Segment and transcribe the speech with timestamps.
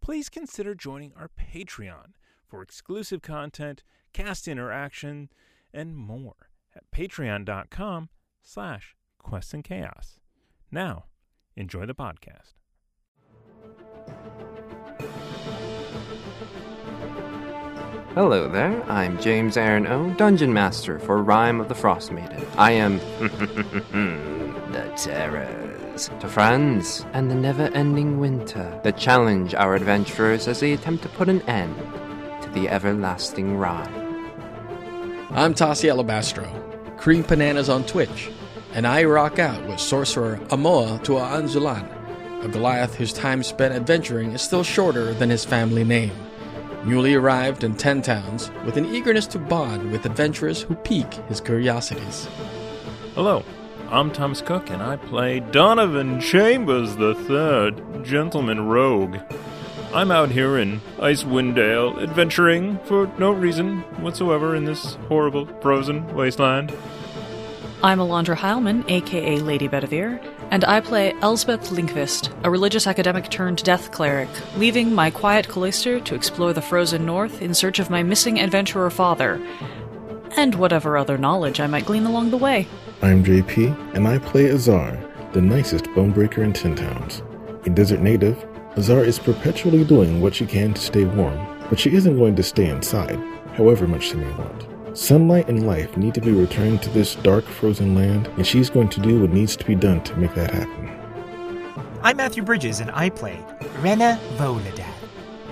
[0.00, 2.12] please consider joining our Patreon
[2.46, 5.30] for exclusive content, cast interaction,
[5.72, 8.08] and more at patreon.com
[8.42, 10.18] slash quests and chaos.
[10.70, 11.06] Now,
[11.56, 12.54] enjoy the podcast.
[18.14, 22.42] Hello there, I'm James Aaron O, Dungeon Master for Rime of the Frost Maiden.
[22.56, 22.98] I am
[24.72, 24.90] the
[25.96, 31.02] terrors to friends and the never ending winter that challenge our adventurers as they attempt
[31.02, 31.74] to put an end
[32.42, 33.94] to the everlasting rime.
[35.30, 36.46] I'm Tassi Alabastro,
[36.98, 38.30] Cream Bananas on Twitch,
[38.74, 44.32] and I rock out with sorcerer Amoa to Anzulan, a Goliath whose time spent adventuring
[44.32, 46.12] is still shorter than his family name.
[46.84, 51.40] Newly arrived in Ten Towns, with an eagerness to bond with adventurers who pique his
[51.40, 52.28] curiosities.
[53.14, 53.42] Hello,
[53.88, 59.18] I'm Thomas Cook, and I play Donovan Chambers III, Gentleman Rogue.
[59.94, 66.12] I'm out here in Icewind Dale, adventuring for no reason whatsoever in this horrible frozen
[66.16, 66.76] wasteland.
[67.84, 70.20] I'm Alondra Heilman, aka Lady Bedivere,
[70.50, 76.00] and I play Elspeth Linkvist, a religious academic turned death cleric, leaving my quiet cloister
[76.00, 79.40] to explore the frozen north in search of my missing adventurer father,
[80.36, 82.66] and whatever other knowledge I might glean along the way.
[83.02, 84.98] I'm JP, and I play Azar,
[85.34, 87.22] the nicest bonebreaker in Ten Towns.
[87.66, 88.42] A desert native,
[88.78, 91.38] Azar is perpetually doing what she can to stay warm,
[91.68, 93.20] but she isn't going to stay inside,
[93.52, 94.66] however much she may want.
[94.96, 98.88] Sunlight and life need to be returned to this dark, frozen land, and she's going
[98.88, 100.90] to do what needs to be done to make that happen.
[102.02, 103.38] I'm Matthew Bridges, and I play
[103.80, 104.88] Rena Voladad,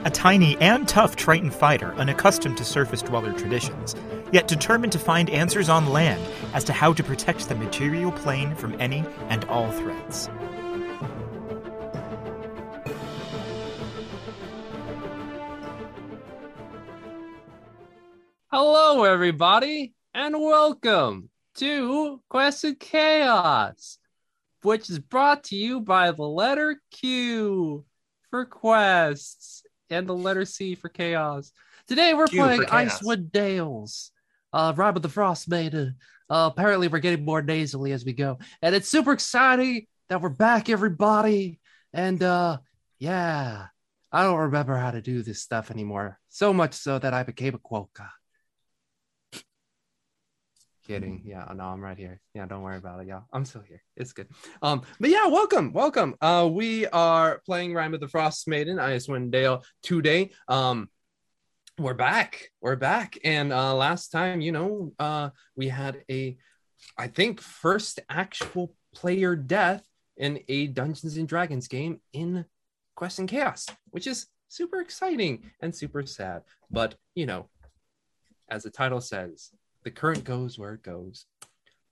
[0.07, 3.95] a tiny and tough Triton fighter unaccustomed to surface dweller traditions,
[4.35, 6.21] yet determined to find answers on land
[6.55, 10.29] as to how to protect the material plane from any and all threats.
[18.51, 23.99] Hello, everybody, and welcome to Quest of Chaos,
[24.63, 27.85] which is brought to you by the letter Q
[28.31, 31.53] for quests and the letter C for chaos.
[31.87, 33.01] Today we're Q playing for chaos.
[33.01, 34.11] Icewind Dales,
[34.55, 35.97] uh, Rime of the Frost Maiden.
[36.31, 40.31] Uh, apparently, we're getting more nasally as we go, and it's super exciting that we're
[40.31, 41.59] back, everybody.
[41.93, 42.59] And uh,
[42.99, 43.67] yeah,
[44.11, 46.19] I don't remember how to do this stuff anymore.
[46.29, 48.09] So much so that I became a Quokka.
[50.87, 51.23] Kidding.
[51.25, 52.21] Yeah, no, I'm right here.
[52.35, 53.25] Yeah, don't worry about it, y'all.
[53.33, 53.83] I'm still here.
[53.97, 54.29] It's good.
[54.61, 56.15] Um, but yeah, welcome, welcome.
[56.21, 60.31] Uh, we are playing Rime of the Frost Maiden, Icewind Dale today.
[60.47, 60.91] Um,
[61.79, 62.51] we're back.
[62.61, 63.19] We're back.
[63.25, 66.37] And uh last time, you know, uh we had a
[66.97, 69.83] I think first actual player death
[70.17, 72.45] in a Dungeons and Dragons game in
[72.95, 76.43] Quest and Chaos, which is super exciting and super sad.
[76.71, 77.49] But you know,
[78.49, 79.51] as the title says,
[79.83, 81.27] the current goes where it goes.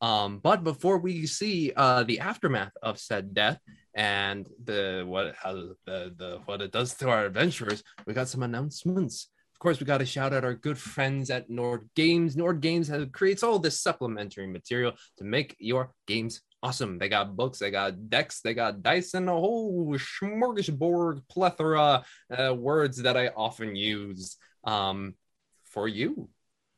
[0.00, 3.60] Um, but before we see uh, the aftermath of said death
[3.94, 5.54] and the what how
[5.86, 9.28] the, the what it does to our adventurers, we got some announcements.
[9.62, 12.36] Course, we got to shout out our good friends at Nord Games.
[12.36, 16.98] Nord Games has, creates all this supplementary material to make your games awesome.
[16.98, 22.04] They got books, they got decks, they got dice, and a whole smorgasbord plethora
[22.36, 25.14] uh, words that I often use um,
[25.62, 26.28] for you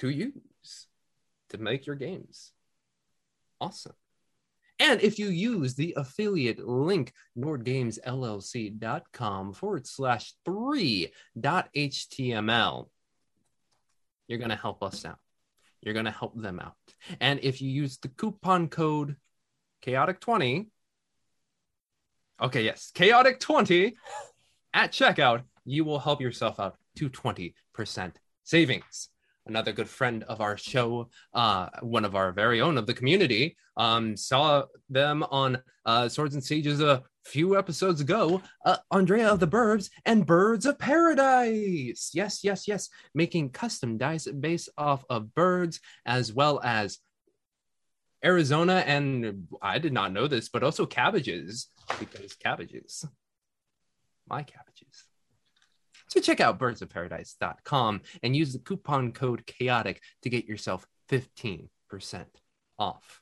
[0.00, 0.86] to use
[1.48, 2.52] to make your games
[3.62, 3.94] awesome.
[4.84, 12.90] And if you use the affiliate link, nordgamesllc.com forward slash three dot HTML,
[14.28, 15.16] you're going to help us out.
[15.80, 16.74] You're going to help them out.
[17.18, 19.16] And if you use the coupon code
[19.86, 20.66] chaotic20,
[22.42, 23.94] okay, yes, chaotic20
[24.74, 27.54] at checkout, you will help yourself out to 20%
[28.42, 29.08] savings
[29.46, 33.56] another good friend of our show, uh, one of our very own of the community,
[33.76, 38.42] um, saw them on uh, Swords and Sages a few episodes ago.
[38.64, 42.10] Uh, Andrea of the Birds and Birds of Paradise.
[42.14, 42.88] Yes, yes, yes.
[43.14, 46.98] Making custom dice based off of birds as well as
[48.24, 51.68] Arizona and I did not know this, but also cabbages
[51.98, 53.04] because cabbages,
[54.26, 55.04] my cabbages.
[56.14, 61.66] So check out birdsofparadise.com and use the coupon code chaotic to get yourself 15%
[62.78, 63.20] off.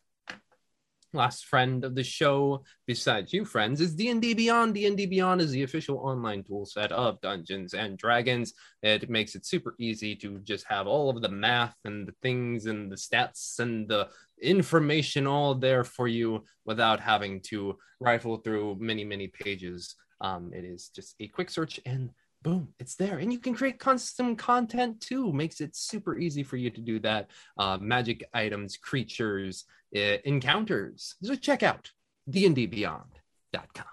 [1.14, 4.74] Last friend of the show, besides you friends, is D&D Beyond.
[4.74, 8.52] D&D Beyond is the official online tool set of Dungeons and Dragons.
[8.82, 12.66] It makes it super easy to just have all of the math and the things
[12.66, 14.10] and the stats and the
[14.42, 19.94] information all there for you without having to rifle through many, many pages.
[20.20, 22.10] Um, it is just a quick search and
[22.42, 23.18] boom, it's there.
[23.18, 25.32] And you can create custom content too.
[25.32, 27.30] Makes it super easy for you to do that.
[27.56, 29.64] Uh, magic items, creatures,
[29.96, 31.16] uh, encounters.
[31.22, 31.90] So check out
[32.30, 33.86] dndbeyond.com.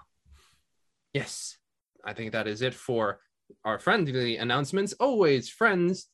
[1.12, 1.58] Yes,
[2.04, 3.20] I think that is it for
[3.64, 4.92] our friendly announcements.
[4.94, 6.06] Always, friends,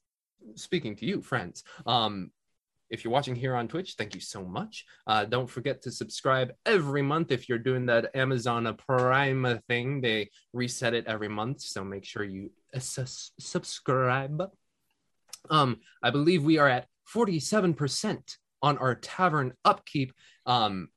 [0.55, 1.65] speaking to you, friends.
[1.87, 2.31] Um,
[2.91, 4.85] if you're watching here on Twitch, thank you so much.
[5.07, 10.01] Uh, don't forget to subscribe every month if you're doing that Amazon Prime thing.
[10.01, 14.43] They reset it every month, so make sure you subscribe.
[15.51, 20.13] Um, I believe we are at 47% on our tavern upkeep
[20.45, 20.89] um,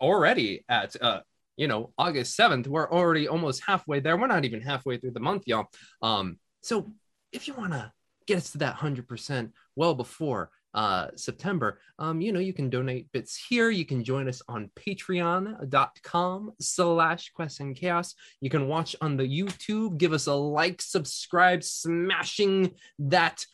[0.00, 1.20] already at uh,
[1.56, 2.66] you know August 7th.
[2.66, 4.16] We're already almost halfway there.
[4.16, 5.66] We're not even halfway through the month, y'all.
[6.02, 6.92] Um, so
[7.32, 7.92] if you want to
[8.26, 13.10] get us to that 100% well before uh, September, um, you know, you can donate
[13.10, 13.70] bits here.
[13.70, 18.14] You can join us on patreon.com slash quest and chaos.
[18.40, 23.44] You can watch on the YouTube, give us a like, subscribe, smashing that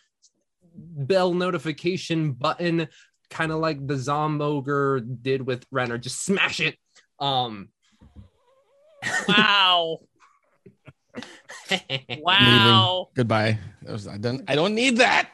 [0.74, 2.88] bell notification button,
[3.30, 5.96] kind of like the Zomboger did with Renner.
[5.96, 6.76] Just smash it.
[7.18, 7.68] Um,
[9.28, 10.00] Wow.
[12.18, 13.08] wow.
[13.14, 13.58] Goodbye.
[13.82, 14.42] That was, I don't.
[14.48, 15.30] I don't need that.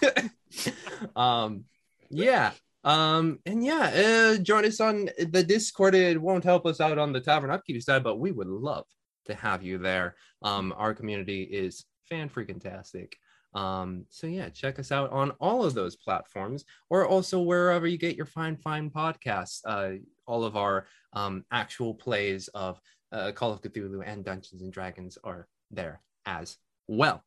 [1.16, 1.64] um
[2.10, 2.52] yeah
[2.84, 7.12] um and yeah uh join us on the discord it won't help us out on
[7.12, 8.84] the tavern upkeep side but we would love
[9.26, 10.16] to have you there.
[10.42, 13.16] Um our community is fan freaking tastic
[13.54, 17.98] um so yeah check us out on all of those platforms or also wherever you
[17.98, 22.80] get your fine fine podcasts uh all of our um actual plays of
[23.12, 26.58] uh, call of cthulhu and dungeons and dragons are there as
[26.88, 27.22] well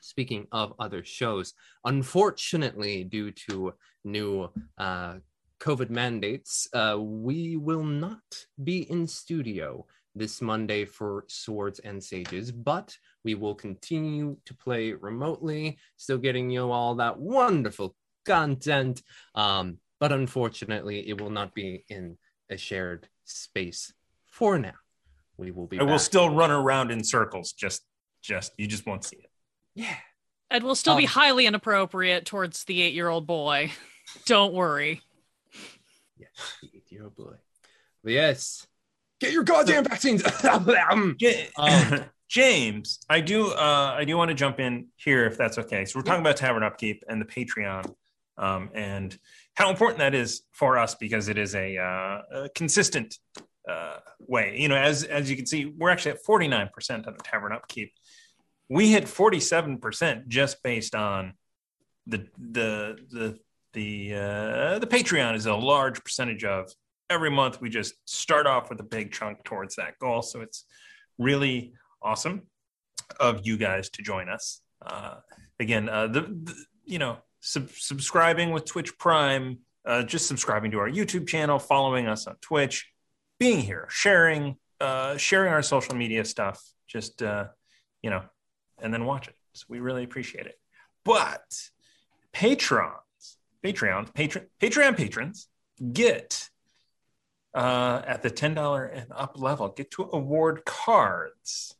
[0.00, 1.54] speaking of other shows,
[1.84, 5.14] unfortunately, due to new uh,
[5.60, 12.50] COVID mandates, uh, we will not be in studio this Monday for Swords and Sages,
[12.50, 17.94] but we will continue to play remotely, still getting you all that wonderful
[18.24, 19.02] content.
[19.34, 22.16] Um, but unfortunately, it will not be in
[22.50, 23.92] a shared space
[24.26, 24.74] for now.
[25.36, 25.78] We will be.
[25.78, 27.52] I will still run around in circles.
[27.52, 27.82] Just,
[28.22, 29.30] just you just won't see it.
[29.76, 29.94] Yeah.
[30.50, 33.72] And will still be Um, highly inappropriate towards the eight year old boy.
[34.26, 35.02] Don't worry.
[36.18, 37.34] Yes, the eight-year-old boy.
[38.02, 38.66] But yes,
[39.20, 40.22] get your goddamn vaccines.
[40.44, 41.16] Um,
[41.58, 45.84] Um, James, I do uh, I do want to jump in here if that's okay.
[45.84, 47.94] So we're talking about Tavern Upkeep and the Patreon,
[48.38, 49.16] um, and
[49.54, 53.18] how important that is for us because it is a, uh, a consistent
[53.68, 54.56] uh, way.
[54.58, 57.22] You know, as as you can see, we're actually at forty nine percent on the
[57.22, 57.92] Tavern Upkeep.
[58.68, 61.34] We hit forty seven percent just based on
[62.06, 63.38] the the the
[63.72, 66.72] the uh, the Patreon is a large percentage of
[67.08, 67.60] every month.
[67.60, 70.64] We just start off with a big chunk towards that goal, so it's
[71.18, 72.42] really awesome
[73.20, 74.60] of you guys to join us.
[74.84, 75.16] Uh,
[75.60, 76.54] again, uh, the, the
[76.84, 82.06] you know sub- subscribing with Twitch Prime, uh, just subscribing to our YouTube channel, following
[82.06, 82.90] us on Twitch,
[83.38, 87.46] being here, sharing, uh, sharing our social media stuff, just uh,
[88.02, 88.22] you know,
[88.80, 89.36] and then watch it.
[89.52, 90.58] So we really appreciate it.
[91.04, 91.70] But
[92.32, 95.48] patrons, Patreon, patron, Patreon patrons
[95.92, 96.50] get
[97.54, 101.74] uh, at the ten dollar and up level get to award cards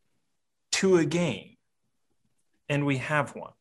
[0.72, 1.56] to a game,
[2.68, 3.52] and we have one.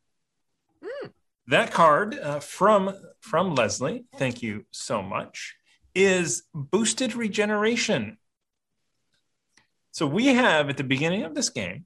[1.48, 5.56] That card uh, from from Leslie, thank you so much,
[5.94, 8.18] is boosted regeneration.
[9.92, 11.86] So we have at the beginning of this game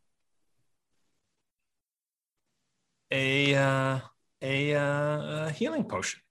[3.12, 4.00] a uh,
[4.42, 6.22] a, uh, a healing potion.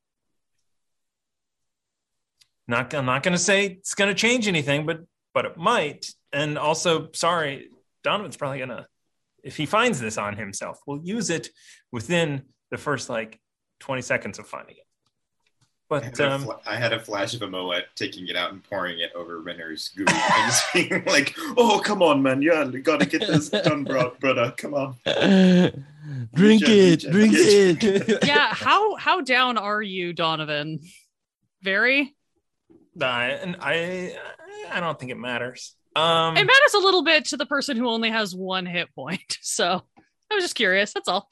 [2.66, 5.00] Not I'm not going to say it's going to change anything, but
[5.34, 6.06] but it might.
[6.32, 7.68] And also, sorry,
[8.04, 8.86] Donovan's probably going to
[9.42, 11.48] if he finds this on himself, we'll use it
[11.92, 13.40] within the first like
[13.80, 14.82] 20 seconds of finding it.
[15.90, 18.52] I But had, um, fla- I had a flash of a Amoa taking it out
[18.52, 20.04] and pouring it over Renner's goo.
[20.06, 22.42] and just being like, oh, come on, man.
[22.42, 24.52] Yeah, you gotta get this done, bro, brother.
[24.58, 24.96] Come on.
[26.34, 26.78] drink Regen,
[27.10, 28.24] it, regen, drink it.
[28.26, 30.80] Yeah, how how down are you, Donovan?
[31.62, 32.14] Very?
[33.00, 34.16] I, and I
[34.70, 35.74] I don't think it matters.
[35.96, 39.38] Um, It matters a little bit to the person who only has one hit point.
[39.42, 39.82] So
[40.30, 40.92] I was just curious.
[40.92, 41.28] That's all.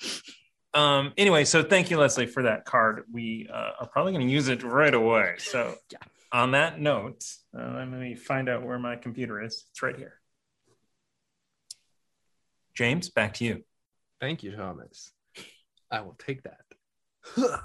[0.75, 3.05] Um, anyway, so thank you, Leslie, for that card.
[3.12, 5.35] We uh, are probably going to use it right away.
[5.38, 5.99] So, Yeah.
[6.33, 7.25] on that note,
[7.57, 9.65] uh, let me find out where my computer is.
[9.71, 10.15] It's right here.
[12.75, 13.65] James, back to you.
[14.20, 15.12] Thank you, Thomas.
[15.90, 16.61] I will take that.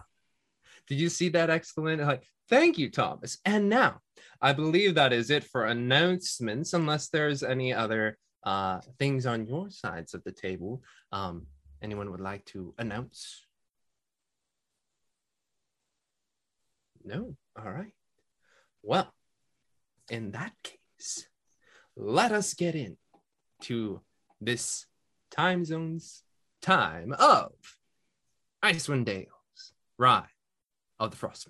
[0.87, 2.01] Did you see that excellent?
[2.01, 3.37] Like, thank you, Thomas.
[3.45, 4.01] And now,
[4.41, 9.69] I believe that is it for announcements, unless there's any other uh, things on your
[9.69, 10.83] sides of the table.
[11.11, 11.47] Um,
[11.81, 13.45] anyone would like to announce?
[17.03, 17.35] No.
[17.57, 17.93] All right.
[18.83, 19.13] Well,
[20.09, 21.27] in that case,
[21.95, 22.97] let us get in
[23.61, 24.01] to
[24.39, 24.85] this
[25.29, 26.23] time zone's
[26.61, 27.51] time of
[28.63, 30.23] Icewind Dale's Rime
[30.99, 31.47] of the Frost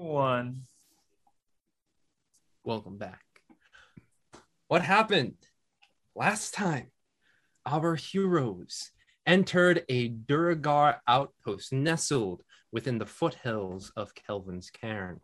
[0.00, 0.62] One.
[2.64, 3.22] Welcome back.
[4.66, 5.34] What happened
[6.16, 6.90] last time?
[7.66, 8.92] Our heroes
[9.26, 12.42] entered a Duergar outpost nestled
[12.72, 15.20] within the foothills of Kelvin's Cairn.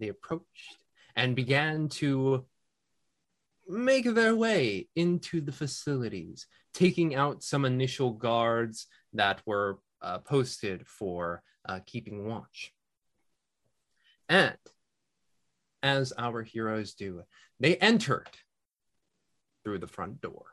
[0.00, 0.78] They approached
[1.14, 2.46] and began to
[3.68, 10.84] make their way into the facilities, taking out some initial guards that were uh, posted
[10.88, 12.72] for uh, keeping watch.
[14.28, 14.56] And
[15.82, 17.22] as our heroes do,
[17.60, 18.28] they entered
[19.64, 20.46] through the front door.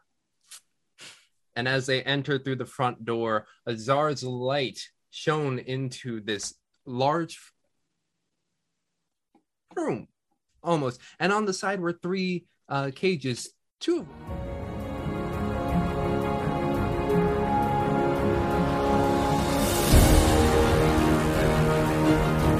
[1.55, 4.79] And as they entered through the front door, Azar's light
[5.11, 7.39] shone into this large
[9.75, 10.07] room
[10.63, 10.99] almost.
[11.19, 14.07] And on the side were three uh, cages, two of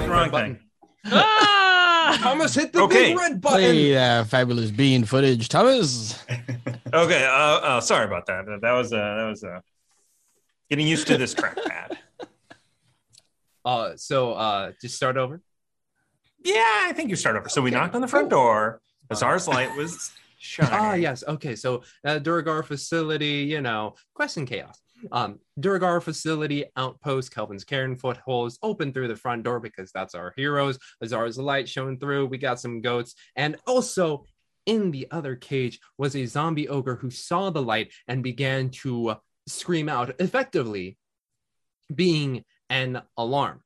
[0.08, 0.56] Wrong button.
[0.56, 0.63] thing.
[1.06, 2.18] Ah!
[2.22, 3.10] Thomas hit the Okay.
[3.10, 3.60] big red button.
[3.60, 6.24] Play uh, fabulous bean footage, Thomas.
[6.94, 7.26] Okay.
[7.26, 8.46] Uh, uh, sorry about that.
[8.62, 9.62] That was uh, that was uh,
[10.70, 11.98] getting used to this crap trackpad.
[13.66, 15.42] Uh, so uh, just start over.
[16.44, 17.48] Yeah, I think you start over.
[17.48, 18.82] So we Okay, knocked on the front door.
[19.10, 20.74] Azar's light was shining.
[20.74, 21.24] Ah, yes.
[21.26, 21.56] Okay.
[21.56, 24.80] So, uh, Duergar facility, you know, quest and chaos.
[25.12, 30.34] Um, Duergar facility outpost, Kelvin's Cairn footholds, open through the front door because that's our
[30.36, 30.80] heroes.
[31.02, 32.28] Azar's light showing through.
[32.28, 34.26] We got some goats, and also
[34.66, 39.16] in the other cage was a zombie ogre who saw the light and began to
[39.48, 40.98] scream out, effectively
[41.94, 43.62] being an alarm.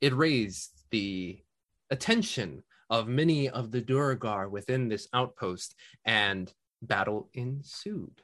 [0.00, 1.42] It raised the
[1.90, 5.74] attention of many of the Duergar within this outpost,
[6.04, 8.22] and battle ensued.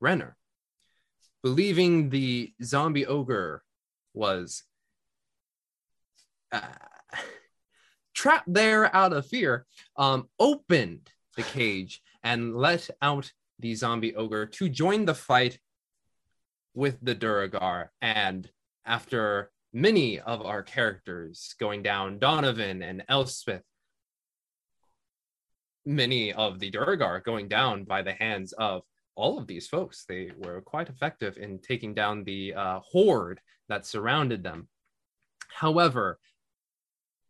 [0.00, 0.36] Renner,
[1.42, 3.62] believing the zombie ogre
[4.12, 4.64] was
[6.52, 6.60] uh,
[8.14, 14.46] trapped there out of fear, um, opened the cage and let out the zombie ogre
[14.46, 15.58] to join the fight
[16.74, 17.92] with the Duergar.
[18.02, 18.48] And
[18.84, 23.62] after many of our characters going down, Donovan and Elspeth,
[25.86, 28.82] many of the Duergar going down by the hands of
[29.14, 30.04] all of these folks.
[30.08, 34.68] They were quite effective in taking down the uh, horde that surrounded them.
[35.48, 36.18] However,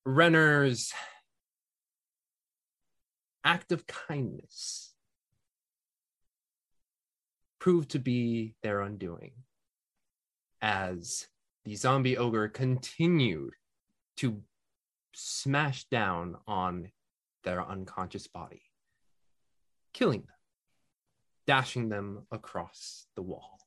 [0.06, 0.92] Renner's
[3.44, 4.94] act of kindness
[7.58, 9.32] proved to be their undoing
[10.60, 11.26] as
[11.64, 13.54] the zombie ogre continued
[14.16, 14.42] to
[15.14, 16.90] smash down on
[17.44, 18.62] their unconscious body,
[19.92, 20.36] killing them,
[21.46, 23.58] dashing them across the wall.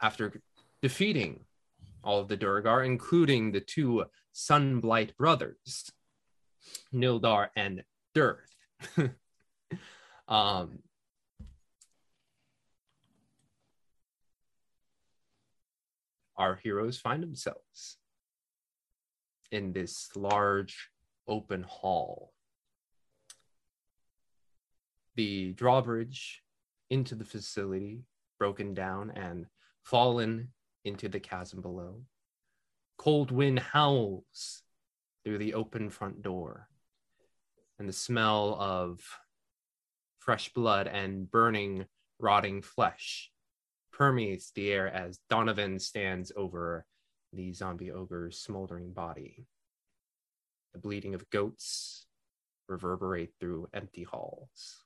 [0.00, 0.40] After
[0.80, 1.40] defeating
[2.02, 5.90] all of the Duergar, including the two Sunblight brothers,
[6.94, 8.38] Nildar and Durth.
[10.28, 10.78] um,
[16.36, 17.98] our heroes find themselves
[19.50, 20.89] in this large
[21.30, 22.34] open hall.
[25.14, 26.42] The drawbridge
[26.90, 28.02] into the facility
[28.38, 29.46] broken down and
[29.84, 30.48] fallen
[30.84, 32.02] into the chasm below.
[32.98, 34.62] Cold wind howls
[35.24, 36.68] through the open front door,
[37.78, 39.00] and the smell of
[40.18, 41.86] fresh blood and burning,
[42.18, 43.30] rotting flesh
[43.92, 46.84] permeates the air as Donovan stands over
[47.32, 49.46] the zombie ogre's smoldering body.
[50.72, 52.06] The bleating of goats
[52.68, 54.84] reverberate through empty halls.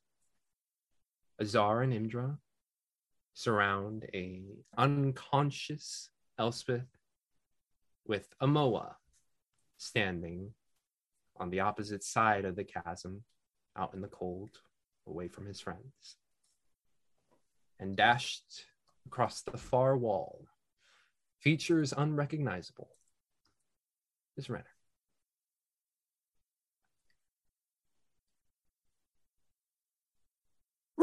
[1.40, 2.38] Azar and Imdra
[3.34, 4.42] surround a
[4.78, 6.86] unconscious Elspeth
[8.06, 8.94] with Amoa
[9.76, 10.52] standing
[11.36, 13.24] on the opposite side of the chasm
[13.76, 14.50] out in the cold
[15.06, 16.16] away from his friends
[17.80, 18.66] and dashed
[19.06, 20.46] across the far wall
[21.40, 22.90] features unrecognizable
[24.36, 24.73] is Renner.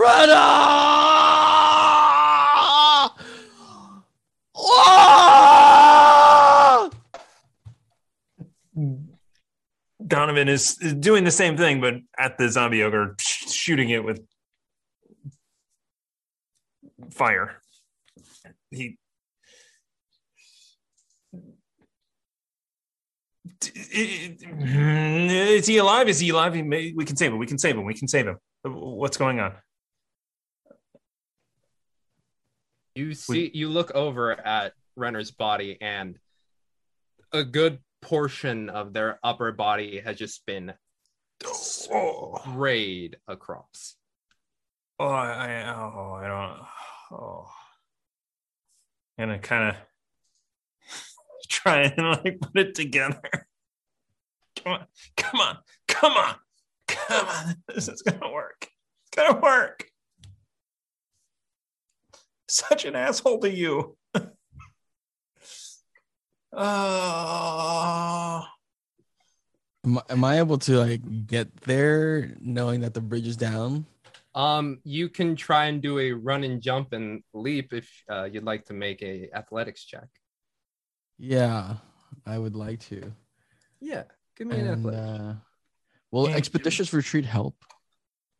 [0.01, 0.29] Run!
[0.31, 1.85] Ah!
[10.07, 14.25] Donovan is, doing the same thing, but at the zombie ogre, sh- shooting it with
[17.11, 17.61] fire.
[18.71, 18.97] He.
[23.61, 26.09] Is he alive?
[26.09, 26.53] Is he alive?
[26.53, 27.37] We can save him.
[27.37, 27.85] We can save him.
[27.85, 28.37] We can save him.
[28.63, 29.53] What's going on?
[32.95, 36.17] You see, you look over at Renner's body, and
[37.31, 40.73] a good portion of their upper body has just been
[41.43, 43.95] sprayed across.
[44.99, 47.19] oh I, I, oh, I don't.
[47.19, 47.47] Oh,
[49.17, 49.75] and I kind of
[51.49, 53.21] try and like put it together.
[54.63, 54.85] Come on,
[55.17, 56.35] come on, come on,
[56.87, 57.55] come on.
[57.73, 58.67] This is gonna work.
[59.03, 59.90] It's gonna work.
[62.51, 63.95] Such an asshole to you.
[66.53, 68.43] Oh,
[69.85, 73.85] Am, I- am I able to like get there knowing that the bridge is down?
[74.35, 78.43] Um, you can try and do a run and jump and leap if uh, you'd
[78.43, 80.07] like to make a athletics check.
[81.17, 81.75] Yeah,
[82.25, 83.11] I would like to.
[83.79, 84.03] Yeah,
[84.37, 85.01] give me an And, athletics.
[85.07, 85.35] uh,
[86.11, 87.55] will Can't do expeditious retreat help?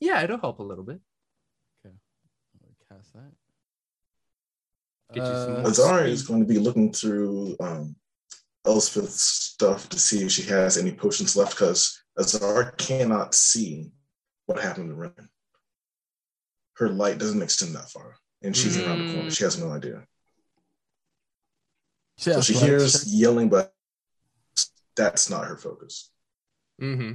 [0.02, 1.00] yeah, it'll help a little bit.
[1.86, 1.96] Okay,
[2.90, 3.32] cast that.
[5.14, 7.96] Get you some Uh, Azari is going to be looking through um,
[8.66, 13.92] Elspeth's stuff to see if she has any potions left because Azar cannot see
[14.46, 15.30] what happened to Ren.
[16.76, 19.30] Her light doesn't extend that far, and she's around the corner.
[19.30, 19.38] Mm.
[19.38, 20.04] She has no idea.
[22.18, 23.04] so So she athletics hears check?
[23.08, 23.74] yelling, but
[24.96, 26.10] that's not her focus.
[26.82, 27.14] Mm-hmm.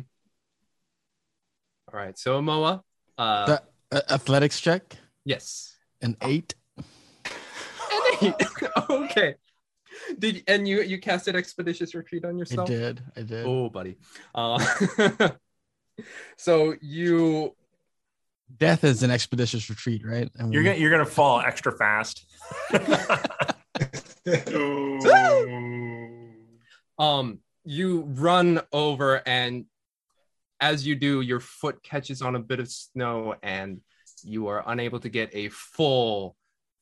[1.92, 2.82] All right, so Moa.
[3.18, 5.74] Uh, That- a- athletics check, yes.
[6.02, 6.54] an eight.
[8.20, 8.34] And
[8.90, 9.34] okay.
[10.18, 12.68] Did and you you casted expeditious retreat on yourself?
[12.68, 13.02] I did.
[13.16, 13.46] I did.
[13.46, 13.96] Oh, buddy.
[14.34, 14.64] Uh,
[16.36, 17.54] so you
[18.58, 20.30] Death is an expeditious retreat, right?
[20.38, 22.24] I mean, you're gonna you're gonna fall extra fast.
[26.98, 29.66] um you run over and
[30.60, 33.80] as you do your foot catches on a bit of snow and
[34.22, 36.36] you are unable to get a full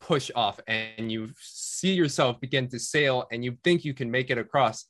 [0.05, 4.31] push off and you see yourself begin to sail and you think you can make
[4.31, 4.85] it across.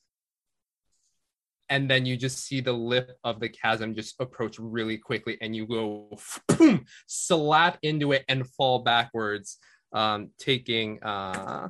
[1.68, 5.54] And then you just see the lip of the chasm just approach really quickly and
[5.54, 9.58] you go boom, slap into it and fall backwards
[9.92, 11.68] um, taking uh,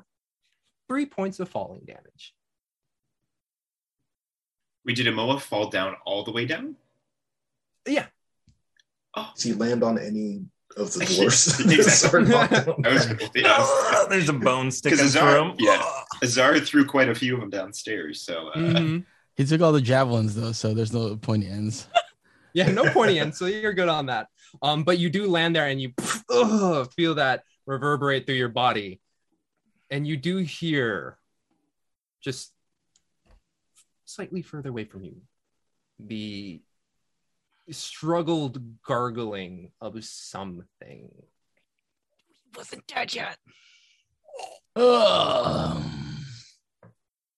[0.89, 2.35] three points of falling damage.
[4.87, 6.77] We did Amoa fall down all the way down?
[7.87, 8.07] yeah.
[9.15, 11.61] Does he land on any of the Actually, dwarfs?
[11.61, 11.83] exactly.
[11.85, 12.69] Sorry about that.
[12.85, 14.05] I was yeah.
[14.09, 15.57] There's a bone sticking Because through Azar, him.
[15.59, 15.83] yeah,
[16.23, 18.21] Azar threw quite a few of them downstairs.
[18.23, 19.05] So uh, Mhm.
[19.37, 21.89] He took all the javelins though, so there's no pointy ends.
[22.53, 24.29] Yeah, no pointy ends, so you're good on that.
[24.63, 25.93] Um, but you do land there and you
[26.31, 29.01] ugh, feel that reverberate through your body,
[29.91, 31.19] and you do hear
[32.23, 32.53] just
[34.05, 35.17] slightly further away from you
[35.99, 36.61] the
[37.71, 41.11] struggled gargling of something.
[42.57, 43.37] Wasn't dead yet.
[44.77, 45.83] Ugh.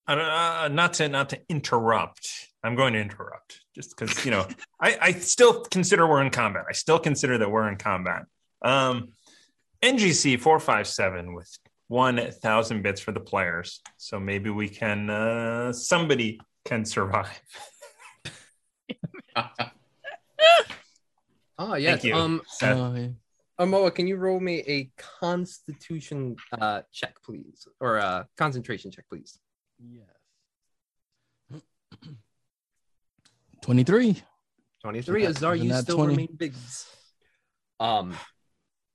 [0.09, 2.49] Don't, uh, not to not to interrupt.
[2.63, 4.47] I'm going to interrupt just because you know
[4.81, 6.65] I, I still consider we're in combat.
[6.69, 8.23] I still consider that we're in combat.
[8.63, 9.09] Um,
[9.83, 11.51] NGC four five seven with
[11.89, 13.81] one thousand bits for the players.
[13.97, 15.11] So maybe we can.
[15.11, 17.41] Uh, somebody can survive.
[21.59, 22.05] Oh yes.
[22.05, 22.15] you.
[22.15, 22.77] Um, Seth.
[22.77, 23.09] Oh, yeah.
[23.59, 29.39] Amoa, can you roll me a Constitution uh check, please, or a concentration check, please?
[29.81, 31.63] Yes.
[33.63, 34.23] 23.
[34.83, 35.23] Twenty-three.
[35.23, 36.11] Yeah, Azar, you that still 20?
[36.13, 36.55] remain big.
[37.81, 38.15] Um.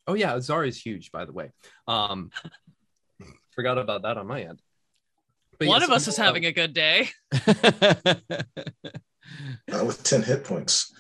[0.08, 1.52] Oh yeah, Azar is huge, by the way.
[1.88, 2.30] Um.
[3.56, 4.62] forgot about that on my end.
[5.60, 7.10] But One yes, of us is Amoa- having a good day.
[9.72, 10.91] Uh, with 10 hit points.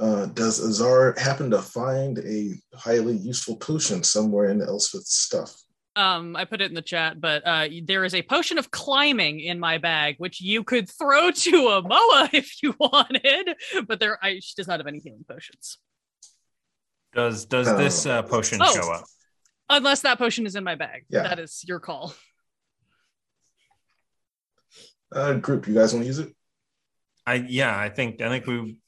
[0.00, 5.54] Uh, does Azar happen to find a highly useful potion somewhere in Elspeth's stuff?
[5.94, 9.40] Um, I put it in the chat, but uh, there is a potion of climbing
[9.40, 13.50] in my bag, which you could throw to a Moa if you wanted.
[13.86, 15.76] But there, I, she does not have any healing potions,
[17.14, 17.76] Does does Oh.
[17.76, 18.72] this uh, potion Oh.
[18.74, 19.04] show up?
[19.68, 21.04] unless that potion is in my bag.
[21.10, 21.22] Yeah.
[21.24, 22.12] That is your call.
[25.14, 26.34] Uh, group, you guys want to use it?
[27.26, 28.78] I yeah, I think I think we.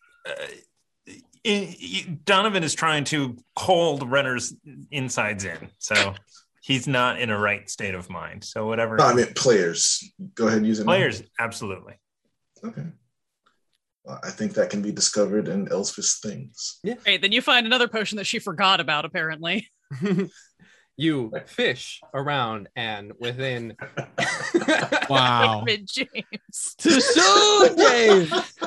[1.46, 4.54] I- i- Donovan is trying to hold Renner's
[4.90, 6.14] insides in, so
[6.62, 8.44] he's not in a right state of mind.
[8.44, 8.96] So whatever.
[8.96, 10.02] No, I meant players.
[10.34, 10.84] Go ahead and use it.
[10.86, 10.92] now.
[10.92, 11.94] players, absolutely.
[12.64, 12.84] Okay.
[14.04, 16.80] Well, I think that can be discovered in Elspeth's things.
[17.04, 17.22] Great.
[17.22, 19.68] Then you find another potion that she forgot about, apparently.
[20.96, 23.76] you fish around, and within
[25.10, 25.64] wow.
[25.66, 26.74] James.
[26.78, 28.30] Too soon, James.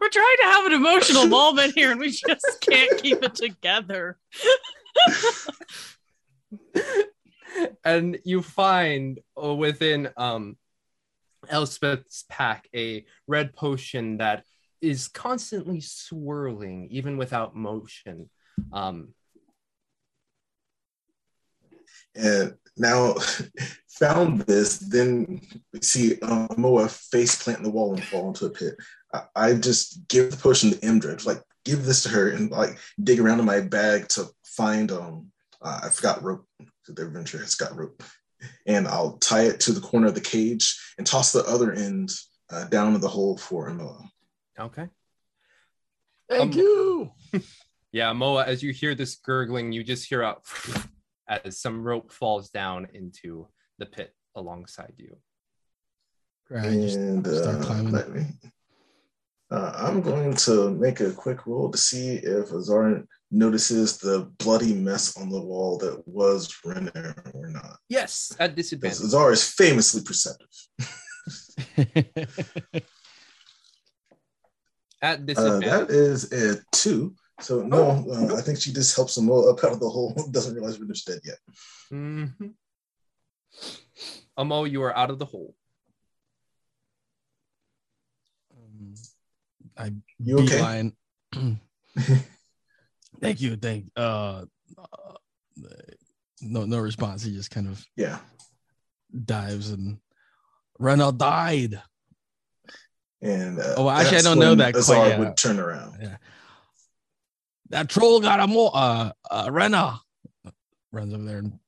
[0.00, 4.18] We're trying to have an emotional moment here, and we just can't keep it together.
[7.84, 10.56] and you find uh, within um
[11.50, 14.44] Elspeth's pack a red potion that
[14.80, 18.28] is constantly swirling even without motion.
[18.72, 19.14] Um
[22.18, 23.14] and now
[23.88, 25.40] found this, then
[25.72, 28.74] we see um, Moa face plant in the wall and fall into a pit.
[29.12, 32.78] I, I just give the potion to Imdra, like give this to her and like
[33.02, 35.26] dig around in my bag to find um
[35.60, 36.46] uh, I forgot rope.
[36.86, 38.02] The adventure has got rope,
[38.66, 42.10] and I'll tie it to the corner of the cage and toss the other end
[42.50, 44.08] uh, down in the hole for Moa.
[44.58, 44.88] okay.
[46.30, 47.10] Thank Um, you.
[47.90, 50.42] Yeah, Moa, as you hear this gurgling, you just hear out
[51.28, 53.46] as some rope falls down into
[53.78, 55.16] the pit alongside you.
[56.56, 57.92] I just and start uh, climbing.
[57.92, 58.22] let me.
[59.50, 64.74] Uh, I'm going to make a quick roll to see if Azar notices the bloody
[64.74, 67.78] mess on the wall that was Renner or not.
[67.88, 69.00] Yes, at Because disadvantage.
[69.00, 70.48] Azar is famously perceptive.
[75.00, 75.68] At Uh, disadvantage.
[75.70, 77.14] that is a two.
[77.40, 80.12] So no, uh, I think she just helps him up out of the hole.
[80.32, 81.38] Doesn't realize Renner's dead yet.
[81.92, 82.54] Mhm.
[84.36, 85.54] Amo, you are out of the hole.
[88.56, 88.94] Um,
[89.76, 90.56] I You okay?
[90.56, 90.92] beeline.
[93.20, 93.56] thank you.
[93.56, 93.90] Thank.
[93.96, 94.44] Uh,
[94.76, 95.14] uh,
[96.40, 97.22] no, no response.
[97.22, 98.18] He just kind of Yeah.
[99.24, 99.98] dives and
[100.80, 101.80] Renna died.
[103.20, 105.18] And uh, Oh, well, actually, I don't know when that quite Azar yet.
[105.18, 106.18] would turn around.
[107.70, 108.70] That troll got a more.
[108.74, 109.98] Uh, uh, Renna
[110.92, 111.58] runs over there and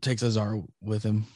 [0.00, 1.26] takes Azar with him.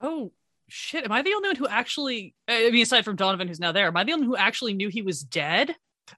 [0.00, 0.32] Oh
[0.68, 1.04] shit!
[1.04, 2.34] Am I the only one who actually?
[2.46, 4.74] I mean, aside from Donovan, who's now there, am I the only one who actually
[4.74, 5.74] knew he was dead?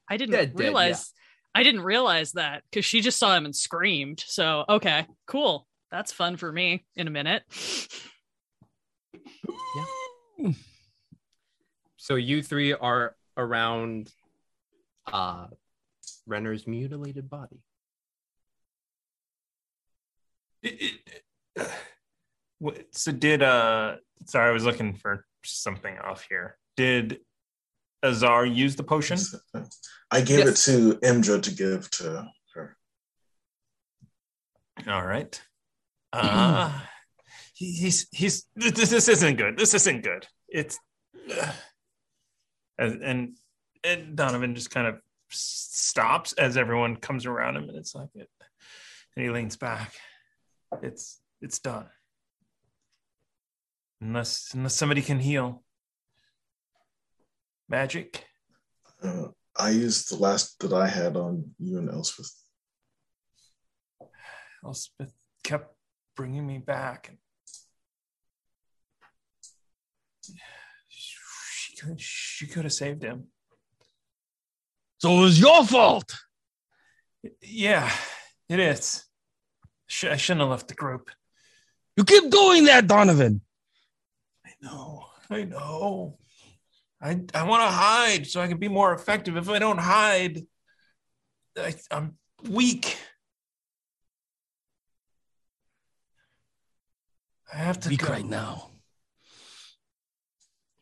[0.08, 1.12] I didn't Dead, dead, realize.
[1.54, 4.24] I didn't realize that because she just saw him and screamed.
[4.26, 5.68] So okay, cool.
[5.90, 7.42] That's fun for me in a minute.
[10.38, 10.52] Yeah.
[11.98, 14.10] So you three are around
[15.10, 15.46] uh
[16.26, 17.60] Renner's mutilated body.
[20.62, 21.22] It- it-
[21.58, 26.56] uh, so did uh sorry, I was looking for something off here.
[26.76, 27.20] Did
[28.04, 29.18] Azar use the potion?
[30.10, 30.68] I gave Yes.
[30.68, 32.76] it to Imdra to give to her.
[34.86, 35.40] All right.
[36.12, 36.80] Uh
[37.54, 39.56] he- he's he's this, this isn't good.
[39.58, 40.26] This isn't good.
[40.48, 40.78] It's
[41.38, 41.52] uh,
[42.78, 43.36] and
[43.84, 48.28] and Donovan just kind of stops as everyone comes around him, and it's like it.
[49.16, 49.94] And he leans back.
[50.82, 51.86] It's it's done.
[54.00, 55.62] Unless unless somebody can heal.
[57.68, 58.26] Magic.
[59.02, 62.32] Uh, I used the last that I had on you and Elspeth.
[64.64, 65.74] Elspeth kept
[66.16, 67.08] bringing me back.
[67.08, 67.18] And
[70.88, 73.28] she could, she could have saved him.
[75.02, 76.14] So it was your fault.
[77.40, 77.90] Yeah,
[78.48, 79.04] it is.
[79.88, 81.10] Sh- I shouldn't have left the group.
[81.96, 83.40] You keep doing that, Donovan.
[84.46, 85.06] I know.
[85.28, 86.18] I know.
[87.00, 89.36] I I want to hide so I can be more effective.
[89.36, 90.42] If I don't hide,
[91.58, 92.16] I, I'm
[92.48, 92.96] weak.
[97.52, 98.08] I have to Weak go.
[98.08, 98.70] right now.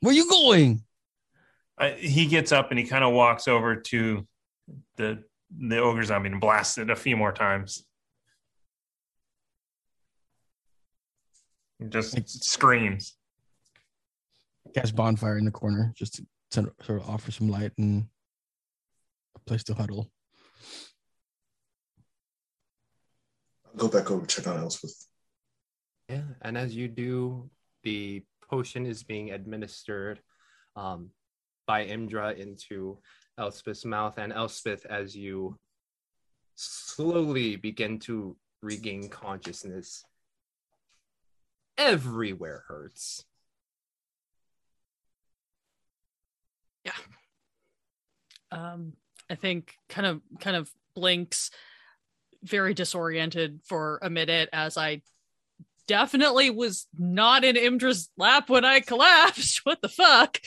[0.01, 0.83] Where you going?
[1.81, 4.27] I, he gets up and he kind of walks over to
[4.97, 5.25] the
[5.57, 7.85] the ogre zombie and blasts it a few more times.
[11.81, 13.17] He just screams.
[14.75, 18.07] Cast bonfire in the corner just to sort of- sort of offer some light and
[19.35, 20.13] a place to huddle.
[23.67, 25.07] I'll go back over check on Elspeth.
[26.09, 27.49] Yeah, and as you do,
[27.83, 30.21] the potion is being administered
[30.77, 31.11] um,
[31.71, 32.99] by Imdra into
[33.39, 35.57] Elspeth's mouth, and Elspeth, as you
[36.57, 40.05] slowly begin to regain consciousness,
[41.79, 43.25] everywhere hurts.
[46.85, 46.91] Yeah.
[48.51, 48.95] Um
[49.31, 51.53] i think kind of kind of blinks
[52.43, 55.03] very disoriented for a minute as i
[55.87, 60.41] definitely was not in imdra's lap when i collapsed what the fuck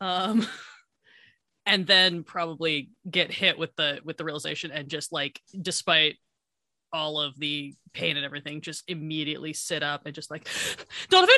[0.00, 0.46] um
[1.66, 6.16] and then probably get hit with the with the realization and just like despite
[6.92, 10.48] all of the pain and everything just immediately sit up and just like
[11.08, 11.36] donovan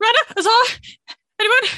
[0.00, 0.78] rana azar
[1.40, 1.68] anyone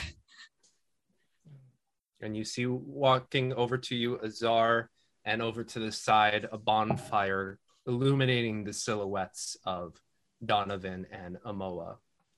[2.22, 4.88] and you see walking over to you Azar
[5.24, 10.00] and over to the side a bonfire illuminating the silhouettes of
[10.44, 11.96] Donovan and Amoa.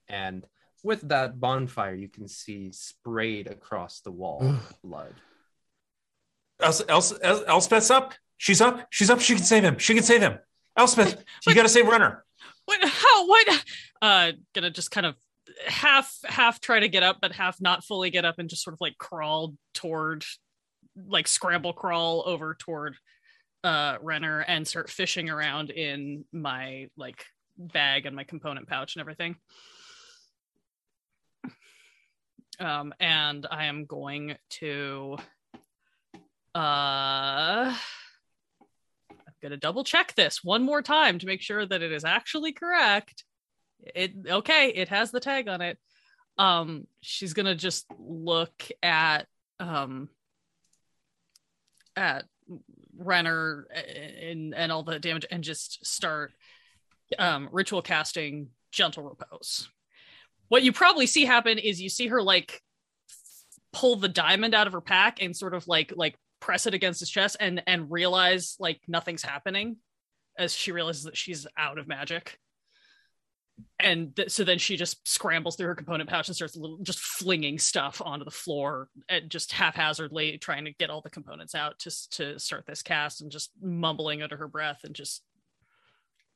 [0.09, 0.45] And
[0.85, 5.15] with that bonfire, you can see sprayed across the wall blood.
[6.61, 8.15] Els- Els- Els- Elspeth's up.
[8.37, 8.87] She's up.
[8.91, 9.21] She's up.
[9.21, 9.79] She can save him.
[9.79, 10.39] She can save him.
[10.77, 12.25] Elspeth, you got to save Runner.
[12.67, 13.65] what how what
[14.03, 15.15] uh gonna just kind of
[15.67, 18.75] half half try to get up but half not fully get up and just sort
[18.75, 20.25] of like crawl toward
[21.07, 22.97] like scramble crawl over toward
[23.63, 27.25] uh renner and start fishing around in my like
[27.57, 29.37] bag and my component pouch and everything
[32.61, 35.17] um and i am going to
[36.55, 37.75] uh
[39.11, 42.53] I'm gonna double check this one more time to make sure that it is actually
[42.53, 43.25] correct.
[43.81, 45.79] It okay, it has the tag on it.
[46.39, 49.27] Um, she's gonna just look at
[49.61, 50.09] um
[51.97, 52.25] at
[52.97, 53.67] Renner
[54.27, 56.33] and and all the damage and just start
[57.19, 59.69] um ritual casting gentle repose.
[60.49, 62.61] What you probably see happen is you see her like
[63.73, 67.01] pull the diamond out of her pack and sort of like like press it against
[67.01, 69.77] his chest and and realize like nothing's happening
[70.39, 72.39] as she realizes that she's out of magic.
[73.79, 76.99] And th- so then she just scrambles through her component pouch and starts little, just
[76.99, 81.79] flinging stuff onto the floor and just haphazardly trying to get all the components out
[81.81, 85.23] to to start this cast and just mumbling under her breath and just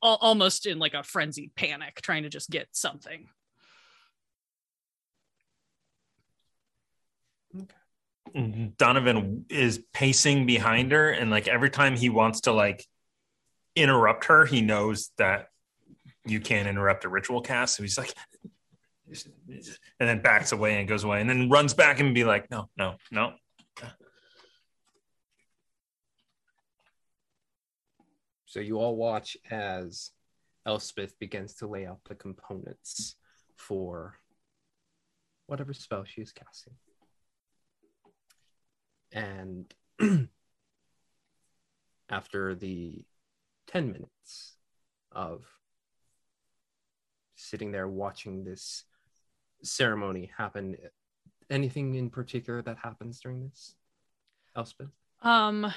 [0.03, 3.27] al- almost in like a frenzied panic trying to just get something
[8.35, 8.67] Mm-hmm.
[8.77, 12.85] Donovan is pacing behind her, and like every time he wants to like
[13.75, 15.49] interrupt her, he knows that
[16.25, 17.77] you can't interrupt a ritual cast.
[17.77, 18.15] So he's like,
[19.09, 22.69] and then backs away and goes away, and then runs back and be like, no,
[22.77, 23.33] no, no.
[28.47, 30.11] So you all watch as
[30.65, 33.17] Elspeth begins to lay out the components
[33.57, 34.19] for
[35.47, 36.73] whatever spell she is casting.
[39.13, 39.73] And
[42.09, 43.05] after the
[43.69, 44.57] 10 minutes
[45.13, 45.45] of
[47.35, 48.85] sitting there watching this
[49.63, 50.77] ceremony happen,
[51.51, 53.75] anything in particular that happens during this,
[54.57, 54.91] Elspeth?
[55.23, 55.73] Um,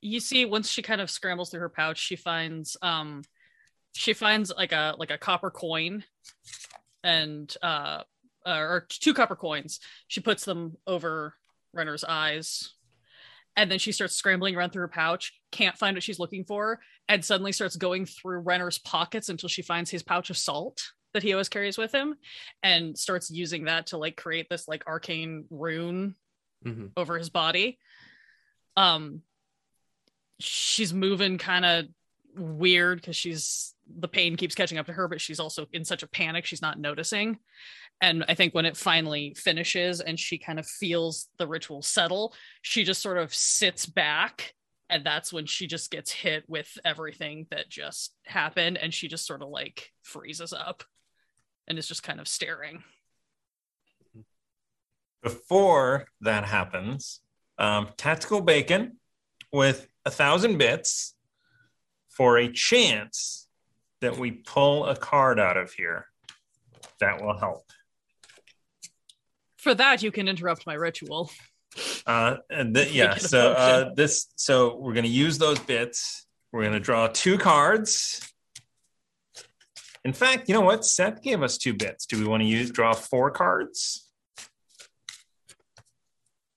[0.00, 3.22] you see, once she kind of scrambles through her pouch, she finds um,
[3.92, 6.04] she finds like a like a copper coin,
[7.02, 8.02] and uh,
[8.46, 9.80] uh or two copper coins.
[10.08, 11.34] She puts them over
[11.72, 12.74] Renner's eyes,
[13.56, 15.32] and then she starts scrambling around through her pouch.
[15.52, 19.62] Can't find what she's looking for, and suddenly starts going through Renner's pockets until she
[19.62, 22.16] finds his pouch of salt that he always carries with him,
[22.62, 26.14] and starts using that to like create this like arcane rune
[26.64, 26.88] Mm-hmm.
[26.94, 27.78] over his body.
[28.76, 29.22] Um
[30.38, 31.86] she's moving kind of
[32.36, 36.02] weird because she's the pain keeps catching up to her, but she's also in such
[36.02, 37.38] a panic she's not noticing.
[38.00, 42.34] And I think when it finally finishes and she kind of feels the ritual settle,
[42.62, 44.54] she just sort of sits back
[44.90, 49.26] and that's when she just gets hit with everything that just happened and she just
[49.26, 50.82] sort of like freezes up
[51.68, 52.82] and is just kind of staring
[55.22, 57.20] Before that happens,
[57.58, 58.96] um, tactical bacon
[59.52, 61.14] with a thousand bits
[62.10, 63.48] for a chance
[64.00, 66.06] that we pull a card out of here.
[67.00, 67.64] That will help.
[69.56, 71.30] for that you can interrupt my ritual
[72.06, 75.58] Uh, and th- yeah, Make it a so uh, this, so we're gonna use those
[75.60, 76.26] bits.
[76.52, 78.26] We're gonna draw two cards.
[80.04, 80.84] In fact, you know what?
[80.84, 82.06] Seth gave us two bits.
[82.06, 84.10] Do we want to use draw four cards?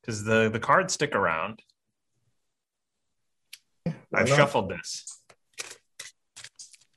[0.02, 1.62] Because the the cards stick around.
[4.14, 5.13] I've shuffled this.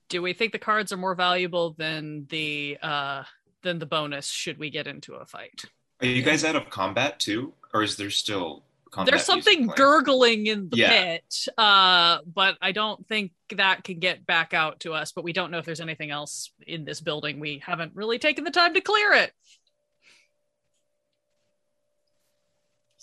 [0.09, 3.23] Do we think the cards are more valuable than the uh
[3.63, 5.65] than the bonus should we get into a fight
[6.01, 9.13] Are you guys out of combat too, or is there still combat?
[9.13, 10.89] there's something gurgling in the Yeah.
[11.19, 15.33] pit uh but i don't think that can get back out to us but we
[15.33, 18.75] don't know if there's anything else in this building we haven't really taken the time
[18.75, 19.33] to clear it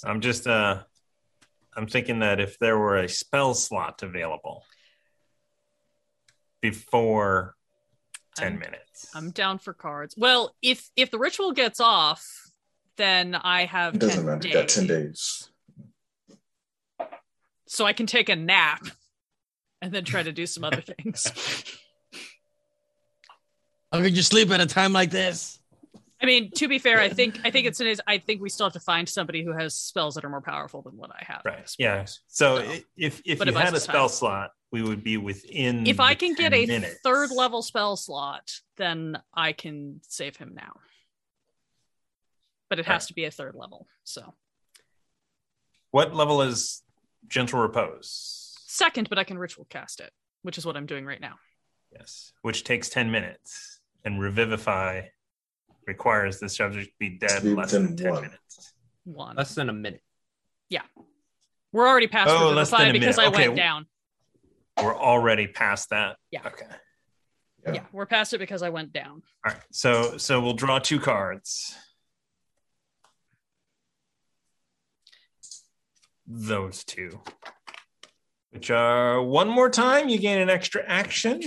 [0.05, 0.83] I'm just uh
[1.77, 4.63] I'm thinking that if there were a spell slot available
[6.63, 7.56] before
[8.38, 9.10] 10 I'm- minutes.
[9.13, 12.26] i'm down for cards well if if the ritual gets off
[12.97, 14.39] then i have It doesn't 10 matter.
[14.39, 14.54] days.
[14.54, 15.49] Got 10 days.
[17.67, 18.82] so i can take a nap
[19.82, 21.28] and then try to do some other things
[23.91, 25.60] How could you sleep at a time like this?
[26.23, 28.01] I mean, to be fair, I think I think it's in his.
[28.07, 30.81] I think we still have to find somebody who has spells that are more powerful
[30.81, 31.41] than what I have.
[31.43, 31.69] Right.
[31.77, 32.05] Yeah.
[32.05, 33.93] So So- i- if if But you had a us time.
[33.93, 35.86] spell slot, we would be within.
[35.86, 36.99] If I can get 10 a minutes.
[37.03, 40.79] third level spell slot, then I can save him now.
[42.69, 43.07] But it has Right.
[43.09, 43.88] to be a third level.
[44.05, 44.33] So
[45.91, 46.83] what level is
[47.27, 48.49] gentle repose?
[48.65, 51.38] second, but I can ritual cast it, which is what I'm doing right now.
[51.91, 55.09] Yes, which takes ten minutes, and revivify
[55.87, 58.21] requires the subject to be dead be less than ten ten one.
[58.23, 58.73] minutes.
[59.05, 59.35] One.
[59.35, 60.01] Less than a minute.
[60.69, 60.83] Yeah.
[61.71, 63.29] We're already past Oh, less revivify than a because minute.
[63.29, 63.47] I Okay.
[63.49, 63.85] went down.
[64.81, 66.17] We're already past that.
[66.31, 66.41] Yeah.
[66.45, 66.65] Okay.
[67.65, 67.73] Yeah.
[67.75, 69.23] Yeah, we're past it because I went down.
[69.45, 69.61] All right.
[69.71, 71.75] So so we'll draw two cards.
[76.27, 77.21] Those two.
[78.51, 81.41] Which are one more time, you gain an extra action.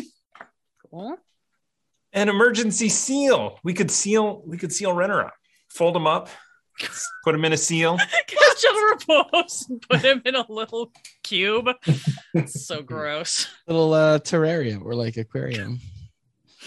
[0.90, 1.16] Cool.
[2.16, 3.60] An emergency seal.
[3.62, 5.34] We could seal, we could seal Renner up.
[5.68, 6.30] Fold him up,
[7.22, 7.98] put him in a seal.
[8.26, 10.90] Cast gentle repose and put him in a little
[11.22, 11.68] cube.
[12.32, 13.46] It's so gross.
[13.66, 15.78] Little uh, terrarium or like aquarium.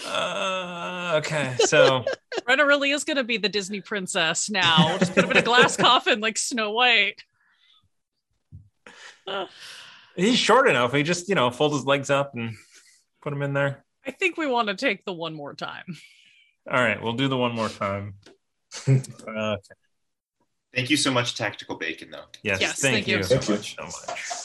[0.06, 1.56] Uh, okay.
[1.58, 2.04] So
[2.46, 4.98] Renner really is going to be the Disney princess now.
[4.98, 7.24] Just put him in a glass coffin like Snow White.
[9.26, 9.46] Uh,
[10.14, 10.92] he's short enough.
[10.92, 12.54] He just, you know, fold his legs up and
[13.20, 13.84] put him in there.
[14.06, 15.84] I think we want to take the one more time.
[16.70, 18.14] All right, we'll do the one more time.
[19.26, 19.56] Uh,
[20.72, 22.26] Thank you so much, Tactical Bacon, though.
[22.44, 23.22] yes, Yes, thank, thank you, you.
[23.24, 23.54] so Thank you.
[23.56, 23.76] much.
[23.76, 24.44] So much.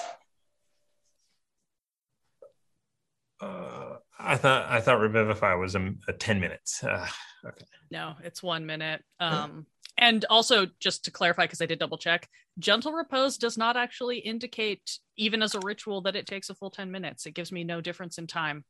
[3.40, 6.84] Uh, I thought I thought Revivify was a, a ten minutes.
[6.84, 7.08] Uh,
[7.46, 7.66] okay.
[7.92, 9.04] No, it's one minute.
[9.20, 13.78] Um, and also, just to clarify, because I did double check, gentle repose does not
[13.78, 17.26] actually indicate, even as a ritual, that it takes a full 10 minutes.
[17.28, 18.66] It gives me no difference in time.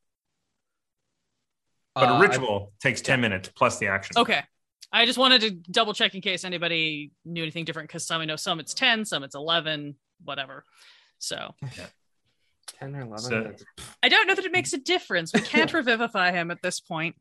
[1.96, 4.18] But Uh, a I- ritual takes ten minutes plus the action.
[4.18, 4.44] Okay.
[4.92, 8.26] I just wanted to double check in case anybody knew anything different because some I
[8.26, 10.64] know some it's 10, some it's 11, whatever.
[11.20, 11.88] So Yeah.
[12.68, 13.20] 10 or 11.
[13.20, 13.56] So-
[14.04, 15.34] I don't know that it makes a difference.
[15.34, 17.16] We can't revivify him at this point.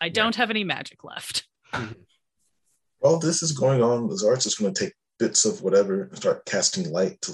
[0.00, 1.46] I don't have any magic left.
[2.98, 6.44] While this is going on, Lazar's just going to take bits of whatever and start
[6.44, 7.32] casting light to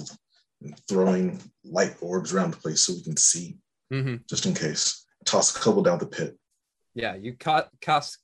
[0.87, 3.57] throwing light orbs around the place so we can see,
[3.91, 4.25] Mhm.
[4.27, 5.05] just in case.
[5.25, 6.37] Toss a couple down the pit.
[6.95, 8.19] Yeah, you ca- cast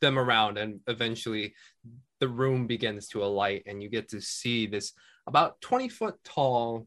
[0.00, 1.54] them around, and eventually
[2.20, 4.92] the room begins to alight, and you get to see this
[5.26, 6.86] about 20 foot tall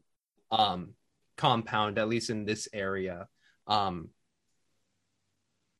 [0.50, 0.94] um,
[1.36, 3.28] compound, at least in this area.
[3.66, 4.10] Um,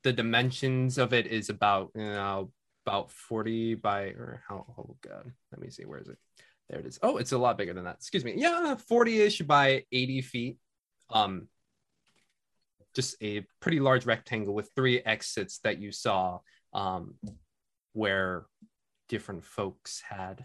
[0.04, 2.50] the dimensions of it is about you know
[2.86, 6.16] about 40 by or how oh god let me see where is it?
[6.70, 6.98] There it is.
[7.02, 7.96] Oh it's a lot bigger than that.
[7.96, 8.34] Excuse me.
[8.36, 10.56] Yeah 40ish by 80 feet.
[11.10, 11.48] Um
[12.98, 16.40] just a pretty large rectangle with three exits that you saw
[16.72, 17.14] um
[17.92, 18.46] where
[19.08, 20.44] different folks had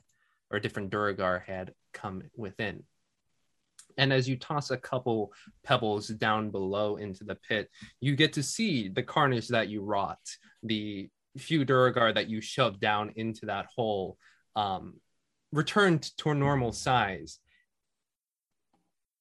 [0.52, 2.84] or different Duergar had come within
[3.98, 5.34] and as you toss a couple
[5.64, 10.26] pebbles down below into the pit, you get to see the carnage that you wrought,
[10.64, 14.18] the few Duergar that you shoved down into that hole,
[14.56, 14.96] um,
[15.52, 17.40] returned to a normal size.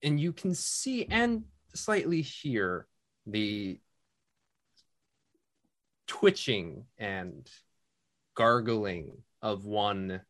[0.02, 2.86] and you can see and slightly hear
[3.26, 3.78] the
[6.06, 7.48] twitching and
[8.34, 10.20] gargling of one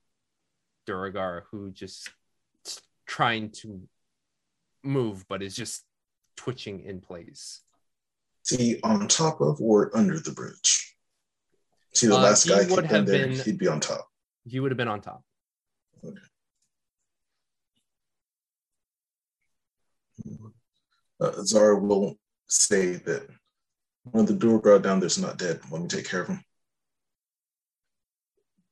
[0.87, 2.11] Duergar who just
[3.07, 3.83] trying to
[4.83, 5.85] move but is just
[6.37, 7.63] twitching in place.
[8.43, 10.97] See, on top of or under the bridge?
[11.95, 14.09] See, the Uh, last guy would have there, been- he'd be on top.
[14.45, 15.23] He would have been on top.
[21.21, 22.19] Uh, Zara will
[22.53, 23.27] say that
[24.05, 25.61] one of the Duergar down there's not dead.
[25.71, 26.45] Let me take care of him.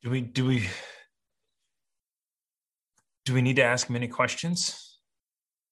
[0.03, 0.69] Do we do we
[3.25, 4.99] do we need to ask him any questions?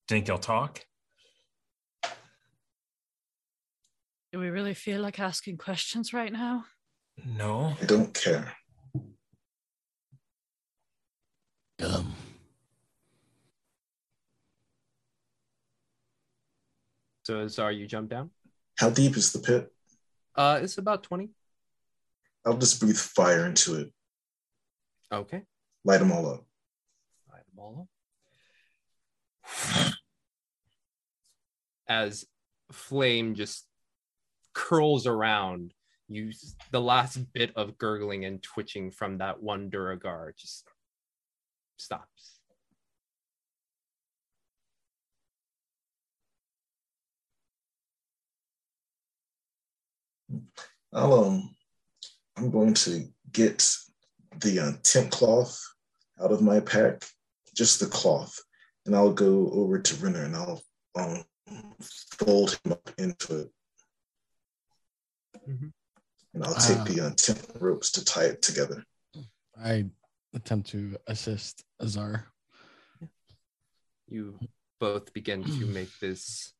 [0.06, 0.84] Think he'll talk?
[4.32, 6.66] Do we really feel like asking questions right now?
[7.24, 7.74] No.
[7.80, 8.52] I don't care.
[11.82, 12.14] Um,
[17.28, 18.30] So Zar, you jump down.
[18.78, 19.70] How deep is the pit?
[20.34, 21.28] Uh, it's about twenty.
[22.46, 23.92] I'll just breathe fire into it,
[25.12, 25.42] Okay.
[25.84, 26.46] light them all up.
[27.30, 27.86] Light them all
[29.44, 29.92] up.
[31.86, 32.24] As
[32.72, 33.66] flame just
[34.54, 35.74] curls around,
[36.08, 36.32] you
[36.70, 40.66] the last bit of gurgling and twitching from that one Duergar just
[41.76, 42.37] stops.
[50.92, 51.54] I'll um,
[52.36, 53.68] I'm going to get
[54.40, 55.60] the uh, tent cloth
[56.22, 57.04] out of my pack,
[57.54, 58.38] just the cloth,
[58.86, 60.62] and I'll go over to Renner and I'll
[60.96, 61.24] um,
[62.18, 63.50] fold him up into it,
[65.48, 65.72] Mhm.
[66.34, 66.84] and I'll take Wow.
[66.84, 68.84] the uh, tent ropes to tie it together.
[69.56, 69.90] I
[70.34, 72.26] attempt to assist Azar.
[74.08, 74.38] You
[74.78, 76.52] both begin to make this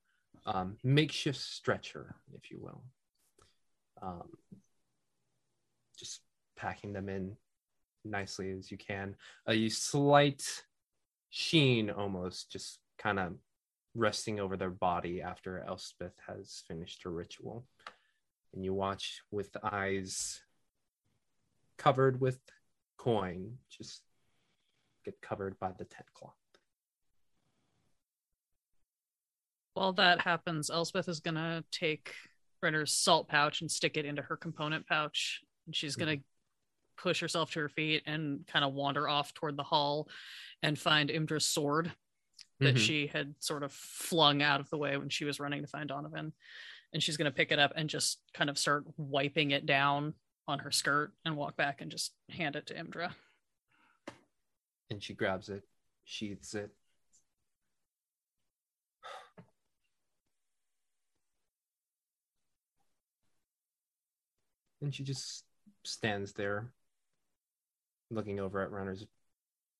[0.47, 2.83] um, makeshift stretcher, if you will.
[4.03, 4.29] Um,
[5.99, 6.21] just
[6.57, 7.37] packing them in
[8.05, 9.17] nicely as you can.
[9.47, 10.43] A slight
[11.31, 13.35] sheen almost just kind of
[13.95, 17.65] resting over their body after Elspeth has finished her ritual.
[18.55, 20.41] And you watch with eyes
[21.77, 22.39] covered with
[22.97, 24.03] coin just
[25.05, 26.35] get covered by the tent cloth.
[29.75, 32.13] While that happens, Elspeth is gonna take
[32.63, 35.41] Renner's salt pouch and stick it into her component pouch.
[35.67, 36.17] And she's gonna
[36.97, 40.09] push herself to her feet and kind of wander off toward the hall
[40.63, 41.93] and find Imdra's sword
[42.61, 42.79] that Mhm.
[42.79, 45.89] she had sort of flung out of the way when she was running to find
[45.89, 46.33] Donovan.
[46.93, 50.15] And she's gonna pick it up and just kind of start wiping it down
[50.49, 53.15] on her skirt and walk back and just hand it to Imdra.
[54.91, 55.69] and she grabs it,
[56.05, 56.75] sheaths it.
[64.81, 65.45] And she just
[65.85, 66.73] stands there
[68.11, 69.05] looking over at Renner's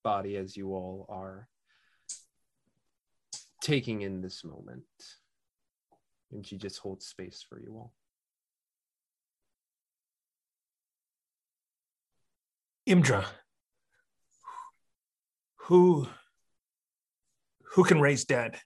[0.03, 1.49] body as you all are
[3.63, 4.83] taking in this moment.
[6.33, 7.93] And she just holds space for you all.
[12.89, 13.25] Imdra.
[15.67, 16.09] Who
[17.75, 18.59] who can raise dead?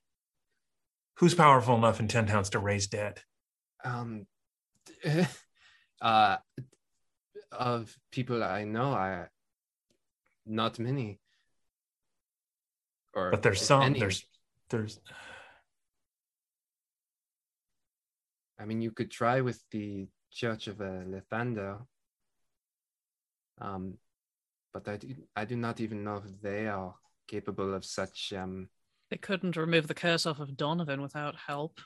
[1.17, 3.21] Who's powerful enough in Ten Towns to raise dead?
[3.85, 4.27] um
[6.03, 6.37] uh
[7.53, 9.27] of people i know i
[10.45, 11.21] not many
[13.15, 13.83] or But there's some.
[13.83, 14.01] any.
[14.01, 14.25] There's
[14.71, 14.99] there's
[18.59, 21.79] i mean you could try with the church of uh, Lathander
[23.61, 23.95] um
[24.73, 26.95] but i do i do not even know if they are
[27.29, 28.69] capable of such um
[29.11, 31.81] They couldn't remove the curse off of Donovan without help.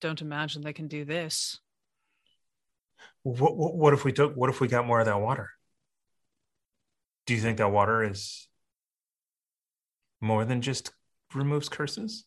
[0.00, 1.60] Don't imagine they can do this.
[3.22, 5.50] What, what what if we took what if we got more of that water?
[7.26, 8.48] Do you think that water is
[10.20, 10.92] more than just
[11.34, 12.24] removes curses?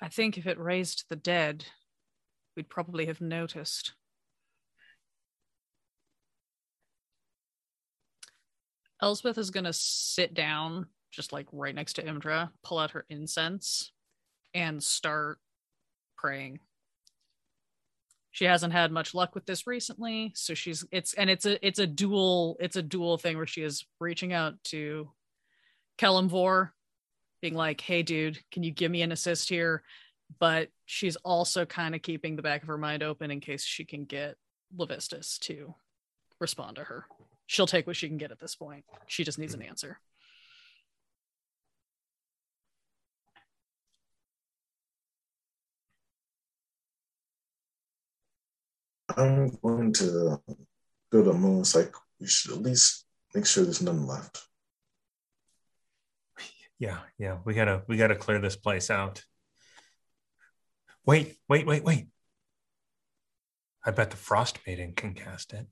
[0.00, 1.66] I think if it raised the dead,
[2.56, 3.94] we'd probably have noticed.
[9.00, 13.92] Elspeth is to sit down, just like right next to Imdra, pull out her incense,
[14.54, 15.38] and start
[16.18, 16.60] praying.
[18.30, 21.78] She hasn't had much luck with this recently, so she's it's and it's a it's
[21.78, 25.10] a dual it's a dual thing where she is reaching out to
[25.96, 26.70] Kellum Kelemvor,
[27.40, 29.82] being like, "Hey, dude, can you give me an assist here?"
[30.38, 33.84] But she's also kind of keeping the back of her mind open in case she
[33.84, 34.36] can get
[34.76, 35.74] Levistus to
[36.38, 37.06] respond to her.
[37.46, 38.84] She'll take what she can get at this point.
[39.06, 39.68] She just needs an hmm.
[39.68, 39.98] answer.
[49.18, 50.40] I'm going to
[51.10, 51.60] go to Moon.
[51.60, 53.04] It's like we should at least
[53.34, 54.48] make sure there's none left.
[56.78, 57.38] Yeah, yeah.
[57.44, 59.24] We gotta we gotta clear this place out.
[61.04, 62.06] Wait, wait, wait, wait.
[63.84, 65.66] I bet the frost maiden can cast it.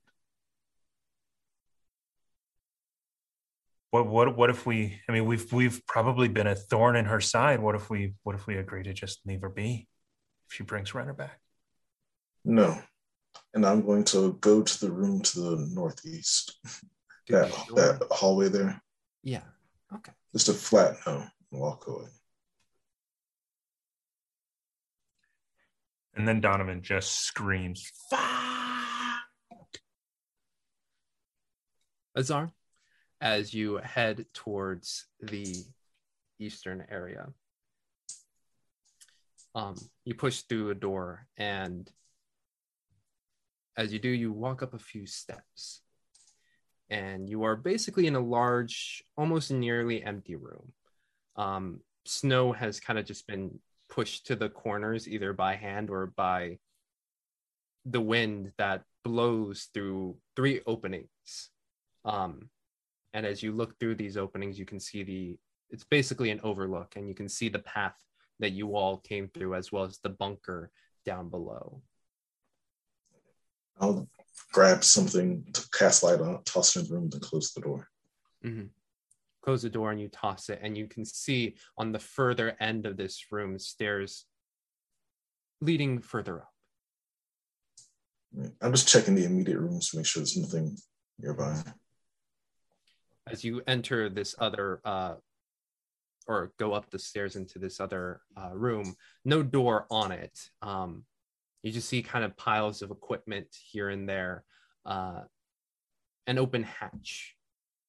[3.90, 7.20] What what what if we I mean we've we've probably been a thorn in her
[7.20, 7.60] side.
[7.60, 9.86] What if we what if we agree to just leave her be
[10.48, 11.38] if she brings Renner back?
[12.44, 12.80] No.
[13.56, 16.58] And I'm going to go to the room to the northeast.
[17.28, 17.76] To That the door.
[17.98, 18.82] that hallway there.
[19.22, 19.40] Yeah.
[19.94, 20.12] Okay.
[20.34, 21.24] Just a flat no.
[21.50, 22.04] Walk away.
[26.14, 28.20] And then Donovan just screams, Fuck!
[32.14, 32.50] Azar,
[33.22, 35.56] as you head towards the
[36.38, 37.28] eastern area,
[39.54, 41.90] um, you push through a door, and
[43.76, 45.82] as you do, you walk up a few steps,
[46.88, 50.72] and you are basically in a large, almost nearly empty room.
[51.36, 53.58] Um, snow has kind of just been
[53.88, 56.58] pushed to the corners, either by hand or by
[57.84, 61.50] the wind that blows through three openings.
[62.04, 62.50] Um,
[63.12, 66.94] and as you look through these openings, you can see the it's basically an overlook,
[66.96, 67.96] and you can see the path
[68.38, 70.70] that you all came through, as well as the bunker
[71.04, 71.82] down below.
[73.78, 74.08] I'll
[74.52, 77.60] grab something to cast light on, it, toss it in the room, then close the
[77.60, 77.88] door.
[78.44, 78.70] Mhm.
[79.42, 82.86] Close the door and you toss it, and you can see on the further end
[82.86, 84.26] of this room stairs
[85.60, 86.52] leading further up.
[88.60, 90.76] I'm just checking the immediate rooms to make sure there's nothing
[91.18, 91.62] nearby.
[93.28, 95.16] as you enter this other uh
[96.28, 101.04] or go up the stairs into this other uh, room no door on it um
[101.66, 104.44] you just see kind of piles of equipment here and there
[104.86, 105.20] uh
[106.28, 107.34] an open hatch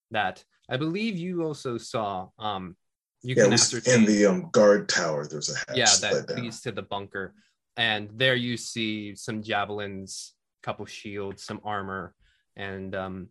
[0.09, 2.75] that i believe you also saw um
[3.21, 5.27] you yeah, can ascertain in the um, guard tower.
[5.27, 6.41] There's a hatch yeah that down.
[6.41, 7.35] leads to the bunker
[7.75, 12.15] and there you see some javelins a couple shields some armor
[12.55, 13.27] and um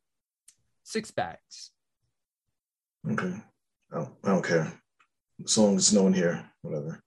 [0.85, 1.73] six bags
[3.09, 3.35] Okay.
[3.93, 4.73] I don't, I don't care.
[5.45, 7.01] As long as no one here, whatever.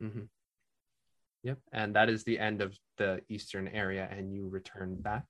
[0.00, 0.26] hmm
[1.42, 5.24] Yep, and that is the end of the eastern area, and you return back.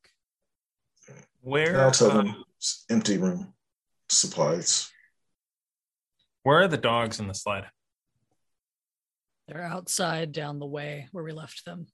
[1.41, 2.45] Where I'll tell them
[2.91, 3.55] empty room,
[4.09, 4.91] supplies.
[6.43, 7.67] where are the dogs in the slide?
[9.47, 11.87] They're outside down the way where we left them,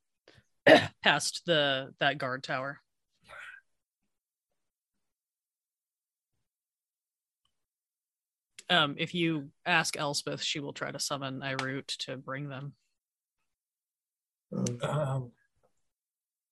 [1.03, 2.81] past the that guard tower.
[8.69, 12.73] Um, if you ask Elspeth, she will try to summon Irut to bring them.
[14.57, 15.33] Um, Um,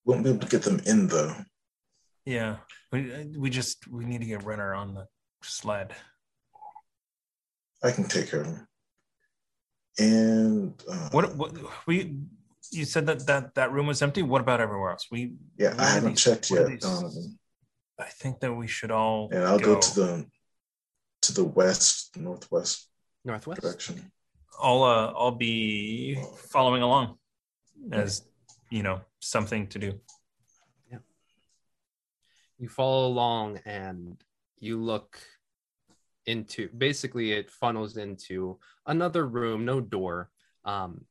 [0.05, 1.33] won't be able to get them in though.
[2.25, 2.57] yeah,
[2.91, 5.07] we we just we need to get Renner on the
[5.43, 5.95] sled.
[7.83, 8.67] I can take care of them.
[9.97, 11.51] And uh, What what
[11.87, 12.17] we
[12.71, 14.21] you said that that that room was empty.
[14.23, 15.07] What about everywhere else?
[15.11, 17.39] We Yeah, what I haven't these- checked yet, these- Donovan.
[17.97, 20.25] I think that we should all And I'll go, to the
[21.21, 22.89] to the west, northwest
[23.23, 23.61] Northwest.
[23.61, 24.11] direction.
[24.61, 26.15] I'll uh, I'll be
[26.49, 27.17] following along
[27.91, 28.23] as
[28.69, 29.99] you know something to do.
[30.91, 30.97] yeah
[32.57, 34.17] You follow along, and
[34.59, 35.19] you look
[36.25, 36.69] into.
[36.77, 40.29] Basically, it funnels into another room, no door,
[40.63, 41.05] um,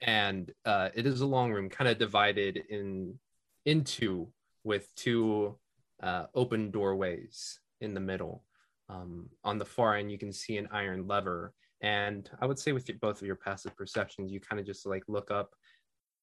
[0.00, 3.18] and uh, it is a long room, kind of divided in
[3.64, 4.28] into
[4.62, 5.56] with two
[6.02, 8.44] uh, open doorways in the middle.
[8.88, 11.54] Um, on the far end, you can see an iron lever,
[11.84, 14.86] and I would say with your, both of your passive perceptions, you kind of just
[14.86, 15.50] like look up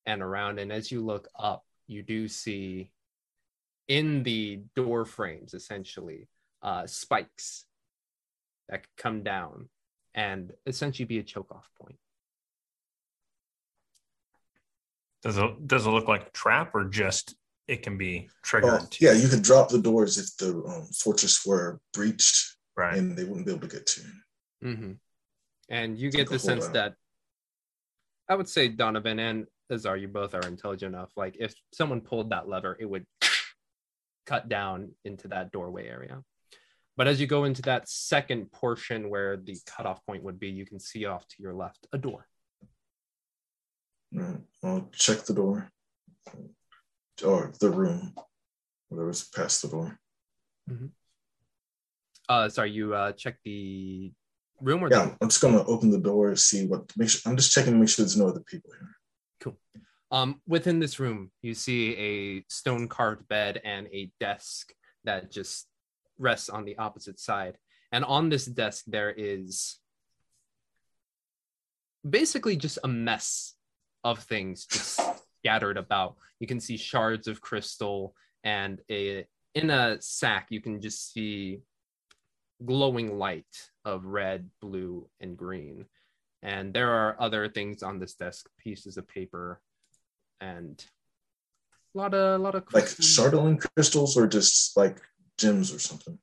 [0.08, 2.90] and around, and as you look up, you do see
[3.88, 6.28] in the door frames essentially
[6.64, 7.66] uh, spikes
[8.70, 9.70] that come down
[10.16, 12.00] and essentially be a choke off point.
[15.22, 17.36] Does it does it look like a trap or just
[17.68, 18.82] it can be triggered?
[18.82, 22.98] Oh, yeah, you could drop the doors if the um, fortress were breached right.
[22.98, 24.02] and they wouldn't be able to get to.
[24.64, 24.92] Mm-hmm.
[25.72, 26.96] And you get the sense that
[28.28, 31.12] I would say Donovan and Azar, you both are intelligent enough.
[31.16, 33.06] Like if someone pulled that lever, it would
[34.26, 36.22] cut down into that doorway area.
[36.98, 40.66] But as you go into that second portion where the cutoff point would be, you
[40.66, 42.28] can see off to your left a door.
[44.14, 44.42] Right.
[44.62, 45.72] I'll check the door
[47.24, 48.14] or the room,
[48.90, 50.00] whatever's past the door.
[52.28, 54.12] Uh, sorry, you uh, check the
[54.62, 56.92] room or Yeah, the I'm just gonna open the door, see what.
[56.98, 58.96] Make sure I'm just checking to make sure there's no other people here.
[59.40, 59.58] Cool.
[60.12, 65.68] Um, within this room, you see a stone carved bed and a desk that just
[66.18, 67.58] rests on the opposite side.
[67.92, 69.78] And on this desk, there is
[72.08, 73.56] basically just a mess
[74.04, 75.00] of things just
[75.40, 76.16] scattered about.
[76.40, 81.60] You can see shards of crystal and a in a sack you can just see
[82.66, 85.86] glowing light of red, blue, and green.
[86.44, 89.62] And there are other things on this desk, pieces of paper,
[90.40, 90.84] and
[91.94, 93.32] a lot of a lot of Like crystals.
[93.32, 94.98] Chardalyn crystals or just like
[95.38, 96.18] gems or something.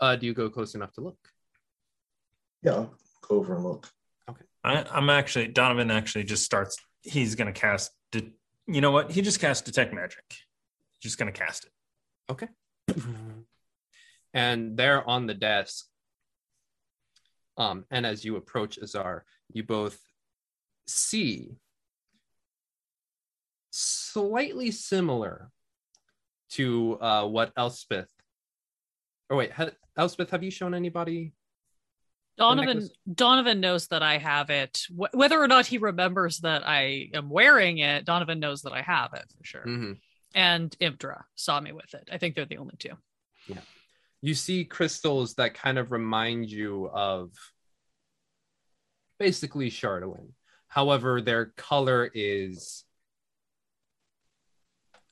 [0.00, 1.18] Uh, do you go close enough to look?
[2.62, 3.88] Yeah, I'll go over and look.
[4.64, 5.90] I, I'm actually Donovan.
[5.90, 6.76] Actually, just starts.
[7.02, 7.90] He's gonna cast.
[8.10, 8.32] De-
[8.66, 9.10] you know what?
[9.10, 10.24] He just cast detect magic.
[11.00, 11.72] Just gonna cast it.
[14.34, 15.86] and there on the desk
[17.56, 19.98] um and as you approach azar you both
[20.86, 21.56] see
[23.70, 25.50] slightly similar
[26.50, 28.08] to uh what elspeth
[29.30, 31.32] Oh wait ha- elspeth have you shown anybody
[32.38, 32.88] Donovan?
[33.12, 34.80] Donovan knows that I have it.
[34.88, 38.80] Wh- whether or not he remembers that I am wearing it, Donovan knows that I
[38.80, 39.66] have it for sure.
[39.66, 40.00] Mhm.
[40.34, 42.08] And Imdra saw me with it.
[42.10, 42.96] I think they're the only two.
[44.22, 47.32] You see crystals that kind of remind you of
[49.18, 50.28] basically Chardalyn.
[50.68, 52.84] However, their color is,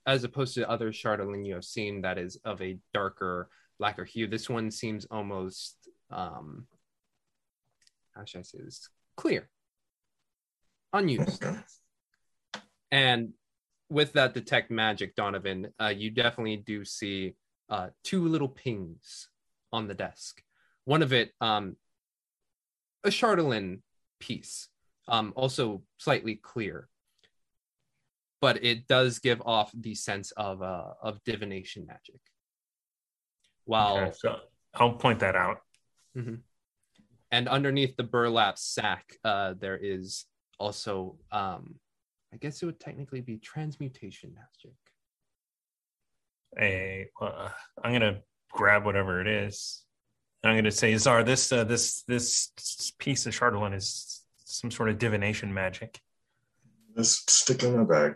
[0.06, 4.28] as opposed to other Chardalyn you have seen, that is of a darker, blacker hue.
[4.28, 5.76] This one seems almost,
[6.10, 6.66] um,
[8.14, 8.88] how should I say this?
[9.16, 9.48] Clear,
[10.92, 11.44] unused.
[12.90, 13.32] And
[13.88, 17.34] with that detect magic, Donovan, uh, you definitely do see
[17.70, 19.28] uh, two little pings
[19.72, 20.42] on the desk.
[20.84, 21.76] One of it, um,
[23.04, 23.80] a Chardalyn
[24.18, 24.68] piece,
[25.08, 26.88] um, also slightly clear,
[28.40, 32.20] but it does give off the sense of uh, of divination magic.
[33.64, 34.40] While Okay, so
[34.74, 35.58] I'll point that out.
[36.16, 36.42] Mhm.
[37.30, 40.26] And underneath the burlap sack, uh, there is
[40.58, 41.78] also, um,
[42.32, 44.76] I guess it would technically be transmutation magic.
[46.58, 47.48] A, uh,
[47.82, 48.20] I'm gonna
[48.50, 49.84] grab whatever it is.
[50.42, 52.52] And I'm gonna say, Zar, this uh, this this
[52.98, 56.00] piece of Chardalyn is some sort of divination magic.
[56.96, 58.14] Let's stick it in my bag.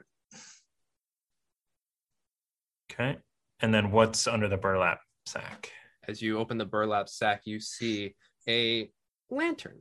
[2.90, 3.18] Okay.
[3.60, 5.70] And then what's under the burlap sack?
[6.06, 8.14] As you open the burlap sack, you see
[8.48, 8.90] a
[9.30, 9.80] lantern.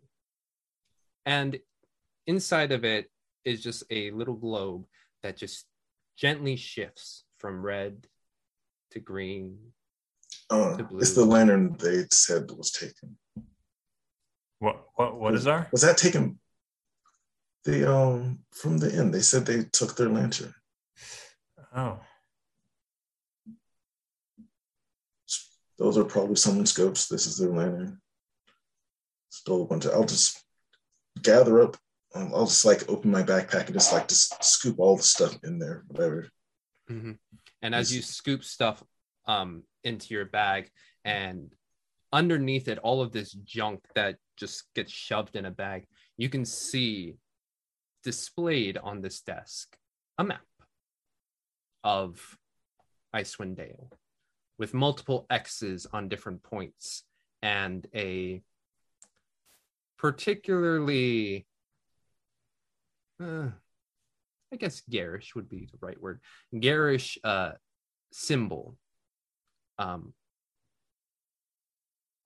[1.26, 1.60] And
[2.28, 3.10] inside of it
[3.45, 4.86] is just a little globe
[5.22, 5.66] that just
[6.18, 8.08] gently shifts from red
[8.94, 9.58] to green.
[10.50, 11.00] Uh, The blue.
[11.00, 13.18] it's the lantern they said was taken.
[14.60, 15.68] What what what is Zar?
[15.72, 16.39] Was that taken?
[17.66, 20.54] The um from the end they said they took their lantern.
[21.76, 22.00] Oh.
[25.80, 27.08] Those are probably someone's scopes.
[27.08, 28.00] This is their lantern.
[29.30, 29.91] Stole a bunch of.
[29.94, 30.41] I'll just
[31.22, 31.76] gather up.
[32.16, 35.36] um, I'll just like open my backpack and just like just scoop all the stuff
[35.44, 36.30] in there, whatever.
[36.89, 37.18] Mhm.
[37.64, 38.84] And as you scoop stuff
[39.26, 40.70] um, into your bag,
[41.03, 41.51] and
[42.11, 45.88] underneath it, all of this junk that just gets shoved in a bag,
[46.18, 47.16] you can see
[48.03, 49.76] displayed on this desk
[50.18, 50.41] a map
[51.84, 52.38] of
[53.16, 53.89] Icewind Dale
[54.59, 57.03] with multiple X's on different points
[57.41, 58.41] and a
[59.97, 61.45] particularly,
[63.22, 63.47] uh,
[64.54, 66.20] I guess garish would be the right word,
[66.58, 67.54] garish uh,
[68.12, 68.78] symbol
[69.80, 70.14] um,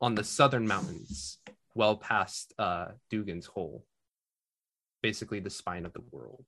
[0.01, 1.37] on the southern mountains,
[1.73, 3.85] well past uh, Dougan's Hole,
[5.01, 6.45] basically the spine of the world.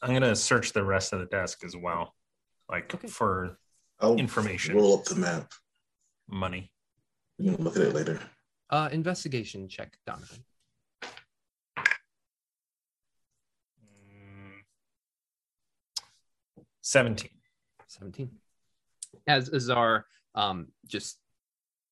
[0.00, 2.14] I'm gonna search the rest of the desk as well.
[2.70, 3.08] Like Okay.
[3.08, 3.58] for
[3.98, 4.76] I'll Information.
[4.76, 5.50] roll up the map.
[6.28, 6.70] money.
[7.38, 8.20] We can look at it later.
[8.70, 10.44] Uh, investigation check, Donovan.
[16.86, 17.28] 17.
[17.88, 18.30] 17.
[19.26, 20.06] As Azar
[20.36, 21.18] um, just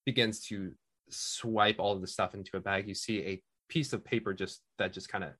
[0.07, 0.71] begins to
[1.11, 4.61] swipe all of the stuff into a bag, you see a piece of paper just
[4.79, 5.31] that just kind of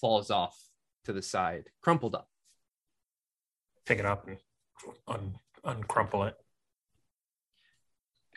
[0.00, 0.58] falls off
[1.04, 2.30] to the side, crumpled up.
[3.84, 4.38] Pick it up and
[5.06, 6.34] un- uncrumple it.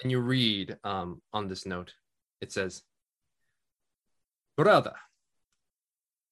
[0.03, 1.93] And you read um, on this note,
[2.41, 2.81] it says,
[4.57, 4.95] Brother,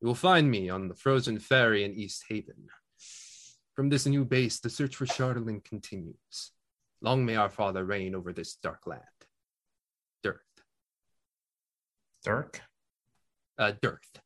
[0.01, 2.67] you will find me on the frozen ferry in Easthaven.
[3.80, 6.51] From this new base, the search for Chardalyn continues.
[6.99, 9.01] Long may our father reign over this dark land.
[10.21, 10.36] Durth.
[12.25, 12.59] Dirk?
[13.57, 14.19] Uh, Durth.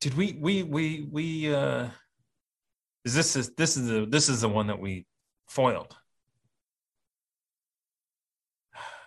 [0.00, 1.90] Did we we we we uh
[3.04, 5.04] is this is this is the this is the one that we
[5.48, 5.94] foiled?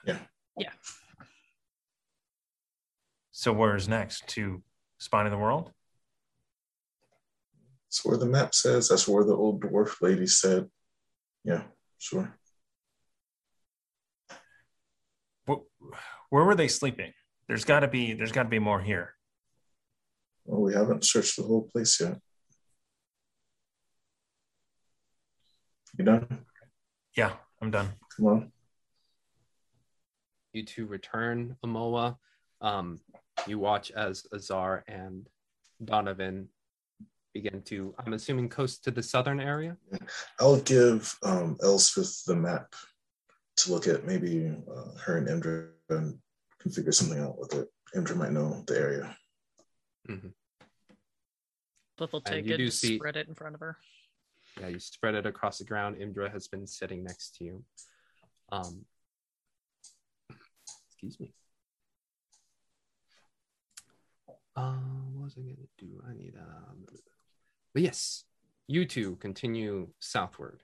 [0.05, 0.19] Yeah.
[0.59, 0.69] Yeah.
[3.31, 4.27] So where's next?
[4.27, 4.61] To
[5.05, 5.71] Spine of the World?
[7.87, 8.89] That's where the map says.
[8.89, 10.67] That's where the old dwarf lady said.
[11.43, 11.61] Yeah,
[11.99, 12.35] sure.
[15.47, 15.61] Wh-
[16.31, 17.13] Where were they sleeping?
[17.47, 19.13] There's got to be there's got to be more here.
[20.45, 22.17] Well, we haven't searched the whole place yet.
[25.99, 26.45] You done?
[27.15, 27.89] Yeah, I'm done.
[28.17, 28.51] Come on.
[30.51, 32.17] You two return, Amoa.
[32.59, 33.01] Um,
[33.47, 35.27] you watch as Azar and
[35.83, 36.49] Donovan
[37.33, 39.77] begin to, I'm assuming, coast to the southern area.
[40.39, 42.73] I'll give um, Elspeth the map
[43.57, 44.05] to look at.
[44.05, 46.17] Maybe uh, her and Indra and
[46.59, 47.67] can figure something out with it.
[47.95, 49.17] Indra might know the area.
[51.97, 53.77] But they'll And take you it do and see- spread it in front of her.
[54.59, 55.97] Yeah, you spread it across the ground.
[56.01, 57.63] Indra has been sitting next to you.
[58.51, 58.85] Um,
[60.89, 61.33] excuse me.
[64.55, 66.01] Um, what was I gonna do?
[66.07, 66.85] I need um.
[67.73, 68.23] But yes,
[68.67, 70.61] you two continue southward.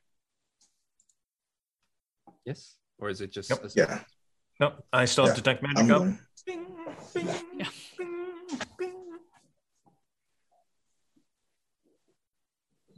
[2.46, 3.50] Yes, or is it just?
[3.50, 3.66] Yep.
[3.66, 3.86] Azar?
[3.88, 4.00] Yeah,
[4.60, 5.98] No, I still have Yeah, detect magic I'm up.
[6.00, 6.20] going.
[6.46, 6.66] Bing,
[7.14, 7.28] bing,
[7.60, 7.70] Yeah.
[7.98, 8.16] bing,
[8.48, 8.94] bing, bing.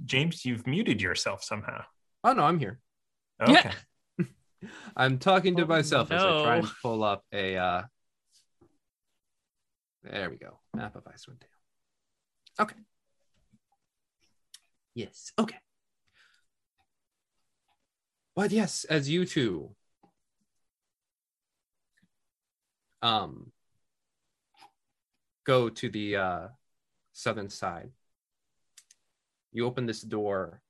[0.05, 1.83] James, you've muted yourself somehow.
[2.23, 2.79] Oh no, I'm here.
[3.41, 3.71] Okay.
[4.19, 4.25] Yeah.
[4.95, 6.71] I'm talking to Oh, myself as I try and no.
[6.83, 7.57] pull up a.
[7.57, 7.81] uh
[10.03, 10.59] There we go.
[10.75, 11.49] Map of Icewind Dale.
[12.59, 12.75] Okay.
[14.93, 15.31] Yes.
[15.39, 15.57] Okay.
[18.35, 19.75] But yes, as you two,
[23.01, 23.51] um,
[25.45, 26.47] go to the uh,
[27.13, 27.91] southern side.
[29.51, 30.61] You open this door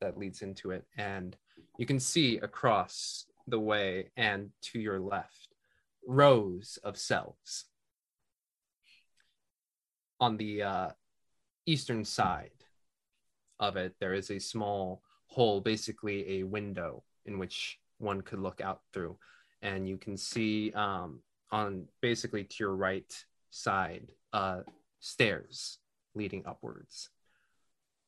[0.00, 1.36] that leads into it, and
[1.78, 5.48] you can see across the way and to your left
[6.06, 7.66] rows of cells.
[10.20, 10.88] On the uh,
[11.66, 12.50] eastern side
[13.58, 18.60] of it, there is a small hole, basically a window in which one could look
[18.60, 19.16] out through.
[19.62, 23.12] And you can see um, on basically to your right
[23.50, 24.60] side uh,
[25.00, 25.78] stairs
[26.14, 27.10] leading upwards.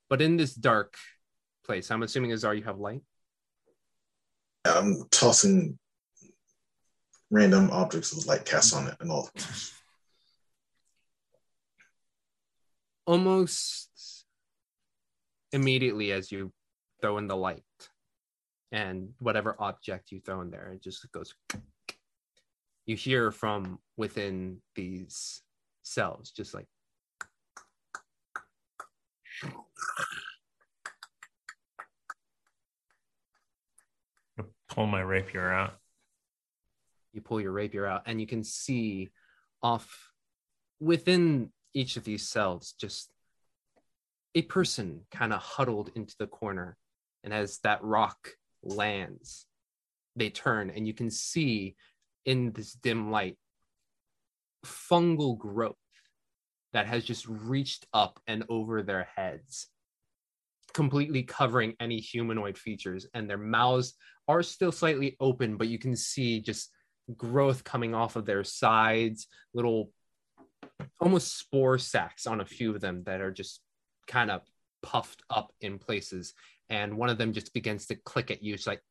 [0.09, 0.95] But in this dark
[1.65, 3.03] place, I'm assuming Azar, you have light.
[4.65, 5.79] I'm tossing
[7.31, 9.31] random objects with light cast on it and all.
[13.07, 14.25] Almost
[15.53, 16.53] immediately as you
[17.01, 17.63] throw in the light
[18.73, 21.33] and whatever object you throw in there it just goes
[22.85, 25.43] you hear from within these
[25.83, 26.67] cells just like
[34.69, 35.73] Pull my rapier out.
[37.15, 39.09] you pull your rapier out and you can see
[39.63, 40.11] off
[40.81, 43.11] within each of these cells just
[44.35, 46.77] a person kind of huddled into the corner.
[47.25, 48.31] And as that rock
[48.63, 49.47] lands
[50.17, 51.77] they turn and you can see
[52.25, 53.37] in this dim light
[54.65, 55.77] fungal growth
[56.73, 59.69] that has just reached up and over their heads
[60.75, 63.07] completely covering any humanoid features.
[63.15, 63.95] And their mouths
[64.29, 66.71] are still slightly open but you can see just
[67.17, 69.91] growth coming off of their sides, little
[71.01, 73.61] almost spore sacks on a few of them that are just
[74.07, 74.43] kind of
[74.83, 76.35] puffed up in places.
[76.69, 78.55] And one of them just begins to click at you.
[78.55, 78.83] It's like,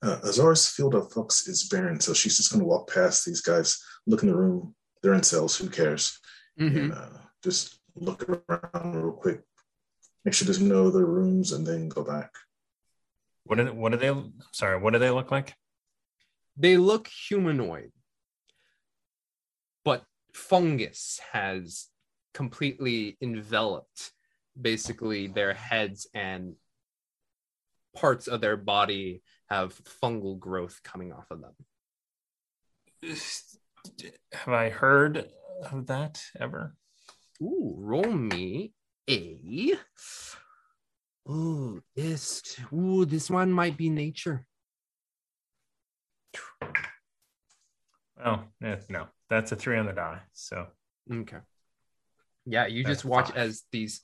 [0.00, 3.40] Uh, Azara's field of flux is barren, so she's just going to walk past these
[3.40, 4.72] guys, look in the room.
[5.02, 5.56] They're in cells.
[5.56, 6.18] Who cares?
[6.56, 7.08] And uh,
[7.42, 9.42] just look around real quick,
[10.24, 12.30] make sure there's no other rooms, and then go back.
[13.48, 14.14] What do what do they?
[14.52, 15.54] Sorry, what do they look like?
[16.58, 17.92] they look humanoid,
[19.84, 21.86] but fungus has
[22.34, 24.10] completely enveloped
[24.60, 26.56] basically their heads and
[27.94, 31.54] parts of their body have fungal growth coming off of them.
[34.32, 35.28] Have I heard
[35.70, 36.74] of that ever?
[37.40, 38.72] Ooh, roll me
[39.08, 39.74] a.
[41.30, 42.42] Ooh, this.
[42.72, 44.46] Ooh, this one might be nature.
[48.24, 50.20] Oh, eh, no, that's a three on the die.
[50.32, 50.66] So
[51.12, 51.38] Okay.
[52.46, 53.36] Yeah, you That's just watch five.
[53.36, 54.00] as these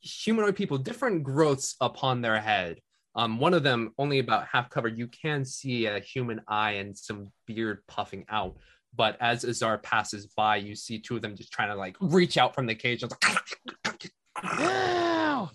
[0.00, 2.80] humanoid people, different growths upon their head,
[3.16, 4.98] Um, one of them only about half covered.
[4.98, 8.56] You can see a human eye and some beard puffing out.
[8.96, 12.36] But as Azar passes by, you see two of them just trying to like reach
[12.36, 13.02] out from the cage.
[13.02, 14.10] Like,
[14.42, 15.50] Ow!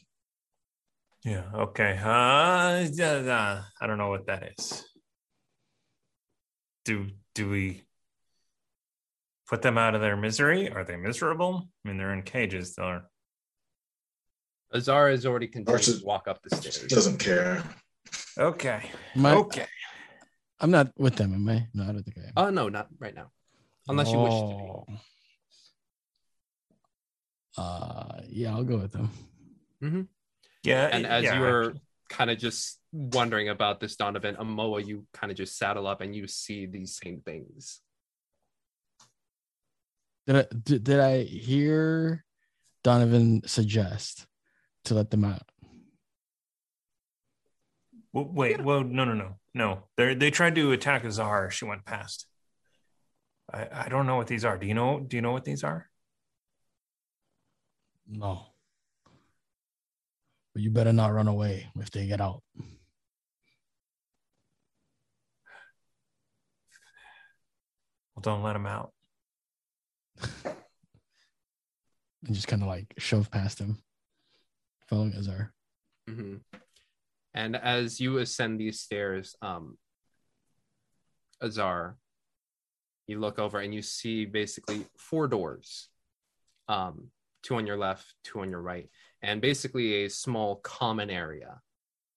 [1.26, 1.44] Yeah.
[1.54, 1.98] Okay.
[1.98, 4.86] Uh, yeah, yeah, I don't know what that is.
[6.86, 7.84] Do do we
[9.48, 10.72] put them out of their misery?
[10.72, 11.68] Are they miserable?
[11.84, 12.76] I mean, they're in cages.
[12.76, 13.04] They're
[14.74, 16.78] Azar has already continued Archer- to walk up the stairs.
[16.88, 17.64] Doesn't care.
[18.38, 18.90] okay.
[19.16, 19.66] Am I- Okay.
[20.62, 21.68] I'm not with them, am I?
[21.74, 22.34] No, I don't think I am.
[22.38, 23.32] Oh no, not right now.
[23.88, 25.00] Unless you wish to be.
[27.60, 29.10] Uh, yeah, I'll go with them.
[30.64, 30.90] Yeah.
[30.92, 31.74] And as yeah, you were
[32.10, 36.16] kind of just wondering about this Donovan, Amoa, you kind of just saddle up and
[36.16, 37.82] you see these same things.
[40.26, 42.24] Did I did, did I hear
[42.84, 44.28] Donovan suggest
[44.86, 45.44] to let them out?
[48.14, 48.64] W- wait.
[48.64, 49.84] Well, no, no, no, no.
[49.98, 51.50] They they tried to attack Azar.
[51.52, 52.28] She went past.
[53.52, 54.58] I I don't know what these are.
[54.58, 55.00] Do you know?
[55.00, 55.89] Do you know what these are?
[58.10, 58.42] No.
[60.54, 62.42] But you better not run away if they get out.
[68.16, 68.92] Well, don't let them out.
[72.26, 73.78] And just kind of like shove past him.
[74.90, 75.54] Following Azar.
[76.06, 76.36] hmm
[77.34, 79.78] And as you ascend these stairs, um,
[81.42, 81.96] Azar,
[83.08, 85.88] you look over and you see basically four doors,
[86.68, 87.08] um,
[87.44, 88.90] two on your left, two on your right,
[89.22, 91.62] and basically a small common area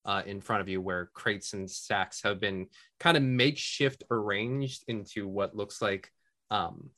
[0.04, 2.66] uh, in front of you where crates and sacks have been
[2.98, 6.10] kind of makeshift arranged into what looks like
[6.50, 6.90] um,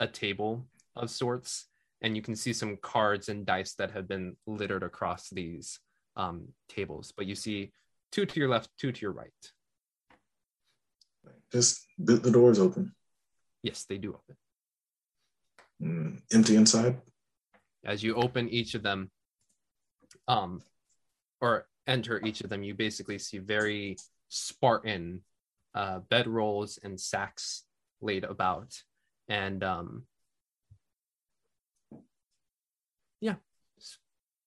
[0.00, 1.66] a table of sorts.
[2.00, 5.78] And you can see some cards and dice that have been littered across these
[6.16, 7.72] um, tables, but you see
[8.10, 9.30] two to your left, two to your right.
[11.52, 12.94] Just the, the doors open.
[13.62, 14.36] Yes, they do open.
[15.80, 17.00] Mm, empty inside.
[17.84, 19.10] As you open each of them,
[20.28, 20.62] um,
[21.40, 23.96] or enter each of them, you basically see very
[24.28, 25.22] Spartan
[25.74, 27.64] uh, bedrolls and sacks
[28.00, 28.74] laid about,
[29.28, 30.04] and um,
[33.20, 33.34] yeah,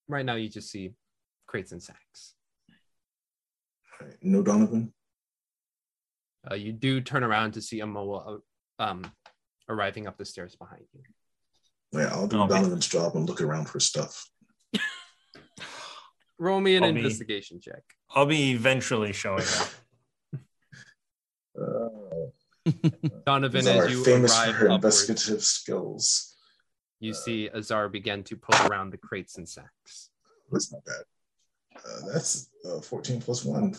[0.08, 0.92] right now you just see
[1.48, 2.36] crates and sacks.
[4.02, 4.94] Right, No Donovan.
[6.50, 8.40] Uh, you do turn around to see Amoa
[8.78, 9.04] um,
[9.70, 11.02] arriving up the stairs behind you.
[11.96, 12.54] Yeah, I'll do Okay.
[12.56, 14.30] Donovan's job and look around for stuff.
[16.38, 17.84] Roll me an I'll be- investigation check.
[18.14, 19.70] I'll be eventually showing up.
[21.58, 22.70] Uh,
[23.26, 26.36] Donovan, these as you famous for arrive her upwards, investigative skills.
[27.00, 30.10] you see Azar begin to pull around the crates and sacks.
[30.52, 31.04] That's not bad.
[31.78, 33.74] Uh, that's uh, 14 plus one.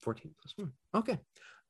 [0.00, 0.72] 14 plus 1.
[0.94, 1.18] Okay.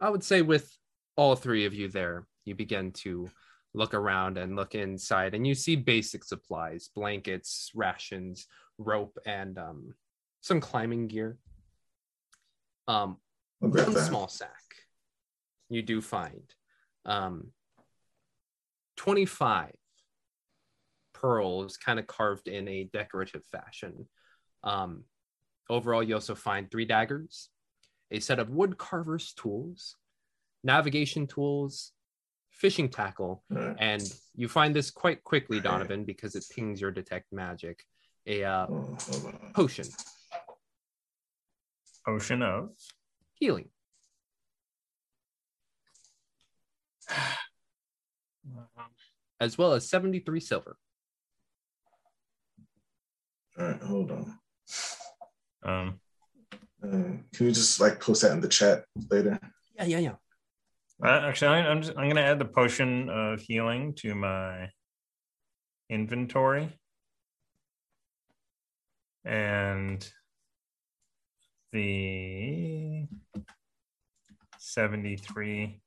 [0.00, 0.70] I would say with
[1.16, 3.28] all three of you there, you begin to
[3.76, 8.48] look around and look inside, and you see basic supplies blankets, rations,
[8.78, 9.94] rope, and um,
[10.40, 11.38] some climbing gear.
[12.88, 13.18] Um,
[13.60, 14.06] one that.
[14.06, 14.62] small sack
[15.68, 16.54] you do find
[17.04, 17.48] um
[18.96, 19.72] 25
[21.12, 24.06] pearls kind of carved in a decorative fashion
[24.62, 25.04] um
[25.68, 27.48] overall you also find three daggers
[28.10, 29.96] a set of wood carver's tools
[30.62, 31.92] navigation tools
[32.57, 33.76] fishing tackle All right.
[33.78, 34.02] and
[34.34, 37.84] you find this quite quickly donovan because it pings your detect magic
[38.26, 39.38] a uh, Oh, hold on.
[39.54, 39.86] potion
[42.09, 42.70] Ocean of.
[43.34, 43.68] healing
[49.40, 50.76] as well as 73 silver
[53.59, 54.38] All right, hold on.
[55.62, 56.00] Um,
[56.82, 56.88] Uh,
[57.32, 59.38] can you just like post that in the chat later?
[59.76, 60.14] yeah yeah yeah
[61.05, 64.70] actually, I'm just, I'm gonna add the potion of healing to my
[65.88, 66.78] inventory,
[69.24, 70.09] and
[71.72, 73.07] the
[74.59, 75.80] seventy-three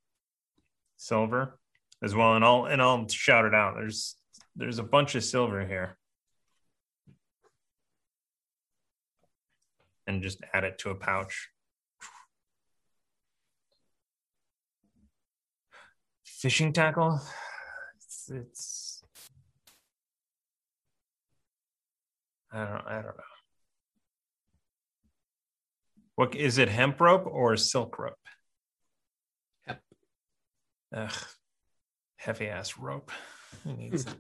[0.97, 1.60] silver
[2.03, 3.76] as well, and I'll and I'll shout it out.
[3.76, 4.16] There's
[4.55, 5.97] there's a bunch of silver here.
[10.05, 11.49] And just add it to a pouch.
[16.39, 17.21] Fishing tackle.
[17.97, 19.03] It's, it's
[22.51, 23.23] I don't I don't know.
[26.15, 26.69] What is it?
[26.69, 28.15] Hemp rope or silk rope?
[29.65, 29.79] Hemp.
[30.95, 31.13] Ugh,
[32.15, 33.11] heavy ass rope.
[33.63, 34.13] Who needs it?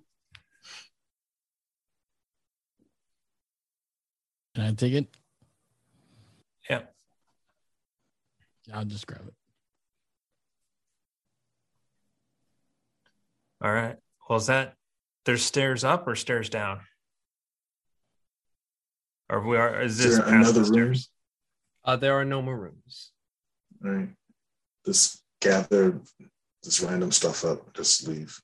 [4.55, 5.07] Can I take it?
[6.69, 6.81] Yeah.
[8.73, 9.38] I'll just grab it.
[13.61, 13.97] All right.
[14.29, 14.75] Well, is that
[15.25, 16.81] there's stairs up or stairs down?
[19.29, 20.95] Or we are is Is this there another the room?
[20.95, 21.09] stairs?
[21.83, 23.11] Uh, there are no more rooms.
[23.81, 24.09] Right.
[24.85, 25.99] Just gather
[26.63, 27.73] this random stuff up.
[27.73, 28.39] Just leave.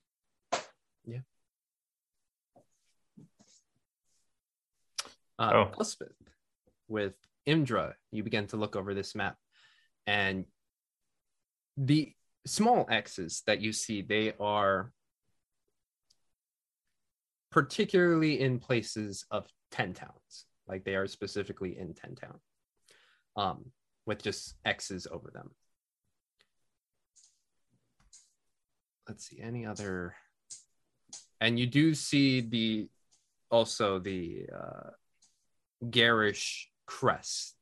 [1.06, 1.20] Yeah.
[5.38, 5.70] Uh, Oh.
[5.78, 6.12] Elspeth,
[6.88, 7.14] with
[7.46, 9.36] Imdra, you begin to look over this map,
[10.06, 10.44] and
[11.76, 12.12] the
[12.46, 14.92] small X's that you see, they are
[17.56, 20.44] particularly in places of 10 towns.
[20.68, 22.38] Like they are specifically in 10 town,
[23.34, 23.64] um,
[24.04, 25.52] with just X's over them.
[29.08, 30.14] Let's see, any other.
[31.40, 32.90] And you do see the
[33.50, 34.90] also the uh,
[35.88, 37.56] garish crest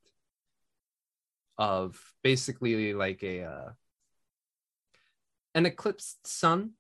[1.57, 3.69] of basically like a uh,
[5.55, 6.73] an eclipsed sun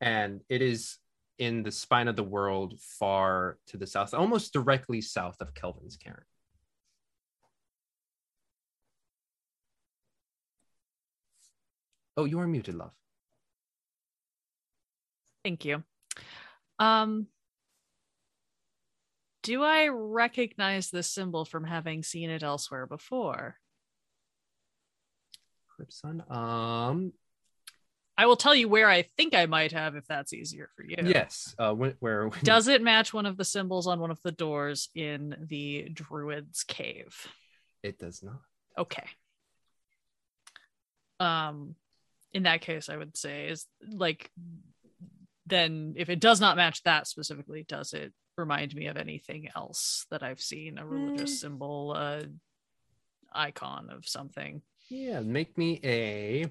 [0.00, 0.98] and it is
[1.38, 5.96] in the spine of the world far to the south almost directly south of kelvin's
[5.96, 6.24] cairn
[12.16, 12.92] oh you are muted love
[15.44, 15.82] Thank you.
[16.78, 17.26] Um,
[19.42, 23.56] do I recognize this symbol from having seen it elsewhere before?
[25.88, 27.10] sun um
[28.20, 30.96] I will tell you where I think I might have if that's easier for you.
[31.02, 34.20] yes uh when, where when- Does it match one of the symbols on one of
[34.22, 37.16] the doors in the druid's cave?
[37.82, 38.40] it does not
[38.76, 39.06] Okay.
[41.18, 41.74] Um
[42.32, 44.30] in that case I would say is like
[45.46, 50.06] then if it does not match that specifically, does it remind me of anything else
[50.10, 50.78] that I've seen?
[50.78, 51.40] A religious Mm.
[51.40, 52.24] symbol, a
[53.32, 54.60] icon of something.
[54.90, 56.46] yeah make me a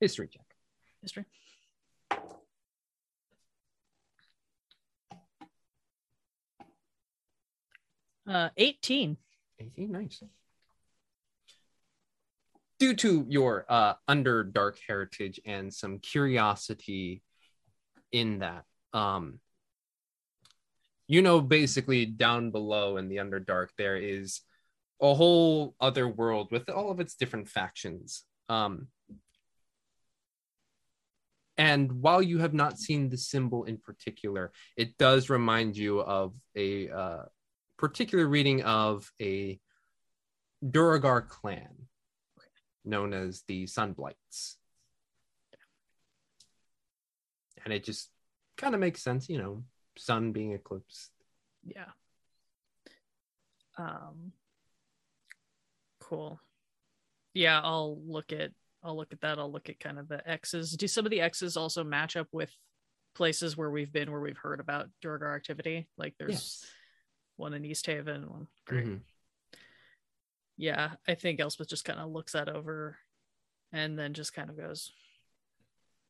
[0.00, 0.44] history check
[1.02, 1.24] History.
[8.26, 9.16] Uh 18.
[9.60, 10.22] 18 nice
[12.78, 17.22] due to your uh underdark heritage and some curiosity
[18.12, 19.40] in that um
[21.06, 24.42] you know basically down below in the underdark there is
[25.00, 28.86] a whole other world with all of its different factions um
[31.58, 36.32] and while you have not seen the symbol in particular it does remind you of
[36.56, 37.22] a uh,
[37.76, 39.58] particular reading of a
[40.68, 41.86] Duergar clan
[42.84, 44.56] known as the Sunblights.
[47.64, 48.10] And it just
[48.56, 49.62] kind of makes sense, you know,
[49.96, 51.10] sun being eclipsed.
[51.64, 51.90] Yeah.
[53.76, 54.32] Um
[56.00, 56.40] cool.
[57.34, 58.50] Yeah, I'll look at
[58.88, 59.38] I'll look at that.
[59.38, 60.72] I'll look at kind of the X's.
[60.72, 62.50] Do some of the X's also match up with
[63.14, 65.86] places where we've been where we've heard about Duergar activity?
[65.98, 66.66] Like there's Yes.
[67.36, 68.86] one in Easthaven, one great.
[68.86, 69.00] Mhm.
[70.56, 72.98] Yeah, I think Elspeth just kind of looks that over
[73.72, 74.90] and then just kind of goes,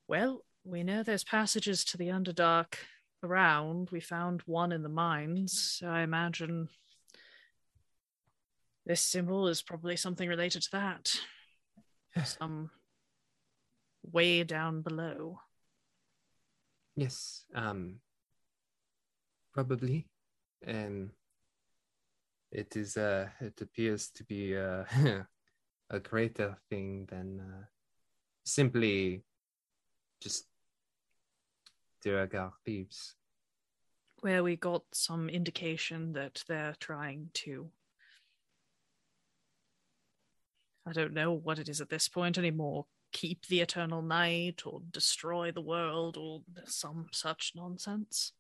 [0.07, 2.75] Well, we know there's passages to the Underdark
[3.23, 3.91] around.
[3.91, 5.61] We found one in the mines.
[5.61, 6.69] So I imagine
[8.87, 11.21] this symbol is probably something related to that.
[12.25, 12.71] Some
[14.03, 15.41] way down below.
[16.97, 17.45] Yes.
[17.55, 18.01] Um
[19.53, 20.07] probably.
[20.63, 21.11] And
[22.51, 24.85] it is uh it appears to be uh,
[25.91, 27.65] a greater thing than uh,
[28.45, 29.23] simply
[30.21, 30.47] just
[32.03, 33.15] Duergar thieves.
[34.21, 37.71] Where we got some indication that they're trying to
[40.89, 42.87] I don't know what it is at this point anymore.
[43.13, 48.33] Keep the eternal night or destroy the world or some such nonsense.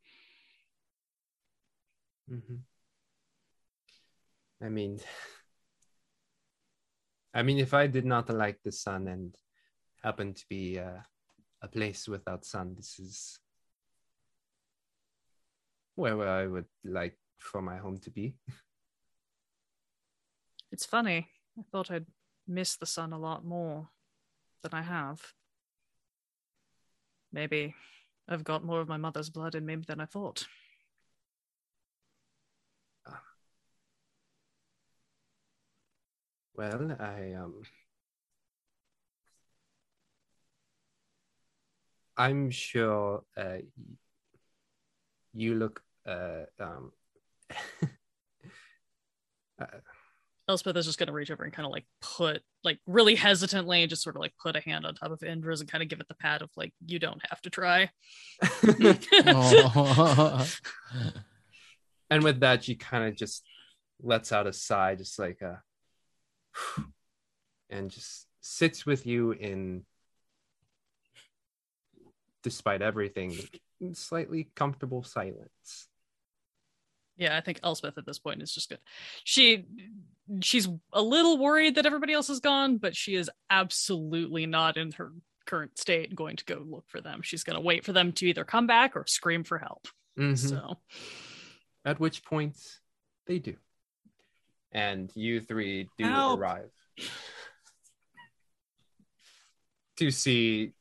[2.28, 2.57] hmm
[4.61, 4.99] I mean,
[7.32, 9.32] I mean, if I did not like the sun and
[10.03, 10.99] happen to be uh,
[11.62, 13.38] a place without sun, this is
[15.94, 18.36] where I would like for my home to be.
[20.70, 21.28] It's funny.
[21.59, 22.07] I thought I'd
[22.49, 23.88] miss the sun a lot more
[24.62, 25.34] than I have.
[27.32, 27.74] Maybe
[28.26, 30.46] I've got more of my mother's blood in me than I thought.
[36.55, 37.62] Well, I um,
[42.16, 43.59] I'm sure uh,
[45.32, 46.90] you look uh, um,
[50.49, 53.82] Elspeth is just going to reach over and kind of like put, like really hesitantly,
[53.82, 55.88] and just sort of like put a hand on top of Indra's and kind of
[55.88, 57.90] give it the pat of like, you don't have to try.
[59.26, 60.49] Oh.
[62.11, 63.44] and with that, she kind of just
[64.03, 65.62] lets out a sigh, just like a,
[67.70, 69.84] and just sits with you in,
[72.42, 73.36] despite everything,
[73.92, 75.88] slightly comfortable silence.
[77.19, 78.79] Yeah, I think Elspeth at this point is just good.
[79.25, 79.66] She
[80.41, 84.93] she's a little worried that everybody else is gone, but she is absolutely not in
[84.93, 85.12] her
[85.47, 87.23] current state going to go look for them.
[87.23, 89.89] She's going to wait for them to either come back or scream for help.
[90.19, 90.37] Mhm.
[90.39, 90.79] So,
[91.85, 92.57] At which point
[93.27, 93.57] they do.
[94.73, 96.39] And you three do Help.
[96.39, 96.71] arrive
[99.97, 100.73] to see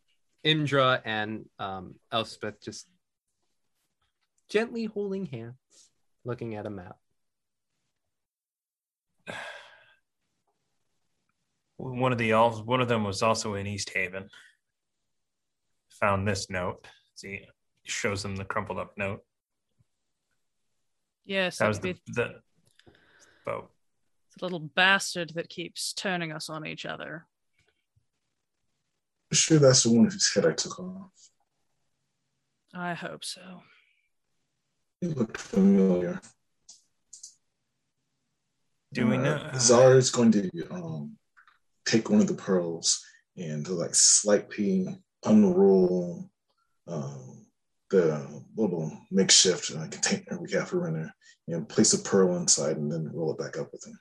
[0.44, 2.88] Indra and um, Elspeth just
[4.50, 5.56] gently holding hands,
[6.28, 6.98] looking at a map.
[11.78, 14.28] One of the al- one of them was also in Easthaven.
[16.00, 16.86] Found this note.
[17.16, 17.42] See,
[17.86, 19.24] shows them the crumpled up note.
[21.26, 22.36] yes, That was the, be the
[23.46, 23.72] boat.
[24.38, 27.26] the little bastard that keeps turning us on each other.
[29.34, 31.12] Sure, that's the one whose head I took off.
[32.74, 33.62] I hope so.
[35.02, 36.20] He looked familiar.
[38.94, 39.52] Do we Uh, know?
[39.60, 41.18] Zara is going to um,
[41.86, 44.88] take one of the pearls and to like slightly
[45.24, 46.30] unroll
[46.88, 47.46] um,
[47.90, 51.14] the little makeshift uh, container we have for Renner
[51.48, 54.00] and place a pearl inside and then roll it back up with him.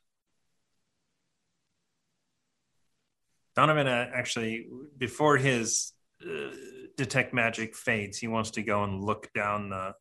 [3.55, 4.67] Donovan uh, actually,
[4.99, 5.93] before his
[6.23, 6.51] uh,
[6.97, 9.95] detect magic fades, he wants to go and look down the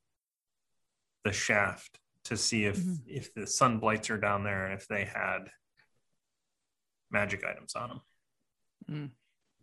[1.25, 3.01] the shaft to see if Mhm.
[3.07, 5.51] if the sun blights are down there and if they had
[7.11, 8.01] magic items on
[8.87, 9.11] them.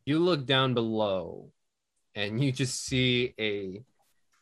[0.04, 1.52] You look down below
[2.14, 3.84] and you just see a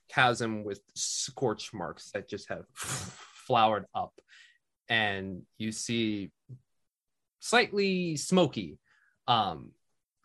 [0.09, 4.19] chasm with scorch marks that just have flowered up.
[4.89, 6.33] And you see
[7.41, 8.79] slightly smoky
[9.29, 9.73] um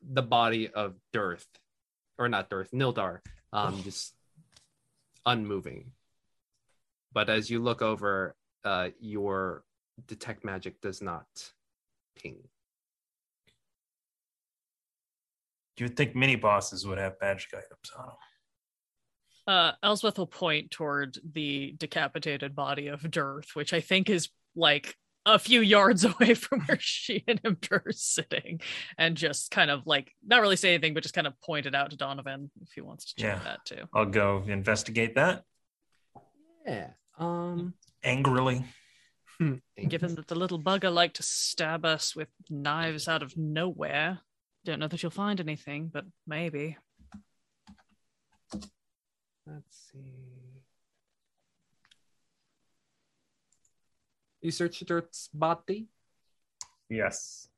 [0.01, 1.47] the body of Durth
[2.17, 3.19] or not Durth, Nildar,
[3.51, 4.15] um just
[5.25, 5.91] unmoving.
[7.15, 9.63] But as you look over, uh your
[10.07, 11.25] detect magic does not
[12.15, 12.37] ping.
[15.77, 18.15] You would think mini bosses would have magic items on them.
[19.47, 24.95] Uh, Elspeth will point toward the decapitated body of Durth, which I think is like
[25.25, 28.59] a few yards away from where she and him are sitting,
[28.97, 31.75] and just kind of like not really say anything, but just kind of point it
[31.75, 33.43] out to Donovan if he wants to check Yeah.
[33.43, 33.83] that too.
[33.93, 35.43] I'll go investigate that
[36.65, 36.91] Yeah.
[37.17, 38.65] Um angrily.
[39.39, 44.19] Given that the little bugger liked to stab us with knives out of nowhere,
[44.63, 46.77] don't know that you'll find anything, but maybe.
[49.45, 50.61] Let's see.
[54.41, 55.87] You searched Durth's body?
[56.89, 57.49] Yes.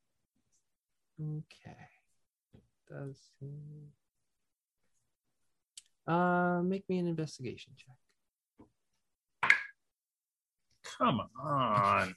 [1.20, 1.76] Okay.
[2.88, 3.46] Does he...
[6.06, 7.96] Uh, make me an investigation check.
[10.98, 12.14] Come on.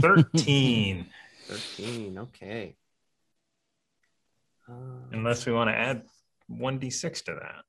[0.00, 1.06] 13.
[1.48, 2.18] 13.
[2.18, 2.76] Okay.
[4.68, 4.72] Uh,
[5.12, 6.02] Unless we want to add
[6.50, 7.64] 1d6 to that.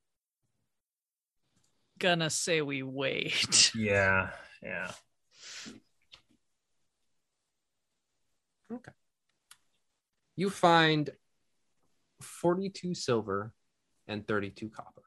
[1.99, 3.71] Gonna say we wait.
[3.75, 4.29] Yeah.
[4.63, 4.91] Yeah.
[8.73, 8.91] Okay.
[10.35, 11.09] You find
[12.21, 13.53] 42 silver
[14.07, 15.00] and 32 copper.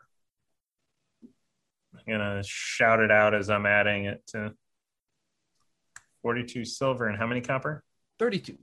[1.95, 4.53] I'm gonna shout it out as I'm adding it to
[6.23, 7.85] 42 silver and how many copper?
[8.19, 8.57] 32.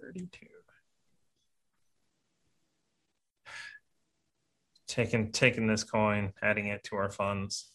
[0.00, 0.46] 32.
[4.88, 7.70] Taking taking this coin, adding it to our funds.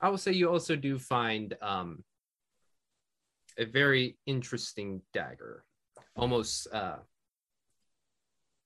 [0.00, 2.04] I will say you also do find um,
[3.58, 5.64] a very interesting dagger,
[6.16, 6.96] almost uh,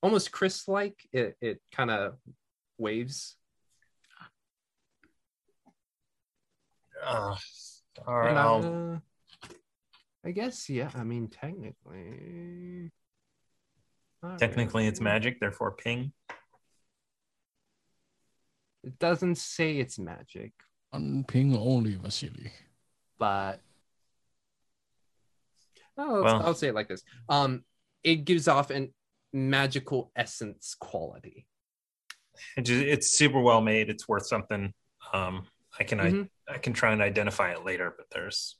[0.01, 0.99] almost kris like.
[1.11, 2.15] It it kind of
[2.79, 3.35] waves.
[7.05, 7.35] Uh,
[8.05, 8.99] all right, And, I'll- uh,
[10.25, 10.91] I guess yeah.
[10.95, 12.91] I mean, technically,
[14.21, 16.11] not technically it's magic, therefore ping.
[18.83, 20.51] It doesn't say it's magic,
[20.91, 22.51] On ping only, Vasily.
[23.17, 23.61] but
[25.97, 27.03] oh, Well- I'll say it like this.
[27.29, 27.63] Um,
[28.03, 28.93] it gives off an
[29.31, 31.45] magical essence quality.
[32.57, 33.89] It ju- it's super well made.
[33.89, 34.73] It's worth something.
[35.13, 35.47] Um,
[35.79, 36.29] I can Mhm.
[36.47, 38.57] I, I can try and identify it later, but there's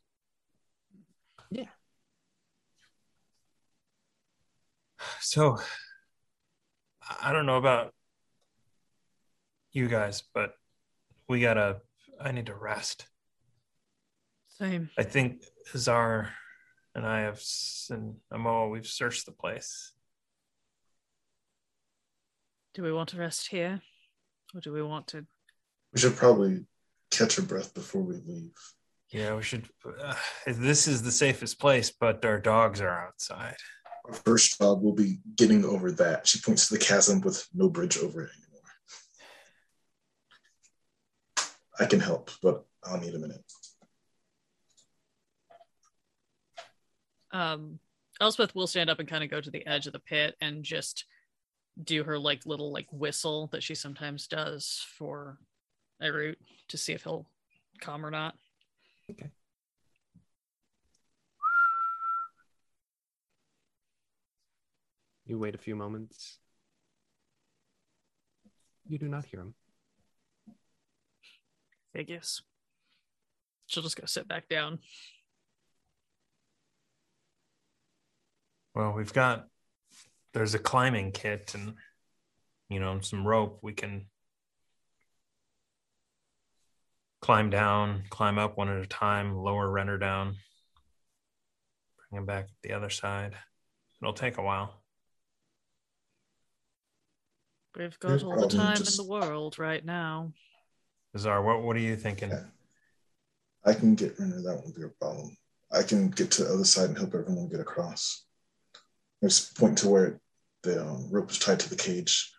[1.52, 1.70] Yeah.
[5.22, 5.58] So
[7.22, 7.94] I don't know about
[9.72, 10.54] you guys, but
[11.28, 11.82] we gotta
[12.20, 13.08] I need to rest.
[14.50, 14.90] Same.
[14.98, 15.44] I think
[15.76, 16.34] Zar
[16.94, 17.42] and I have
[17.92, 19.94] and Amoa, we've searched the place.
[22.74, 23.82] Do we want to rest here?
[24.54, 25.26] Or do we want to
[25.94, 26.66] We should probably
[27.12, 28.52] catch our breath before we leave.
[29.12, 29.68] Yeah, we should.
[29.86, 30.14] Uh,
[30.46, 33.56] this is the safest place, but our dogs are outside.
[34.06, 36.28] Our first job will be getting over that.
[36.28, 38.62] She points to the chasm with no bridge over it anymore.
[41.80, 43.44] I can help, but I'll need a minute.
[47.32, 47.80] um
[48.22, 50.64] Elspeth will stand up and kind of go to the edge of the pit and
[50.64, 51.06] just
[51.84, 55.38] do her like little like whistle that she sometimes does for
[56.02, 56.38] a root
[56.68, 57.28] to see if he'll
[57.80, 58.36] come or not.
[59.10, 59.30] Okay.
[65.26, 66.40] You wait a few moments.
[68.88, 69.54] You do not hear him.
[71.94, 72.42] Figures.
[73.68, 74.80] She'll just go sit back down.
[78.74, 79.46] Well, we've got.
[80.34, 81.76] There's a climbing kit and,
[82.70, 83.60] you know, some rope.
[83.62, 84.06] We can
[87.22, 90.36] climb down, climb up one at a time, lower Renner down,
[92.10, 93.36] bring him back to the other side.
[94.02, 94.82] It'll take a while.
[97.76, 100.34] We've No got all the time just- in the world right now.
[101.18, 102.30] Zar, what what are you thinking?
[102.30, 102.46] Yeah.
[103.66, 105.36] I can get rid of that won't be a problem.
[105.72, 108.26] I can get to the other side and help everyone get across.
[109.24, 110.22] Just point to where
[110.64, 112.32] the um, rope is tied to the cage.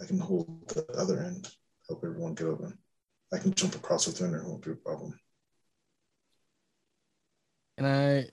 [0.00, 1.48] I can hold the other end,
[1.88, 2.76] help everyone get over.
[3.32, 5.18] I can jump across with Renner, it won't be a problem.
[7.76, 8.28] Can I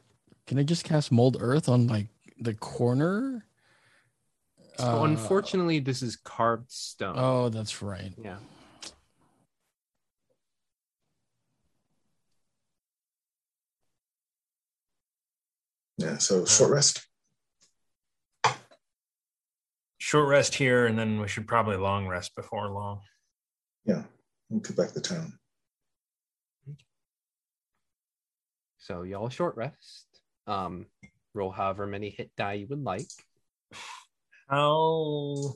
[0.45, 2.07] can I just cast mold earth on like
[2.39, 3.45] the corner?
[4.77, 7.15] So Uh, unfortunately, this is carved stone.
[7.17, 8.13] Oh, that's right.
[8.21, 8.37] Yeah.
[15.97, 17.07] Yeah, so short rest.
[20.13, 23.01] Short rest here, and then we should probably long rest before long.
[23.83, 24.03] Yeah,
[24.47, 25.39] we'll get back to town.
[28.77, 30.05] So y'all short rest.
[30.45, 30.85] Um,
[31.33, 33.07] roll however many hit die you would like.
[34.47, 35.55] How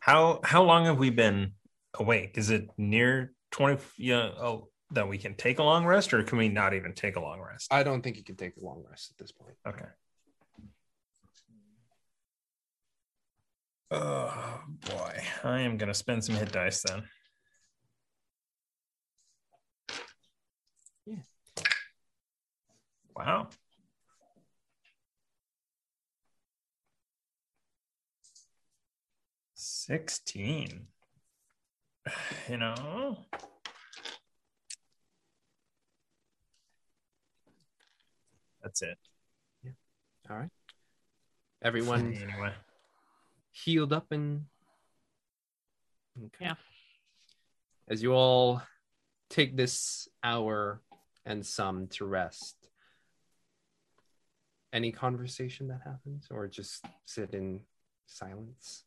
[0.00, 1.52] how how long have we been
[1.94, 2.36] awake?
[2.36, 3.80] Is it near twenty?
[3.96, 7.16] Yeah, oh, that we can take a long rest, or can we not even take
[7.16, 7.72] a long rest?
[7.72, 9.54] I don't think you can take a long rest at this point.
[9.66, 9.88] Okay.
[13.96, 14.60] Oh
[14.90, 17.04] boy, I am gonna spend some hit dice then.
[21.06, 21.16] Yeah.
[23.16, 23.48] Wow.
[29.54, 30.88] Sixteen.
[32.48, 33.16] You know.
[38.62, 38.98] That's it.
[39.62, 39.70] Yeah.
[40.30, 40.50] All right.
[41.62, 42.52] Everyone Anyway.
[43.54, 44.46] Healed up and
[46.26, 46.46] okay.
[46.46, 46.54] Yeah.
[47.88, 48.62] As you all
[49.30, 50.82] take this hour
[51.24, 52.56] and some to rest,
[54.72, 57.60] any conversation that happens, or just sit in
[58.06, 58.84] silence?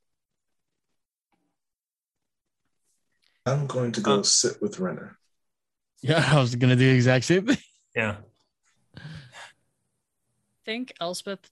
[3.46, 5.18] I'm going to go Uh, sit with Renner.
[6.02, 7.58] Yeah, I was gonna do the exact same thing.
[7.96, 8.18] Yeah.
[10.66, 11.50] think Elspeth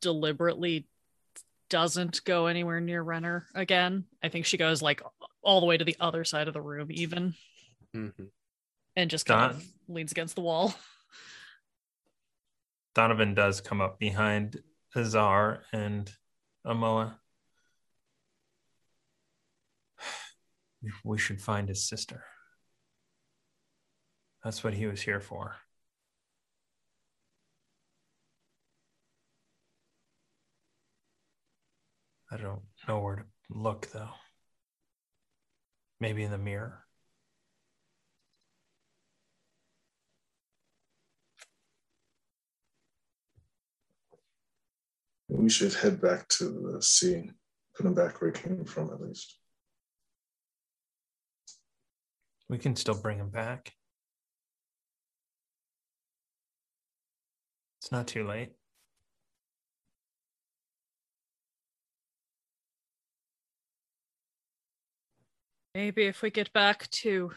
[0.00, 0.86] deliberately
[1.70, 4.04] doesn't go anywhere near Renner again.
[4.22, 5.02] I think she goes like
[5.42, 7.34] all the way to the other side of the room, even,
[7.96, 8.24] Mm-hmm.
[8.96, 10.74] and just kind Don- of leans against the wall.
[12.94, 14.60] Donovan does come up behind
[14.94, 16.10] Azar and
[16.66, 17.14] Amoa.
[21.04, 22.24] We should find his sister.
[24.44, 25.56] That's what he was here for.
[32.32, 34.10] I don't know where to look, though.
[35.98, 36.84] Maybe in the mirror.
[45.28, 47.34] We should head back to the scene,
[47.76, 49.36] put him back where he came from at least.
[52.48, 53.72] We can still bring him back.
[57.80, 58.50] It's not too late.
[65.74, 67.30] Maybe if we get back to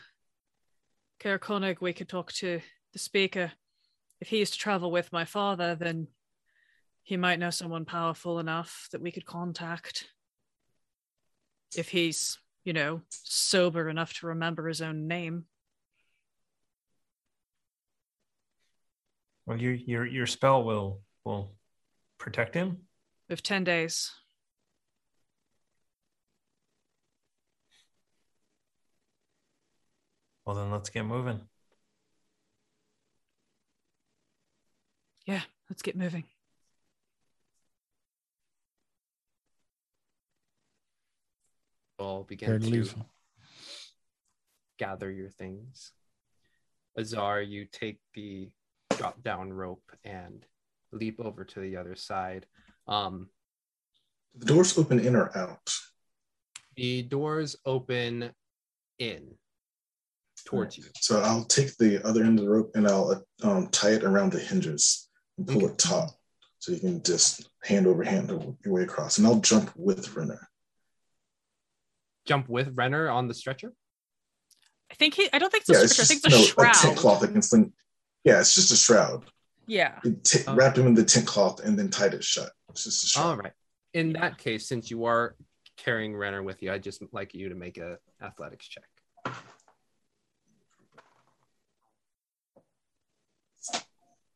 [1.19, 2.61] Caer Konig, we could talk to
[2.91, 3.51] the speaker.
[4.19, 6.07] If he used to travel with my father, then
[7.03, 10.07] he might know someone powerful enough that we could contact.
[11.76, 15.45] If he's, you know, sober enough to remember his own name.
[19.45, 21.53] Well, your your your spell will will
[22.18, 22.77] protect him.
[23.27, 24.11] We have 10 days.
[30.45, 31.41] Well, then let's get moving.
[35.26, 36.26] Yeah, let's get moving.
[41.99, 42.95] all begin Prepared to to leave.
[44.78, 45.91] gather your things.
[46.98, 48.49] Azar, you take the
[48.98, 50.45] drop down rope and
[50.91, 52.45] leap over to the other side.
[52.88, 53.30] Um,
[54.36, 55.74] The doors open in or out.
[56.76, 58.32] the doors open
[58.99, 59.38] in
[60.45, 60.84] towards you.
[60.99, 64.32] So I'll take the other end of the rope and I'll um, tie it around
[64.32, 66.11] the hinges and pull it taut.
[66.60, 68.30] So you can just hand over hand
[68.64, 69.18] your way across.
[69.18, 70.48] And I'll jump with Renner.
[72.26, 73.74] Jump with Renner on the stretcher.
[74.91, 76.57] I think he, I don't think it's Yeah, a it's stretcher, I think just it's
[76.57, 76.98] a no, a tent shroud.
[76.98, 77.24] cloth.
[77.24, 77.74] I can sling.
[78.24, 79.26] Yeah, it's just a shroud.
[79.68, 79.99] Yeah.
[80.03, 80.56] You t- Oh.
[80.56, 82.52] wrapped him in the tent cloth and then tied it shut.
[82.70, 83.26] It's just a shroud.
[83.26, 83.52] All right.
[83.94, 85.36] In that case, since you are
[85.78, 88.84] carrying Renner with you, I'd just like you to make a athletics check.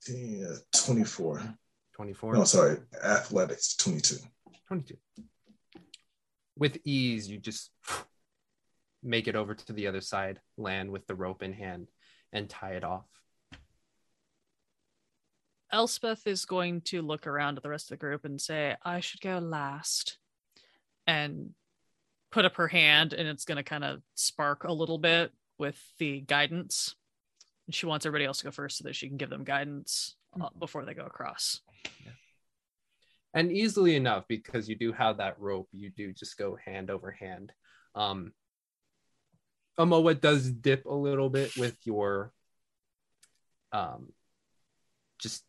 [0.09, 0.55] Yeah, uh,
[0.85, 1.41] 24.
[1.95, 2.33] 24.
[2.33, 4.17] No, sorry, athletics, 22.
[4.67, 4.95] 22.
[6.57, 7.71] With ease, you just
[9.03, 11.87] make it over to the other side, land with the rope in hand,
[12.31, 13.05] and tie it off.
[15.71, 18.99] Elspeth is going to look around at the rest of the group and say, I
[18.99, 20.17] should go last.
[21.05, 21.51] And
[22.31, 25.81] put up her hand, and it's going to kind of spark a little bit with
[25.97, 26.95] the guidance.
[27.67, 30.15] And she wants everybody else to go first so that she can give them guidance
[30.39, 31.61] uh, before they go across.
[33.33, 37.11] And easily enough, because you do have that rope, you do just go hand over
[37.11, 37.51] hand.
[37.93, 38.31] Um,
[39.77, 42.31] Amoa does dip a little bit with your
[43.71, 44.11] um,
[45.19, 45.43] just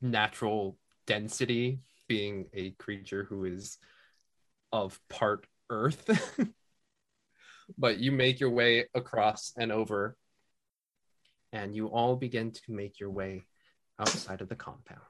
[0.00, 3.78] natural density, being a creature who is
[4.70, 6.38] of part earth.
[7.78, 10.16] but you make your way across and over,
[11.52, 13.44] and you all begin to make your way
[13.98, 15.00] outside of the compound.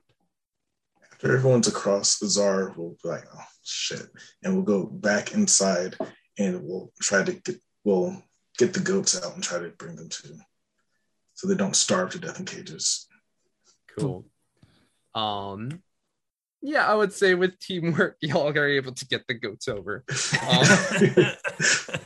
[1.13, 4.07] After everyone's across, the czar will be like, oh, shit.
[4.43, 5.97] And we'll go back inside
[6.39, 8.23] and we'll try to get, we'll
[8.59, 10.37] get the goats out and try to bring them to,
[11.35, 13.07] so they don't starve to death in cages.
[13.97, 14.27] Cool.
[15.15, 15.83] Um,
[16.63, 20.05] yeah, I would say with teamwork, y'all are able to get the goats over.
[20.43, 20.67] Um,
[21.01, 21.33] You're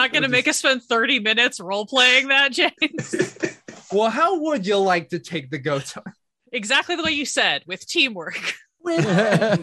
[0.00, 3.58] not going to make us spend 30 minutes role playing that, James?
[3.92, 6.14] well, how would you like to take the goats over?
[6.52, 8.54] exactly the way you said, with teamwork.
[8.86, 9.58] I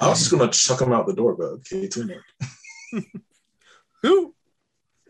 [0.00, 2.24] was just gonna chuck them out the door, but okay, teamwork.
[4.02, 4.34] Who?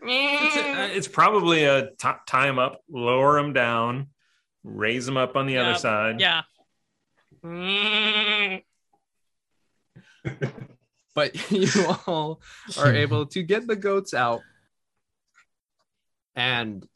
[0.01, 4.07] it's, uh, it's probably a t- tie him up, lower him down,
[4.63, 6.21] raise him up on the other side.
[6.21, 6.43] Yeah.
[11.17, 11.67] But you
[12.05, 12.39] all
[12.77, 14.41] are able to get the goats out
[16.35, 16.87] and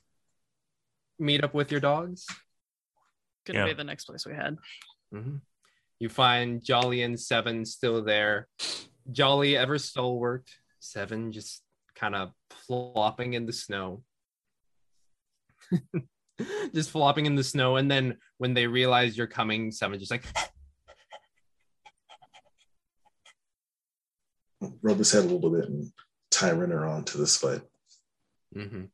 [1.17, 2.27] meet up with your dogs.
[3.47, 3.65] Gonna Yeah.
[3.65, 4.57] be the next place we had.
[5.11, 5.41] Mhm.
[5.97, 8.47] You find Jolly and Seven still there.
[9.11, 10.47] Jolly ever stalwart.
[10.79, 11.63] Seven just
[11.95, 12.31] kind of
[12.67, 14.03] flopping in the snow.
[16.75, 17.77] just flopping in the snow.
[17.77, 20.25] And then when they realize you're coming, Seven just like,
[24.81, 25.91] Rub his head a little bit and
[26.29, 27.61] tie Renner onto the sled.
[28.55, 28.89] Mhm.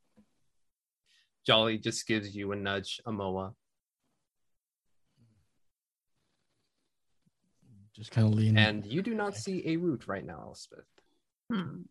[1.45, 3.53] Jolly just gives you a nudge, Amoa.
[7.93, 8.57] Just kind of lean.
[8.57, 10.85] And you do not see a route right now, Elspeth.
[11.51, 11.81] Hmm.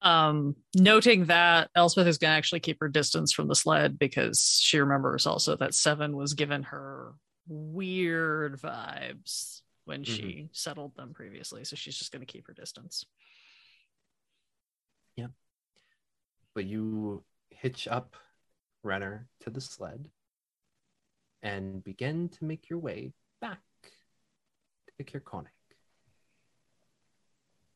[0.00, 4.58] Um, noting that Elspeth is going to actually keep her distance from the sled because
[4.60, 7.14] she remembers also that Seven was given her
[7.46, 11.64] weird vibes when she settled them previously.
[11.64, 13.06] So she's just going to keep her distance.
[15.16, 15.28] Yeah.
[16.54, 18.14] But you hitch up
[18.82, 20.10] Renner to the sled
[21.42, 23.60] and begin to make your way back
[24.98, 25.46] to Caer Konig.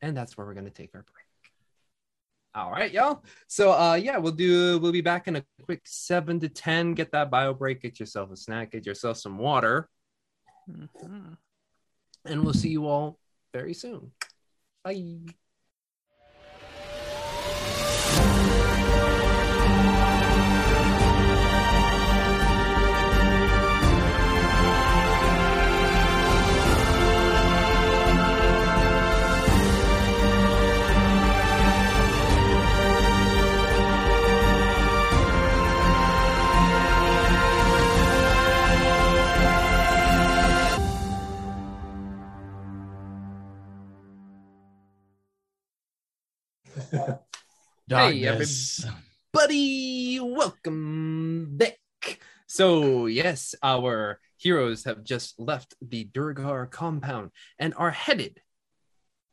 [0.01, 1.25] And that's where we're going to take our break.
[2.55, 3.23] All right, y'all.
[3.47, 6.93] So uh yeah, we'll do we'll be back in a quick 7 to 10.
[6.93, 9.89] Get that bio break, get yourself a snack, get yourself some water,
[10.69, 11.37] Mhm.
[12.25, 13.19] And we'll see you all
[13.53, 14.11] very soon.
[14.83, 15.19] Bye.
[47.93, 48.85] Darkness.
[49.31, 51.77] Buddy, welcome back.
[52.47, 57.29] So, yes, our heroes have just left the Duergar compound
[57.59, 58.41] and are headed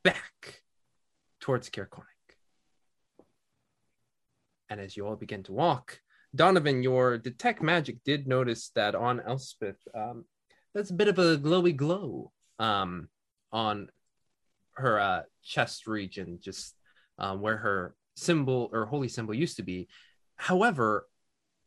[0.04, 0.62] back
[1.40, 2.04] towards Caer Konig.
[4.68, 5.98] And as you all begin to walk,
[6.36, 10.26] Donovan, your detect magic did notice that on Elspeth, um,
[10.74, 13.08] there's a bit of a glowy glow um,
[13.52, 13.88] on
[14.74, 16.74] her uh, chest region, just
[17.18, 19.88] um, where her symbol or holy symbol used to be.
[20.36, 21.06] However,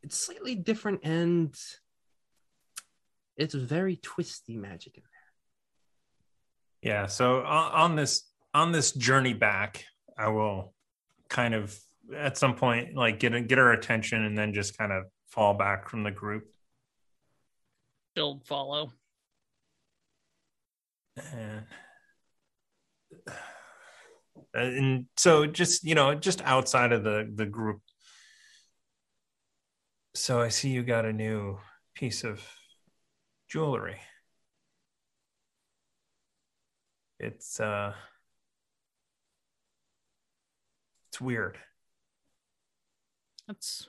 [0.02, 1.56] it's slightly different and
[3.38, 5.04] it's very twisty magic in
[6.82, 6.94] there.
[6.94, 7.06] Yeah.
[7.08, 9.86] So on, on this on this journey back,
[10.18, 10.74] I will
[11.30, 11.78] kind of
[12.16, 15.90] at some point like get get her attention and then just kind of fall back
[15.90, 16.46] from the group.
[18.16, 18.92] She'll follow.
[21.34, 21.66] And,
[24.54, 27.82] and so just you know just outside of the the group
[30.14, 31.58] so i see you got a new
[31.96, 32.42] piece of
[33.50, 34.00] jewelry
[37.20, 37.94] it's uh
[41.10, 41.58] it's weird
[43.48, 43.88] That's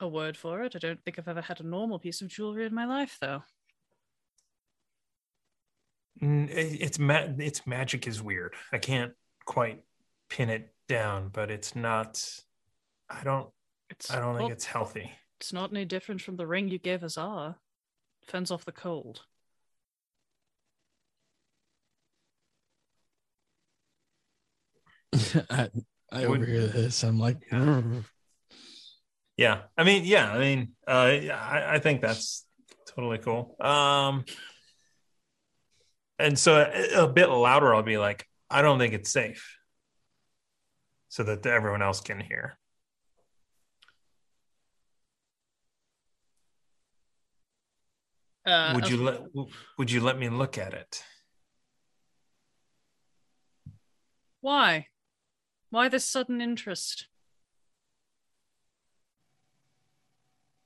[0.00, 0.74] a word for it.
[0.74, 3.42] I don't think I've ever had a normal piece of jewelry in my life, though.
[6.20, 9.12] Mm, it- it's ma- its magic is weird i can't
[9.46, 9.82] quite
[10.28, 12.22] pin it down but it's not
[13.08, 13.48] i don't
[13.90, 15.10] It's i don't well, think it's healthy
[15.40, 17.16] It's not any different from the ring you gave us.
[17.18, 17.56] Azar.
[18.26, 19.22] Fends off the cold.
[25.50, 25.68] I,
[26.10, 27.02] I Would- overhear this.
[27.04, 28.04] I'm like, "Mm."
[29.36, 32.44] Yeah, I mean, yeah, I mean, uh, I, I think that's
[32.86, 33.56] totally cool.
[33.60, 34.24] Um,
[36.18, 39.56] and so a, a bit louder, I'll be like, I don't think it's safe,
[41.08, 42.58] so that everyone else can hear.
[48.44, 49.20] Uh, would as- you let
[49.78, 51.04] Would you let me look at it?
[54.40, 54.88] Why?
[55.70, 57.06] Why this sudden interest?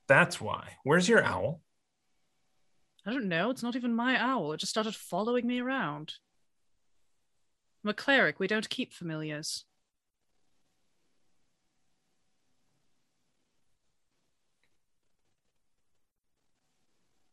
[0.07, 0.77] That's why.
[0.83, 1.61] Where's your owl?
[3.07, 3.49] I don't know.
[3.49, 4.51] It's not even my owl.
[4.51, 6.15] It just started following me around.
[7.81, 8.37] I'm a cleric.
[8.37, 9.63] We don't keep familiars.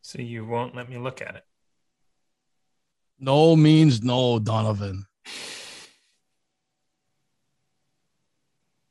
[0.02, 1.44] So you won't let me look at it.
[3.18, 5.06] no means no, Donovan.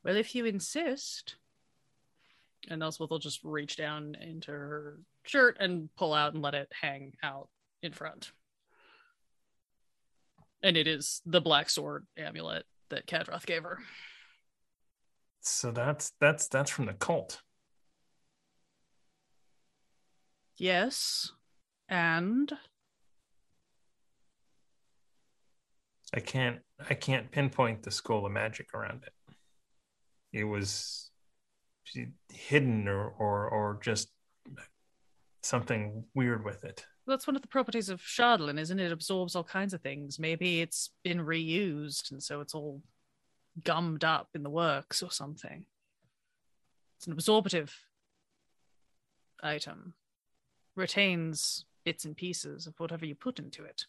[0.03, 1.37] Well, if you insist.
[2.67, 6.71] And Elspeth will just reach down into her shirt and pull out and let it
[6.79, 7.49] hang out
[7.81, 8.31] in front.
[10.61, 13.79] And it is the black sword amulet that Kadroth gave her.
[15.41, 17.41] So that's that's that's from the cult.
[20.57, 21.31] Yes.
[21.89, 22.51] And
[26.13, 26.59] I can't
[26.89, 29.35] I can't pinpoint the school of magic around it.
[30.31, 31.09] It was
[32.31, 34.09] hidden or or or just
[35.45, 36.85] something weird with it.
[37.05, 38.85] that's one of the properties of Chardalyn, isn't it?
[38.85, 40.19] It absorbs all kinds of things.
[40.19, 42.81] Maybe it's been reused and so it's all
[43.63, 45.65] gummed up in the works or something.
[46.97, 47.75] It's an absorptive
[49.41, 49.93] item.
[50.75, 53.85] Retains bits and pieces of whatever you put into it.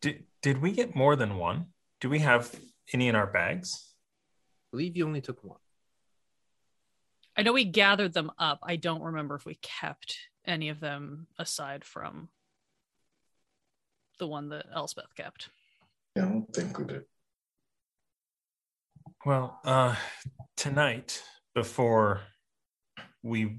[0.00, 1.66] Did did we get more than one?
[2.00, 2.54] Do we have
[2.92, 3.94] any in our bags?
[3.94, 5.58] I believe you only took one.
[7.36, 8.60] I know we gathered them up.
[8.62, 10.16] I don't remember if we kept
[10.46, 12.28] any of them aside from
[14.18, 15.50] the one that Elspeth kept.
[16.14, 17.02] Yeah, I don't think we did.
[19.24, 19.96] Well, uh
[20.56, 21.22] tonight
[21.54, 22.22] before
[23.22, 23.58] we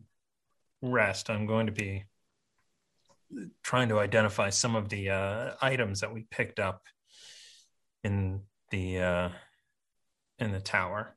[0.82, 2.06] rest, I'm going to be
[3.62, 6.84] trying to identify some of the uh items that we picked up
[8.04, 8.42] in
[8.72, 9.30] the uh
[10.40, 11.16] in the tower.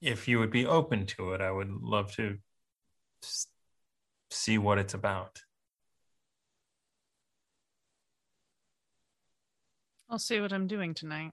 [0.00, 2.38] If you would be open to it, I would love to s-
[4.30, 5.40] see what it's about.
[10.08, 11.32] I'll see what I'm doing tonight.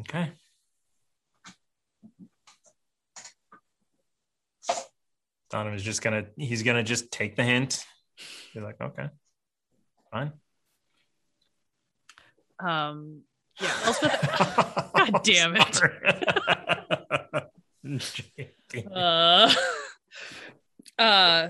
[0.00, 0.32] Okay.
[5.50, 7.84] Donovan's just gonna he's gonna just take the hint.
[8.54, 9.08] Be like, okay,
[10.10, 10.32] fine.
[12.58, 13.22] Um,
[13.60, 14.92] yeah, Elspeth.
[14.94, 15.80] God damn it.
[18.92, 19.52] uh,
[20.98, 21.48] uh,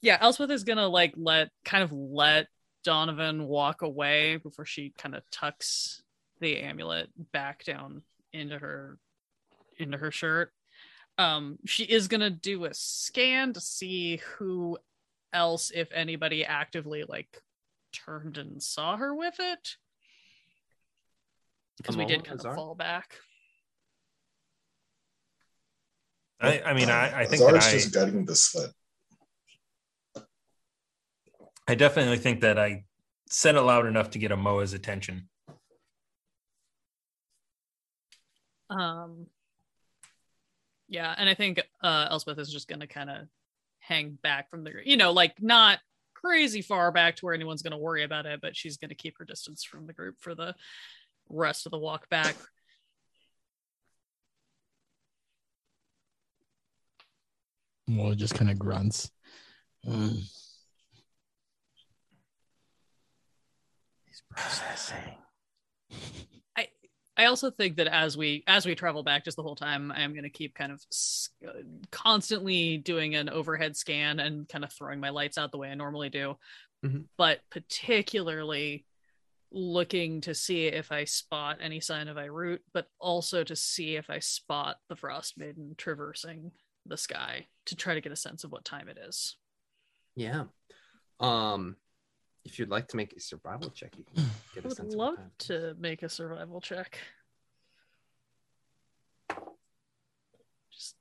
[0.00, 2.48] yeah, Elspeth is gonna like let kind of let
[2.84, 6.02] Donovan walk away before she kind of tucks
[6.40, 8.02] the amulet back down
[8.32, 8.98] into her
[9.78, 10.52] into her shirt.
[11.18, 14.78] Um, she is gonna do a scan to see who
[15.32, 17.40] else, if anybody, actively like
[17.92, 19.76] turned and saw her with it.
[21.76, 23.16] Because we did kind of fall back.
[26.42, 28.70] I, I mean, I, I think Azar's that I, just guiding the sled.
[31.68, 32.84] I definitely think that I
[33.28, 35.28] said it loud enough to get Amoa's attention.
[38.68, 39.26] Um
[40.88, 43.28] yeah, and I think uh Elspeth is just gonna kind of
[43.78, 45.78] hang back from the you know, like not
[46.14, 49.24] crazy far back to where anyone's gonna worry about it, but she's gonna keep her
[49.24, 50.54] distance from the group for the
[51.28, 52.34] rest of the walk back.
[57.88, 59.10] Well, just kind of grunts.
[59.86, 60.22] Mm.
[64.06, 65.16] He's processing.
[66.56, 66.68] I
[67.16, 70.02] I also think that as we as we travel back just the whole time I
[70.02, 71.30] am going to keep kind of s-
[71.90, 75.74] constantly doing an overhead scan and kind of throwing my lights out the way I
[75.74, 76.36] normally do.
[76.84, 77.04] Mhm.
[77.16, 78.84] But particularly
[79.50, 84.08] looking to see if I spot any sign of Irut, but also to see if
[84.08, 86.52] I spot the Frost Maiden traversing
[86.86, 89.36] the sky to try to get a sense of what time it is.
[90.16, 90.44] Yeah.
[91.20, 91.76] Um,
[92.44, 94.94] if you'd like to make a survival check, you can get I a would sense
[94.94, 96.98] of love to make a survival check.
[100.72, 100.96] Just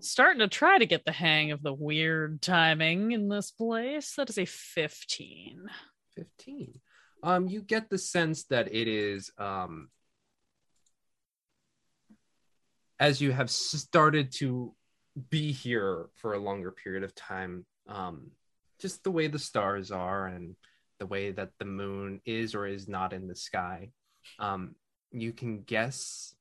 [0.00, 4.14] starting to try to get the hang of the weird timing in this place.
[4.16, 5.68] That is a 15.
[6.16, 6.80] 15
[7.22, 9.88] um you get the sense that it is um
[13.00, 14.74] as you have started to
[15.30, 18.30] be here for a longer period of time um
[18.80, 20.54] just the way the stars are and
[21.00, 23.90] the way that the moon is or is not in the sky
[24.38, 24.74] um
[25.10, 26.34] you can guess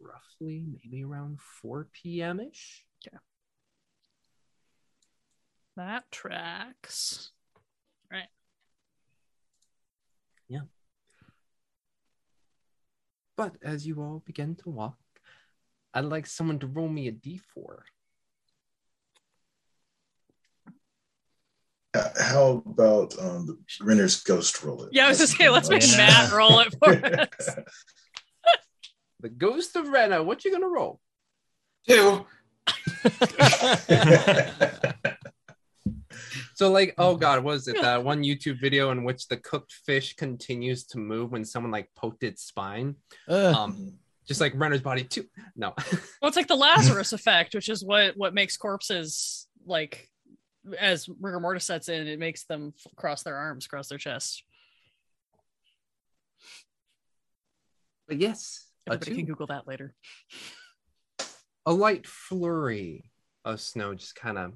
[0.00, 3.18] roughly maybe around 4 p.m ish Yeah.
[5.76, 7.32] That tracks.
[8.10, 8.28] Right.
[10.48, 10.60] Yeah.
[13.36, 14.96] But as you all begin to walk
[15.96, 17.40] i'd like someone to roll me a d4
[21.94, 24.90] Uh, How about um, the Renner's ghost roll it?
[24.92, 25.96] Yeah, I was just saying, let's make Yeah.
[25.96, 27.50] Matt roll it for us.
[29.20, 31.00] the ghost of Rena, what you gonna roll?
[31.88, 32.26] Two.
[36.54, 37.78] So like, oh god, what is it?
[37.82, 41.90] That one YouTube video in which the cooked fish continues to move when someone like
[41.94, 42.94] poked its spine.
[43.28, 45.26] Uh, Um, just like Renner's body too.
[45.54, 45.74] No.
[46.20, 50.08] Well, it's like the Lazarus effect, which is what what makes corpses like
[50.78, 54.42] as rigor mortis sets in, it makes them f- cross their arms, cross their chest.
[58.08, 59.94] but yes, Everybody can Google that later.
[61.64, 63.10] a light flurry
[63.44, 64.52] of snow just kind of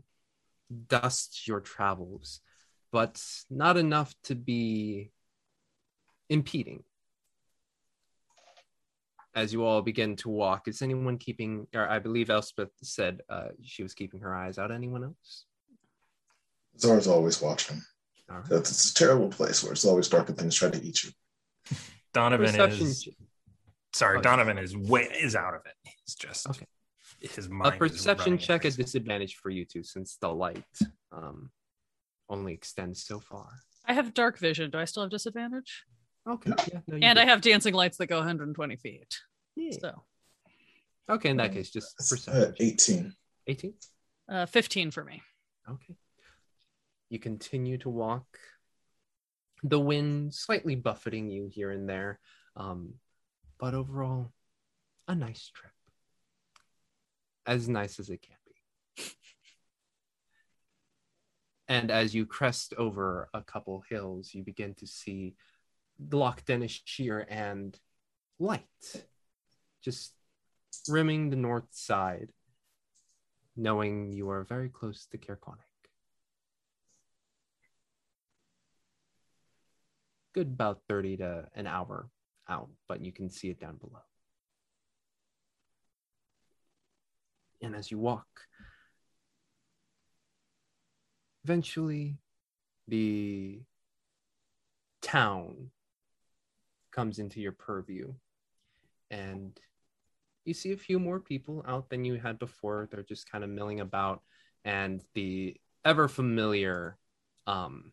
[0.88, 2.40] dusts your travels,
[2.92, 3.20] but
[3.50, 5.10] not enough to be
[6.28, 6.84] impeding.
[9.40, 13.48] As you all begin to walk, is anyone keeping, or I believe Elspeth said uh,
[13.62, 14.70] she was keeping her eyes out.
[14.70, 15.44] Anyone else?
[16.78, 17.80] Zara's always watching.
[18.30, 18.46] All right.
[18.50, 21.10] That's it's a terrible place where it's always dark and things try to eat you.
[22.12, 23.08] Donovan Perception is ch-
[23.94, 24.18] sorry.
[24.18, 25.72] Oh, Donovan is way is out of it.
[25.84, 26.66] He's just Okay.
[27.20, 27.74] His a mind.
[27.74, 30.64] is perception running check at disadvantage for you two, since the light
[31.12, 31.50] um,
[32.28, 33.48] only extends so far.
[33.86, 34.70] I have dark vision.
[34.70, 35.84] Do I still have disadvantage?
[36.28, 36.52] Okay.
[36.72, 36.80] Yeah.
[36.86, 37.22] No, And do.
[37.22, 39.18] I have dancing lights that go 120 feet.
[39.60, 39.78] Yeah.
[39.80, 40.02] So
[41.10, 42.42] Okay, in that case, just That's, perception.
[42.42, 43.14] uh, 18.
[43.48, 43.74] 18.
[44.28, 45.22] uh, 15 for me.
[45.68, 45.96] Okay.
[47.08, 48.26] You continue to walk.
[49.64, 52.20] The wind slightly buffeting you here and there,
[52.56, 52.94] um,
[53.58, 54.32] but overall,
[55.08, 55.72] a nice trip.
[57.44, 59.04] As nice as it can be.
[61.68, 65.34] and as you crest over a couple hills, you begin to see
[66.12, 67.76] Lac Dinneshere and
[68.38, 68.62] light
[69.82, 70.14] just
[70.88, 72.30] rimming the north side,
[73.56, 75.58] knowing you are very close to Caer Konig.
[80.32, 82.08] Good about 30 to an hour
[82.48, 84.02] out, but you can see it down below.
[87.62, 88.28] And as you walk,
[91.44, 92.18] eventually
[92.88, 93.60] the
[95.02, 95.70] town
[96.90, 98.14] comes into your purview
[99.10, 99.58] and
[100.50, 103.50] you see a few more people out than you had before they're just kind of
[103.50, 104.20] milling about
[104.64, 106.98] and the ever familiar
[107.46, 107.92] um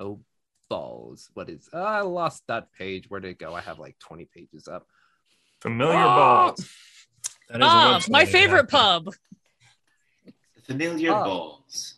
[0.00, 0.20] Oh
[0.68, 1.30] balls!
[1.34, 1.68] What is?
[1.72, 3.08] Uh, I lost that page.
[3.08, 3.54] Where did it go?
[3.54, 4.86] I have like twenty pages up.
[5.60, 6.14] Familiar Oh!
[6.14, 6.68] balls.
[7.48, 9.04] That is a Ah, website my favorite have.
[9.06, 9.14] pub.
[10.64, 11.24] Familiar Oh.
[11.24, 11.94] balls.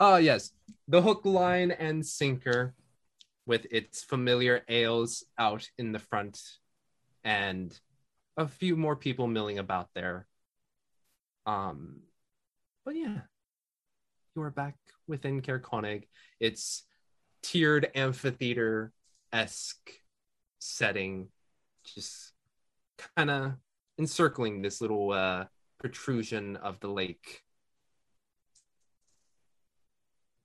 [0.00, 0.52] Oh yes,
[0.88, 2.74] the hook, line, and sinker,
[3.46, 6.40] with its familiar ales out in the front,
[7.24, 7.78] and
[8.36, 10.26] a few more people milling about there.
[11.46, 12.00] Um,
[12.84, 13.20] but yeah,
[14.34, 16.04] you are back within Caer Konig.
[16.40, 16.84] It's
[17.42, 18.92] tiered amphitheater
[19.32, 19.90] esque
[20.58, 21.28] setting,
[21.94, 22.32] just
[23.16, 23.52] kind of
[23.98, 25.44] encircling this little uh,
[25.78, 27.42] protrusion of the lake.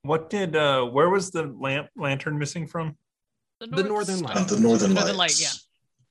[0.02, 2.96] What did uh where was the lamp lantern missing from?
[3.60, 4.34] The Northern light.
[4.36, 4.52] Lights.
[4.52, 5.40] the Northern Northern Lights.
[5.40, 5.52] Light,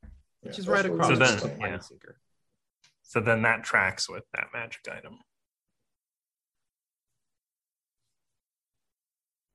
[0.04, 0.10] yeah.
[0.42, 1.80] which is right across So we the were then- yeah.
[1.80, 2.18] sinker.
[3.04, 5.20] So then that tracks with that magic item.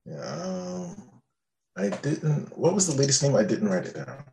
[0.05, 0.95] Yeah,
[1.77, 2.57] I didn't.
[2.57, 3.35] What was the latest name?
[3.35, 4.25] I didn't write it down.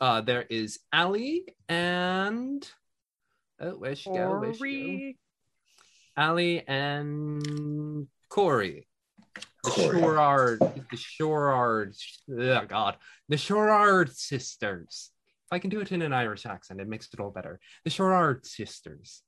[0.00, 2.68] Uh, there is Ali and
[3.60, 4.38] oh, where'd she go?
[4.38, 5.16] Where'd she
[6.16, 6.22] go?
[6.22, 8.86] Ali and Corey.
[9.64, 10.00] The Corey.
[10.00, 10.58] Shorard,
[10.90, 11.94] the Shorard,
[12.30, 12.96] oh God,
[13.28, 15.10] the Shorard sisters.
[15.46, 17.58] If I can do it in an Irish accent, it makes it all better.
[17.84, 19.22] The Shorard sisters.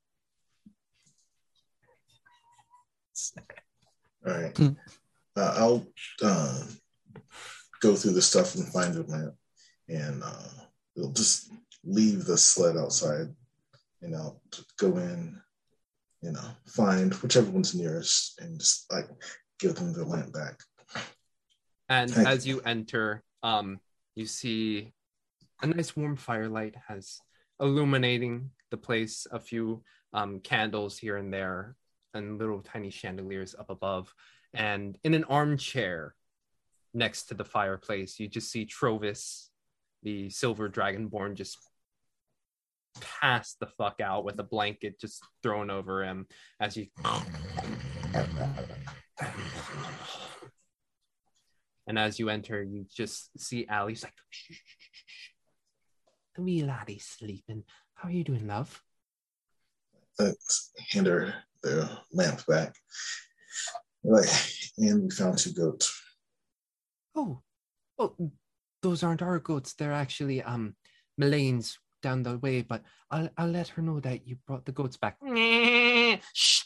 [4.25, 4.55] All right.
[4.55, 4.69] Hmm.
[5.35, 5.87] Uh, I'll
[6.21, 6.63] uh,
[7.81, 9.33] go through the stuff and find a map,
[9.89, 10.49] and uh,
[10.95, 11.51] we'll just
[11.83, 13.27] leave the sled outside,
[14.01, 14.41] and I'll
[14.77, 15.41] go in,
[16.21, 19.07] you know, find whichever one's nearest, and just like
[19.61, 19.93] give them
[20.31, 20.59] back.
[21.87, 22.55] And Thank as you.
[22.55, 23.79] you enter, um,
[24.15, 24.93] you see
[25.61, 27.19] a nice warm firelight has
[27.59, 29.83] illuminating the place, a few
[30.13, 31.75] um, candles here and there,
[32.13, 34.13] and little tiny chandeliers up above.
[34.53, 36.15] And in an armchair
[36.93, 39.49] next to the fireplace, you just see Trovus,
[40.01, 41.57] the silver dragonborn, just
[42.99, 46.27] pass the fuck out with a blanket just thrown over him
[46.59, 46.87] as you
[51.87, 55.29] And as you enter, you just see Ali's like, shh, shh, shh, shh, shh.
[56.35, 57.63] the wee laddie's sleeping.
[57.95, 58.81] How are you doing, love?
[60.17, 61.33] Let's hand her
[61.63, 62.75] the lamp back.
[64.03, 64.29] Like,
[64.77, 66.01] and we found two goats.
[67.15, 67.41] Oh,
[67.99, 68.31] oh,
[68.81, 69.73] those aren't our goats.
[69.73, 70.75] They're actually um
[71.19, 72.61] Melane's down the way.
[72.61, 75.17] But I'll I'll let her know that you brought the goats back.
[76.33, 76.63] Shh.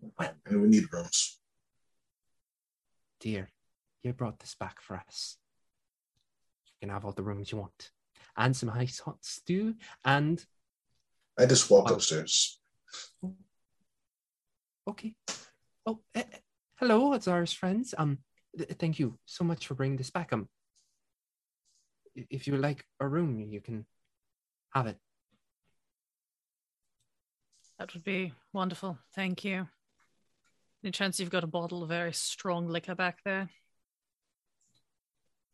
[0.00, 1.38] Well, and we need rooms.
[3.20, 3.48] dear,
[4.02, 5.36] you brought this back for us.
[6.66, 7.90] You can have all the rooms you want,
[8.36, 10.44] and some nice hot stew, and
[11.38, 11.94] I just walk Oh.
[11.94, 12.60] upstairs.
[14.86, 15.14] Okay.
[15.84, 16.38] Oh, eh, eh,
[16.76, 17.94] hello, Azar's friends.
[17.98, 18.18] Um,
[18.56, 20.32] th- thank you so much for bringing this back.
[20.32, 20.48] Um,
[22.14, 23.86] if you like a room, you can
[24.70, 24.98] have it.
[27.78, 28.98] That would be wonderful.
[29.14, 29.68] Thank you.
[30.82, 33.48] Any chance you've got a bottle of very strong liquor back there?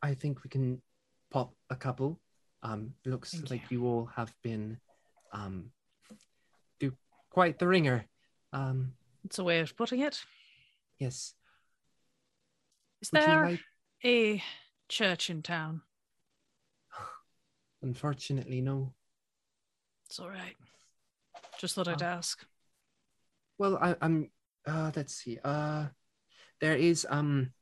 [0.02, 0.82] I think we can
[1.30, 2.20] pop a couple.
[2.62, 3.86] Um, looks Thank like you.
[3.86, 4.78] all have been,
[5.32, 5.70] um,
[6.78, 6.92] do
[7.30, 8.04] quite the ringer.
[8.52, 8.92] Um,
[9.24, 10.22] It's a way of putting it.
[10.98, 11.34] yes.
[13.00, 13.60] Is Would there like?
[14.04, 14.42] a
[14.88, 15.82] church in town?
[17.82, 18.92] Unfortunately, no.
[20.06, 20.56] It's all right.
[21.58, 22.06] Just thought I'd Oh.
[22.06, 22.44] ask.
[23.58, 24.30] Well, I, I'm.
[24.66, 25.38] Uh, let's see.
[25.44, 25.86] Uh,
[26.60, 27.52] there is um,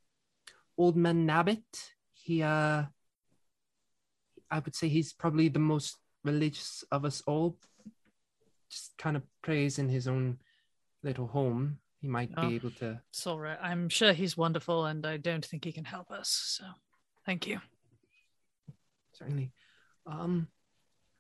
[0.79, 1.65] old man Nabbit.
[2.12, 2.85] He uh,
[4.51, 7.57] I would say he's probably the most religious of us all.
[8.70, 10.39] Just kind of prays in his own
[11.03, 11.79] little home.
[12.01, 12.49] He might Oh.
[12.49, 13.01] be able to.
[13.11, 13.59] It's all right.
[13.61, 16.29] I'm sure he's wonderful, and I don't think he can help us.
[16.29, 16.65] So,
[17.27, 17.61] thank you.
[19.15, 19.53] Certainly.
[20.07, 20.49] Um,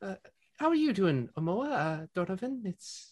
[0.00, 0.16] uh,
[0.58, 1.70] how are you doing, Amoa?
[1.72, 2.62] Uh, Donovan?
[2.64, 3.11] It's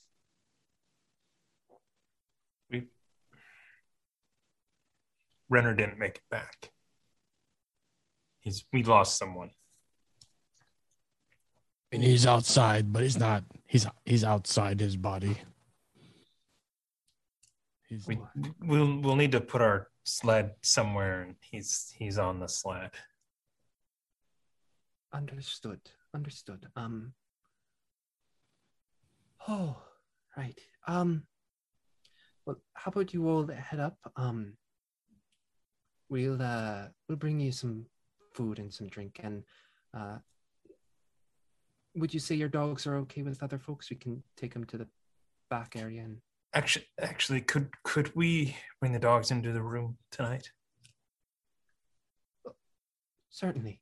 [5.50, 6.70] Renner didn't make it back.
[8.40, 9.50] He's we lost someone.
[11.92, 13.44] And he's outside, but he's not.
[13.66, 15.36] He's he's outside his body.
[17.88, 18.18] He's We
[18.60, 22.92] we'll we'll need to put our sled somewhere and he's he's on the sled.
[25.12, 25.80] Understood.
[26.14, 26.68] Understood.
[26.76, 27.12] Um.
[29.48, 29.76] Oh,
[30.36, 30.58] right.
[30.86, 31.24] Um.
[32.46, 33.98] Well, how about you all head up?
[34.16, 34.54] Um.
[36.10, 37.86] We'll uh we'll bring you some
[38.34, 39.44] food and some drink and
[39.96, 40.18] uh.
[41.96, 43.90] Would you say your dogs are okay with other folks?
[43.90, 44.86] We can take them to the
[45.48, 46.18] back area and
[46.52, 50.50] Actually, actually, could could we bring the dogs into the room tonight?
[53.30, 53.80] Certainly.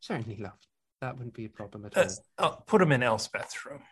[0.00, 0.58] Certainly, love.
[1.00, 2.10] That wouldn't be a problem at Uh, all.
[2.38, 3.82] I'll put them in Elspeth's room.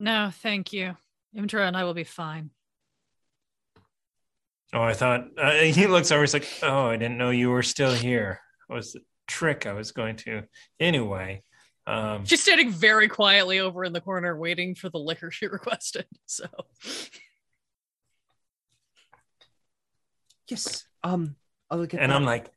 [0.00, 0.96] No, thank you.
[1.36, 2.50] Imdra and I will be fine.
[4.74, 6.22] Oh, I thought uh, he looks over.
[6.22, 8.40] He's like, "Oh, I didn't know you were still here.
[8.68, 10.42] It was a trick I was going to."
[10.80, 11.44] Anyway,
[11.86, 16.06] um, She's standing very quietly over in the corner waiting for the liquor she requested.
[16.26, 16.46] So
[20.48, 20.84] Yes.
[21.02, 21.36] Um,
[21.70, 22.16] I'll get and that.
[22.16, 22.50] I'm like,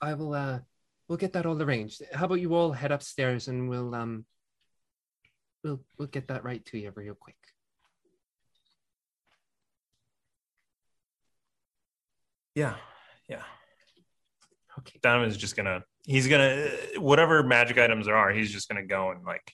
[0.00, 0.60] I will uh
[1.08, 2.02] we'll get that all arranged.
[2.12, 4.24] How about you all head upstairs and we'll um
[5.62, 7.36] we'll we'll get that right to you real quick.
[12.54, 12.76] "Yeah,
[13.28, 13.42] yeah."
[14.78, 14.98] Okay.
[15.02, 15.84] Donovan's just gonna.
[16.04, 18.30] He's gonna whatever magic items there are.
[18.30, 19.52] He's just gonna go and like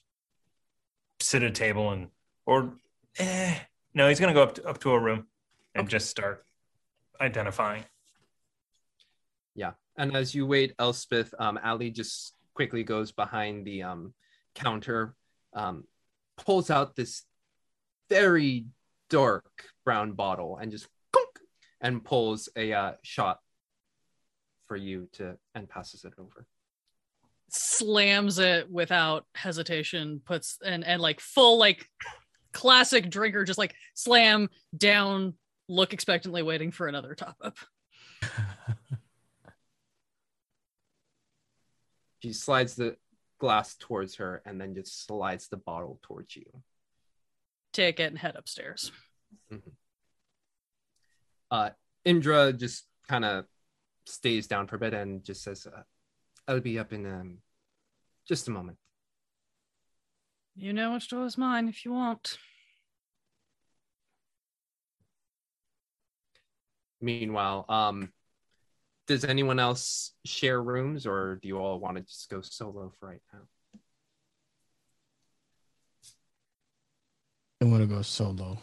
[1.19, 2.09] sit at a table and
[2.45, 2.73] or
[3.17, 3.57] eh,
[3.93, 5.27] no, he's gonna go up to, up to a room
[5.73, 5.91] and Okay.
[5.91, 6.45] just start
[7.19, 7.83] identifying.
[9.55, 9.71] Yeah.
[9.97, 14.13] And as you wait, Elspeth, um, Ali just quickly goes behind the um,
[14.53, 15.15] counter,
[15.53, 15.85] um,
[16.37, 17.23] pulls out this
[18.09, 18.65] very
[19.09, 19.45] dark
[19.83, 21.39] brown bottle and just clunk,
[21.81, 23.39] and pulls a uh, shot
[24.67, 26.45] for you to and passes it over.
[27.49, 31.87] slams it without hesitation, puts and and like full like
[32.53, 35.33] classic drinker, just like slam down,
[35.67, 37.57] look expectantly, waiting for another top up.
[42.25, 42.97] She slides the
[43.45, 46.45] glass towards her and then just slides the bottle towards you.
[47.73, 48.91] Take it and head upstairs.
[51.51, 51.69] uh
[52.03, 53.45] Indra just kind of
[54.07, 55.83] stays down for a bit and just says uh,
[56.47, 57.37] I'll be up in um
[58.27, 58.79] just a moment.
[60.55, 62.39] You know which door is mine if you want.
[66.99, 68.11] Meanwhile, um
[69.07, 73.09] does anyone else share rooms or do you all want to just go solo for
[73.09, 73.39] right now?
[77.61, 78.57] I want to go solo.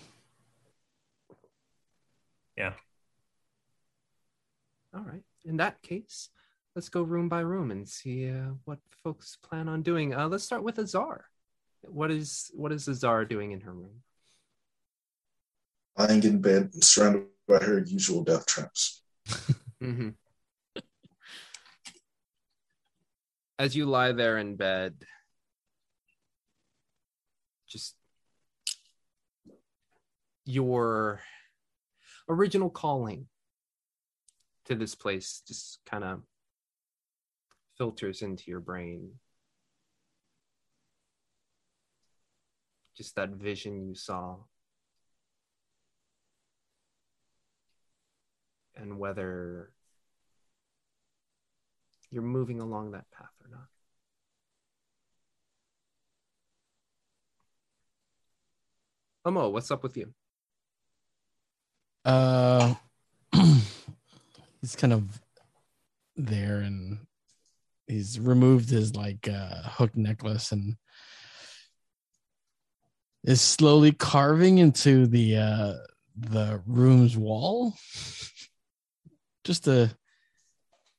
[2.56, 2.74] Yeah.
[4.94, 5.22] All right.
[5.44, 6.28] In that case,
[6.76, 10.14] let's go room by room and see uh, what folks plan on doing.
[10.14, 11.24] Uh, let's start with Azar.
[11.82, 14.02] What is what is Azar doing in her room?
[15.98, 19.02] Lying in bed, surrounded by her usual death traps.
[19.82, 20.10] Mm-hmm.
[23.58, 24.94] As you lie there in bed,
[27.68, 27.94] just
[30.44, 31.20] your
[32.28, 33.26] original calling
[34.64, 36.22] to this place just kind of
[37.78, 39.12] filters into your brain.
[42.96, 44.36] Just that vision you saw.
[48.76, 49.72] And whether
[52.12, 53.66] you're moving along that path or not.
[59.26, 60.12] Omo, what's up with you?
[62.04, 62.74] Uh,
[64.60, 65.20] he's kind of
[66.16, 66.98] there, and
[67.86, 70.76] he's removed his like uh, hook necklace and
[73.24, 75.74] is slowly carving into the uh,
[76.14, 77.74] the room's wall.
[79.44, 79.90] Just a,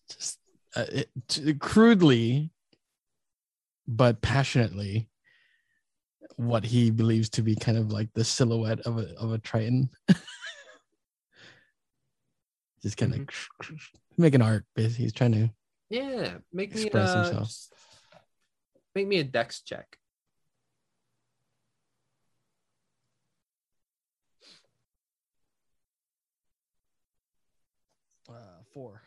[0.09, 0.37] just
[0.75, 2.51] uh, it, t- crudely,
[3.87, 5.09] but passionately,
[6.35, 9.89] what he believes to be kind of like the silhouette of a of a triton.
[12.81, 13.27] just kind of
[14.17, 14.65] making art.
[14.75, 15.05] basically.
[15.05, 15.49] He's trying to.
[15.89, 17.55] Yeah, make me Express uh, himself.
[18.95, 19.97] make me a dex check.
[28.29, 28.33] Uh,
[28.73, 29.01] four.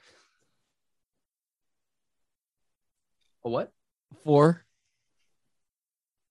[3.47, 3.73] A what?
[4.24, 4.66] Four.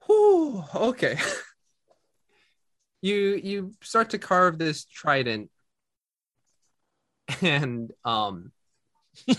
[0.06, 1.18] Whew, okay.
[3.02, 5.50] you you start to carve this trident
[7.42, 8.52] and um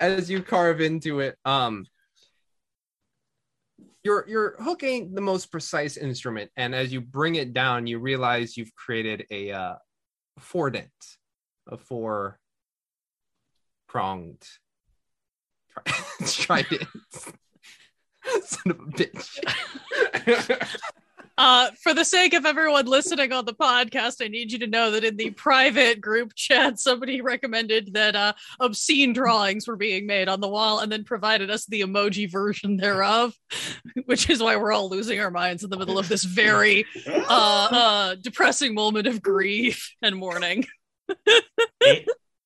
[0.00, 1.86] as you carve into it um
[4.02, 8.00] your your hook ain't the most precise instrument and as you bring it down you
[8.00, 9.76] realize you've created a uh
[10.40, 10.90] four dent
[11.68, 12.40] a four
[13.88, 14.46] pronged
[15.70, 15.92] tri-
[16.26, 16.88] trident
[18.42, 19.38] son of a bitch
[21.38, 24.90] Uh, for the sake of everyone listening on the podcast, I need you to know
[24.90, 30.28] that in the private group chat, somebody recommended that uh, obscene drawings were being made
[30.28, 33.34] on the wall and then provided us the emoji version thereof,
[34.06, 37.68] which is why we're all losing our minds in the middle of this very uh,
[37.70, 40.64] uh, depressing moment of grief and mourning.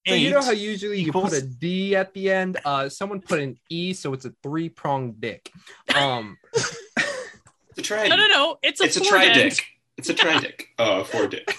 [0.05, 2.59] Eight, So you know how usually you equals- put a D at the end?
[2.65, 5.51] Uh, someone put an E, so it's a three pronged dick.
[5.95, 8.09] Um, It's a tri.
[8.09, 8.59] No, no, no.
[8.63, 9.55] It's a It's a four tri dent.
[9.57, 9.65] dick.
[9.97, 10.69] It's a tri dick.
[10.79, 11.57] Oh, four dick.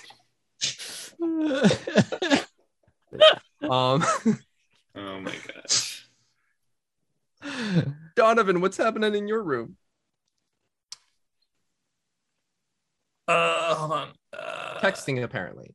[3.62, 4.04] um,
[4.96, 6.08] Oh my gosh.
[8.16, 9.78] Donovan, what's happening in your room?
[13.28, 14.10] Uh, hold on.
[14.34, 15.74] Uh, Texting apparently.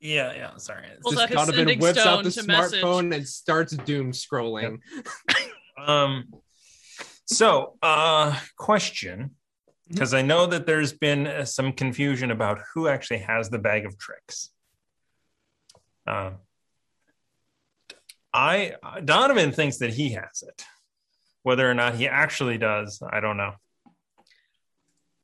[0.00, 0.56] Yeah, yeah.
[0.58, 0.84] Sorry.
[1.02, 2.82] Well, Just Donovan whips out the to message.
[2.82, 4.78] smartphone and starts doom scrolling.
[5.80, 6.24] Um.
[7.26, 9.36] So, uh, question,
[9.88, 13.86] because I know that there's been uh, some confusion about who actually has the bag
[13.86, 14.50] of tricks.
[16.04, 16.38] Um.
[18.34, 20.64] I Donovan thinks that he has it.
[21.44, 23.54] Whether or not he actually does, I don't know.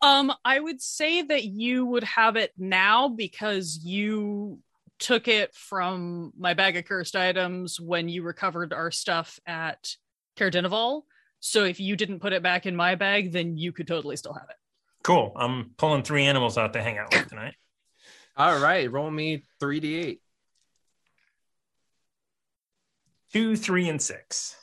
[0.05, 4.59] Um, I would say that you would have it now because you
[4.99, 9.97] took it from my bag of cursed items when you recovered our stuff at
[10.37, 11.05] Caer Dineval.
[11.41, 14.35] So if you didn't put it back in my bag, then you could totally still
[14.35, 14.57] have it.
[15.03, 15.33] Cool.
[15.37, 17.55] I'm pulling three animals out to hang out with tonight.
[18.37, 20.19] All right, roll me 3d8.
[23.33, 24.55] Two, three, and six.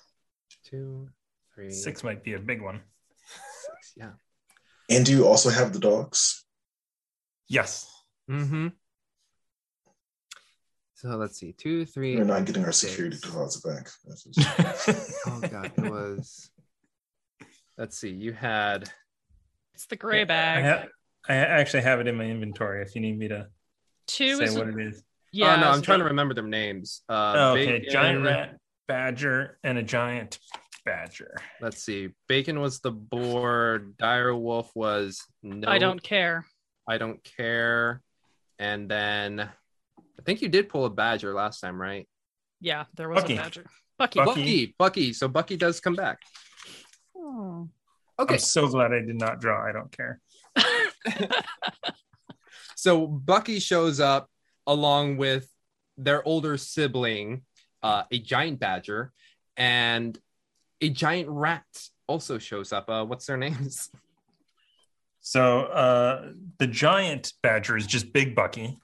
[0.64, 1.10] Two,
[1.56, 2.82] three, Six might be a big one.
[3.26, 3.94] six.
[3.98, 4.12] Yeah.
[4.92, 6.44] And do you also have the dogs?
[7.48, 7.90] Yes.
[8.30, 8.68] Mm-hmm.
[10.96, 11.54] So let's see.
[11.54, 12.16] Two, three.
[12.16, 12.92] We're not getting our six.
[12.92, 13.90] security deposit back.
[14.06, 16.52] That's just- Oh god, it was.
[17.78, 18.10] Let's see.
[18.10, 18.90] You had
[19.74, 20.64] It's the gray I, bag.
[20.66, 20.88] ha-
[21.28, 23.48] I actually have it in my inventory if you need me to
[24.08, 25.04] Two say is what it is.
[25.32, 25.48] yeah.
[25.48, 25.56] yeah.
[25.56, 27.02] Oh, no, I'm so trying to remember their names.
[27.10, 28.58] Uh, Oh, okay, Bacon- giant rat
[28.88, 30.38] badger and a giant
[30.86, 31.36] badger.
[31.60, 32.10] Let's see.
[32.28, 33.86] Bacon was the boar.
[33.98, 35.68] Dire Wolf was no.
[35.70, 36.46] I don't care.
[36.88, 38.02] I don't care.
[38.60, 42.08] And then I think you did pull a badger last time, right?
[42.60, 43.38] Yeah, there was Bucky.
[43.38, 43.66] a badger.
[43.98, 44.20] Bucky.
[44.20, 44.30] Bucky.
[44.30, 44.76] Bucky.
[44.78, 45.14] Bucky.
[45.14, 46.20] So Bucky does come back.
[47.16, 47.70] Oh.
[48.20, 48.36] Okay.
[48.36, 49.68] I'm so glad I did not draw.
[49.68, 50.20] I don't care.
[52.82, 54.28] So Bucky shows up
[54.66, 55.48] along with
[55.98, 57.44] their older sibling,
[57.84, 59.12] uh, a giant badger,
[59.56, 60.18] and
[60.82, 61.64] a giant rat
[62.08, 62.90] also shows up.
[62.90, 63.90] Uh, what's their names?
[65.24, 68.80] So uh, the giant badger is just Big Bucky.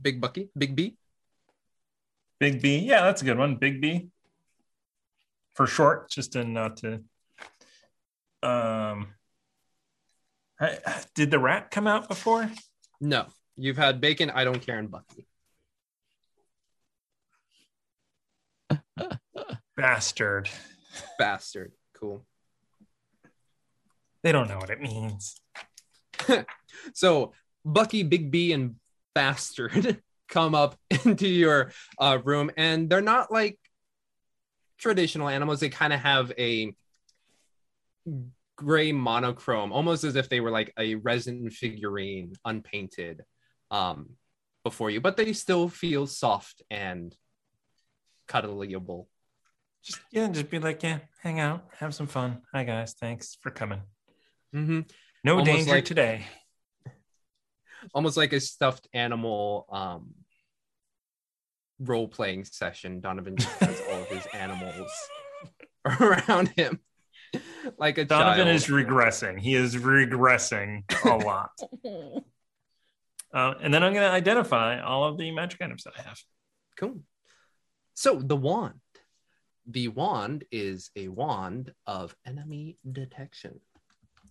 [0.00, 0.96] Big Bucky, Big B.
[2.38, 2.78] Big B.
[2.78, 3.56] Yeah, that's a good one.
[3.56, 4.08] Big B.
[5.56, 7.02] For short, just to not to.
[8.44, 9.08] Um,
[10.60, 10.78] I-
[11.16, 12.48] did the rat come out before?
[13.00, 14.30] No, you've had Bacon.
[14.30, 15.26] I don't care, and Bucky.
[19.76, 20.48] Bastard.
[21.18, 21.72] Bastard.
[21.94, 22.24] Cool.
[24.22, 25.40] They don't know what it means.
[26.94, 27.32] So
[27.64, 28.76] Bucky, Big B, and
[29.14, 33.58] Bastard come up into your uh, room, and they're not like
[34.78, 35.60] traditional animals.
[35.60, 36.74] They kind of have a
[38.56, 43.22] gray monochrome, almost as if they were like a resin figurine, unpainted,
[43.70, 44.10] um,
[44.64, 45.00] before you.
[45.00, 47.14] But they still feel soft and
[48.28, 49.06] cuddlyable.
[49.84, 52.42] Just yeah, just be like, yeah, hang out, have some fun.
[52.52, 53.80] Hi guys, thanks for coming.
[54.54, 54.80] Mm-hmm.
[55.24, 56.26] No Almost danger like- today.
[57.94, 60.14] almost like a stuffed animal um
[61.80, 64.88] role playing session donovan has all of his animals
[66.00, 66.78] around him
[67.78, 68.48] like a Donovan child.
[68.54, 69.40] is regressing.
[69.40, 71.50] He is regressing a lot.
[73.34, 76.18] Uh, and then I'm going to identify all of the magic items that I have.
[76.78, 77.00] cool
[77.94, 78.74] so the wand
[79.66, 83.60] the wand is a wand of enemy detection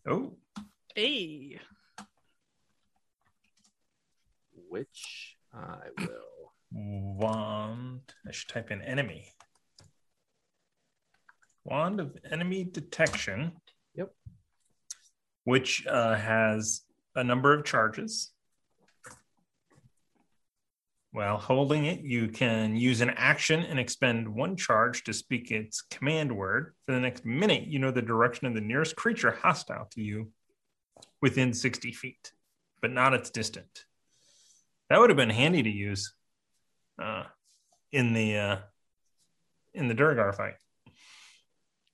[0.08, 0.34] Oh,
[0.96, 1.60] Hey.
[4.70, 8.02] which i will wand.
[8.28, 9.26] I should type in enemy.
[11.66, 13.52] Wand of enemy detection.
[13.96, 14.14] Yep.
[15.44, 16.82] Which uh, has
[17.16, 18.32] a number of charges.
[21.14, 25.82] While holding it, you can use an action and expend one charge to speak its
[25.82, 26.74] command word.
[26.86, 30.32] For the next minute, you know the direction of the nearest creature hostile to you
[31.22, 32.32] within 60 feet,
[32.82, 33.86] but not its distant.
[34.90, 36.14] That would have been handy to use
[37.02, 37.24] uh,
[37.92, 38.58] in the uh,
[39.74, 40.56] in the Duergar fight.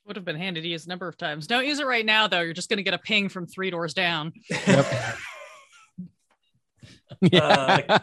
[0.06, 1.48] Would have been handy to use a number of times.
[1.48, 2.41] Don't use it right now, though.
[2.41, 4.34] You're just going to get a ping from three doors down.
[7.34, 7.99] Uh,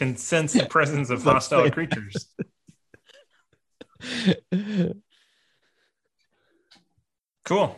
[0.00, 2.26] can sense the presence of hostile creatures.
[7.44, 7.76] Cool.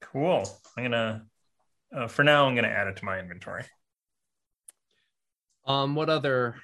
[0.00, 0.42] Cool.
[0.76, 1.26] I'm gonna.
[1.94, 3.64] Uh, for now, I'm gonna add it to my inventory.
[5.64, 6.56] Um, what other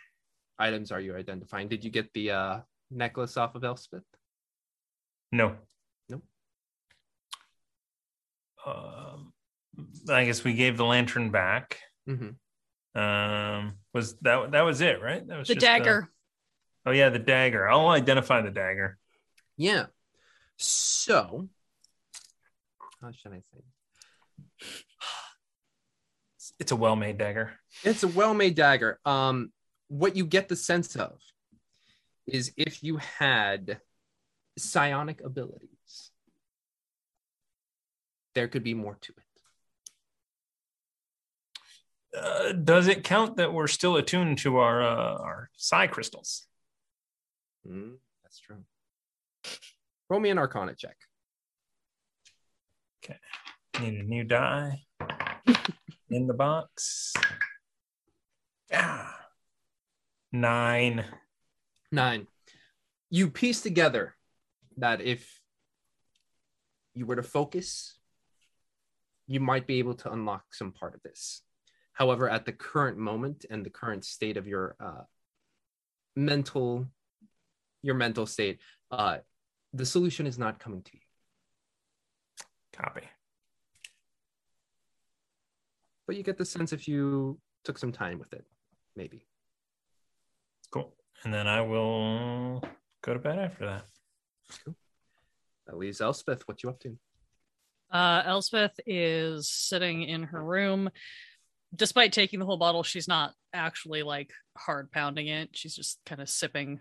[0.59, 1.69] items are you identifying?
[1.69, 2.61] Did you get the uh
[2.91, 4.03] necklace off of Elspeth?
[5.31, 5.55] No.
[6.09, 6.25] Nope.
[8.67, 9.33] Um,
[10.09, 11.79] I guess we gave the lantern back.
[12.09, 12.31] Mm-hmm.
[12.95, 15.27] Um, was that that was it, right?
[15.27, 16.11] That was The just, uh, dagger.
[16.87, 17.69] oh yeah, the dagger.
[17.69, 18.99] I'll identify the dagger.
[19.57, 19.87] Yeah.
[20.57, 21.49] So,
[23.01, 24.67] how should I say?
[26.59, 27.53] It's a well-made dagger.
[27.85, 28.99] It's a well-made dagger.
[29.07, 29.53] Um,
[29.89, 31.19] what you get the sense of
[32.27, 33.81] is if you had
[34.59, 36.11] psionic abilities,
[38.35, 39.25] there could be more to it.
[42.17, 46.47] Uh, does it count that we're still attuned to our uh, our psi crystals?
[47.69, 48.65] Mm, that's true.
[50.09, 50.97] Roll me an Arcana check.
[53.05, 53.19] Okay.
[53.81, 54.83] Need a new die
[56.11, 57.13] in the box.
[58.73, 59.17] Ah,
[60.33, 61.05] nine.
[61.93, 62.27] Nine.
[63.09, 64.15] You piece together
[64.77, 65.41] that if
[66.95, 67.99] you were to focus,
[69.27, 71.43] you might be able to unlock some part of this.
[72.01, 75.03] However, at the current moment and the current state of your uh,
[76.17, 76.87] mental,
[77.83, 78.59] your mental state,
[78.91, 79.19] uh,
[79.75, 81.01] the solution is not coming to you.
[82.73, 83.03] Copy.
[86.07, 88.47] But you get the sense if you took some time with it,
[88.97, 89.27] maybe.
[90.71, 90.95] Cool.
[91.23, 92.65] And then I will
[93.03, 93.85] go to bed after that.
[94.65, 94.75] Cool.
[95.67, 96.49] That leaves Elspeth.
[96.49, 96.97] What you up to?
[97.93, 100.89] Uh, Elspeth is sitting in her room.
[101.75, 105.51] Despite taking the whole bottle, she's not actually like hard pounding it.
[105.53, 106.81] She's just kind of sipping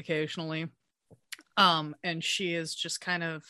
[0.00, 0.68] occasionally.
[1.56, 3.44] Um, and she is just kind of,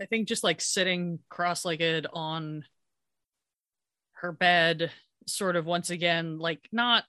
[0.00, 2.64] I think, just like sitting cross legged on
[4.14, 4.90] her bed,
[5.26, 7.04] sort of once again, like not,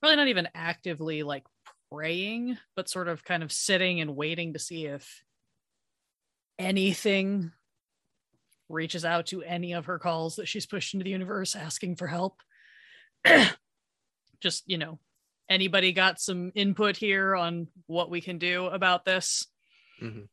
[0.00, 1.44] probably not even actively like
[1.92, 5.22] praying, but sort of kind of sitting and waiting to see if
[6.58, 7.52] anything
[8.72, 12.06] reaches out to any of her calls that she's pushed into the universe asking for
[12.06, 12.40] help.
[14.40, 14.98] Just, you know,
[15.48, 19.46] anybody got some input here on what we can do about this?
[20.00, 20.28] Mhm.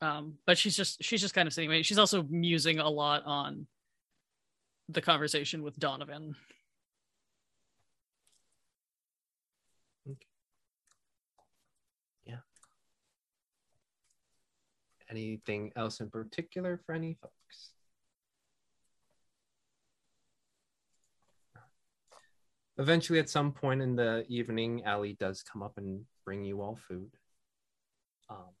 [0.00, 1.82] Um, but she's just she's just kind of sitting.
[1.82, 3.66] She's also musing a lot on
[4.88, 6.36] the conversation with Donovan.
[15.14, 17.70] Anything else in particular for any folks?
[22.76, 26.74] Eventually, at some point in the evening, Allie does come up and bring you all
[26.74, 27.12] food.
[28.28, 28.54] Um,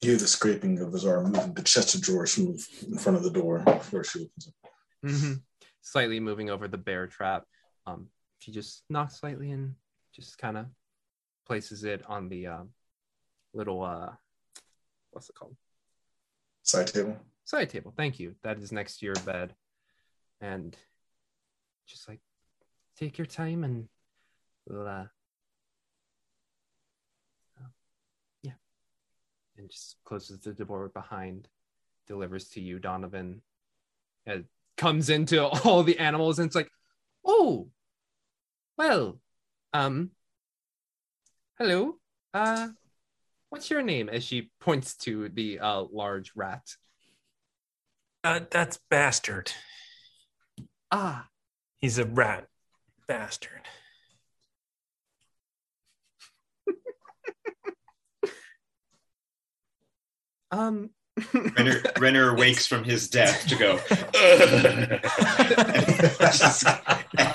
[0.00, 3.24] You hear the scraping of Azar moving the chest of drawers move in front of
[3.24, 4.54] the door before she opens it.
[5.04, 5.32] Mm-hmm.
[5.82, 7.44] Slightly moving over the bear trap.
[7.84, 8.06] Um,
[8.38, 9.74] she just knocks slightly and
[10.14, 10.66] just kind of
[11.48, 12.68] places it on the um,
[13.54, 14.10] little uh,
[15.10, 15.56] what's it called?
[16.62, 17.16] Side table.
[17.44, 17.92] side table.
[17.96, 18.34] Thank you.
[18.42, 19.54] That is next to your bed.
[20.40, 20.76] And
[21.86, 22.20] just like
[22.98, 23.88] take your time and
[24.66, 25.06] we'll uh
[27.60, 27.70] oh,
[28.42, 28.52] yeah.
[29.56, 31.48] And just closes the door behind,
[32.06, 33.40] delivers to you, Donovan.
[34.26, 34.44] It
[34.76, 36.70] comes into all the animals and it's like,
[37.24, 37.68] oh
[38.76, 39.18] well,
[39.72, 40.10] um
[41.58, 41.96] hello.
[42.34, 42.68] Uh
[43.50, 44.08] what's your name?
[44.08, 46.62] As she points to the uh large rat.
[48.24, 49.52] Uh, that's bastard.
[50.90, 51.28] Ah,
[51.78, 52.48] He's a rat
[53.06, 53.62] bastard.
[60.50, 60.90] um
[61.56, 63.78] Renner, Renner wakes from his death to go.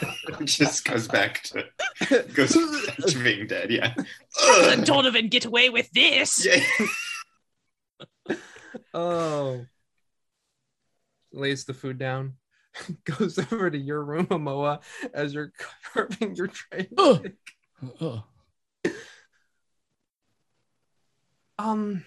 [0.40, 1.64] just, just goes back to
[2.34, 3.72] goes back to being dead.
[3.72, 3.94] Yeah.
[4.42, 6.46] Let Donovan get away with this.
[6.46, 6.64] Yeah.
[8.92, 9.66] Oh.
[11.32, 12.34] Lays the food down.
[13.06, 14.82] Goes over to your room, Amoa,
[15.14, 15.54] as you're
[15.94, 16.90] carving your tray.
[16.98, 17.32] Ugh.
[18.02, 18.24] Ugh.
[21.60, 22.04] Um.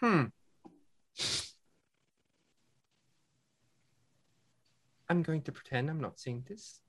[0.00, 0.24] Hmm.
[5.08, 6.80] I'm going to pretend I'm not seeing this.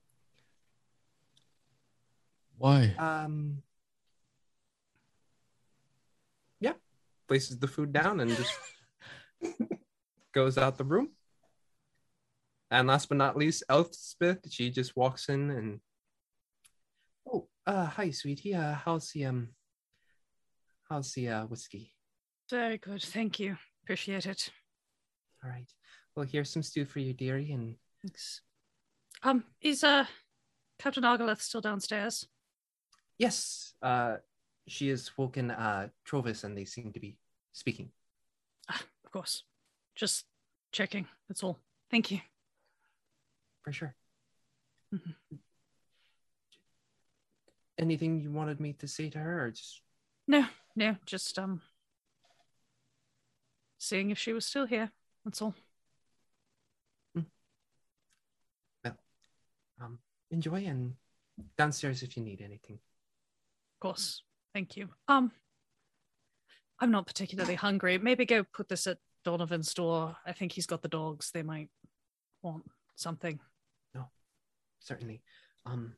[2.56, 2.94] Why?
[2.98, 3.62] Um,
[6.58, 6.72] yeah,
[7.28, 8.52] places the food down and just
[10.32, 11.10] goes out the room.
[12.70, 15.80] And last but not least, Elspeth, she just walks in and
[17.26, 18.54] oh, uh, hi, sweetie.
[18.54, 19.50] Uh, how's the um,
[20.90, 21.94] how's the uh, whiskey?
[22.50, 23.02] Very good.
[23.02, 23.56] Thank you.
[23.84, 24.50] Appreciate it.
[25.44, 25.70] All right.
[26.16, 27.76] Well, here's some stew for you, dearie, and
[28.08, 28.40] Thanks.
[29.22, 30.06] Um, is uh
[30.78, 32.26] Captain Argaleth still downstairs?
[33.18, 34.16] yes, uh,
[34.66, 37.18] she has woken uh Trovus, and they seem to be
[37.52, 37.90] speaking.
[38.70, 39.42] Ah, of course.
[39.94, 40.24] Just
[40.72, 41.06] checking.
[41.28, 41.58] That's all.
[41.90, 42.20] Thank you.
[43.62, 43.94] For sure.
[44.94, 45.14] Mhm.
[47.78, 49.82] Anything you wanted me to say to her, or just
[50.26, 51.60] No, no, just um
[53.78, 54.92] seeing if she was still here.
[55.26, 55.54] That's all.
[59.80, 59.98] Um
[60.30, 60.94] enjoy and
[61.56, 62.76] downstairs if you need anything.
[62.76, 64.22] Of course.
[64.54, 64.88] Thank you.
[65.06, 65.30] Um
[66.80, 67.98] I'm not particularly hungry.
[67.98, 70.16] Maybe go put this at Donovan's door.
[70.24, 71.30] I think he's got the dogs.
[71.32, 71.68] They might
[72.42, 72.64] want
[72.94, 73.38] something.
[73.94, 74.08] No,
[74.80, 75.22] certainly.
[75.66, 75.94] Um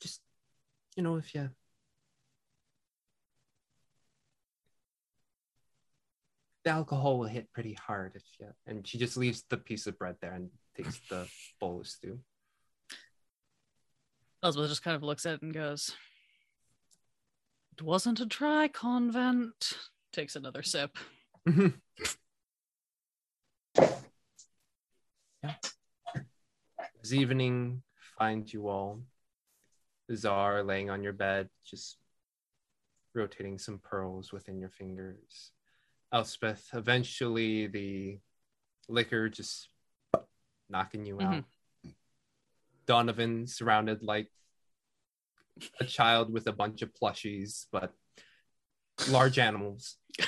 [0.00, 0.20] just
[0.96, 1.50] you know, if you
[6.64, 9.98] the alcohol will hit pretty hard if you and she just leaves the piece of
[9.98, 11.26] bread there and takes the
[11.60, 12.18] bolus of stew.
[14.42, 15.92] Elizabeth just kind of looks at it and goes,
[17.76, 19.72] It wasn't a dry convent.
[20.12, 20.96] Takes another sip.
[21.48, 21.68] Mm-hmm.
[27.02, 27.82] As evening
[28.18, 29.00] finds you all,
[30.14, 31.96] Czar laying on your bed, just
[33.14, 35.52] rotating some pearls within your fingers.
[36.12, 38.18] Elspeth, eventually the
[38.88, 39.68] liquor just
[40.68, 41.34] knocking you mm-hmm.
[41.34, 41.44] out.
[42.86, 44.28] Donovan surrounded like
[45.80, 47.92] a child with a bunch of plushies, but
[49.10, 49.96] large animals.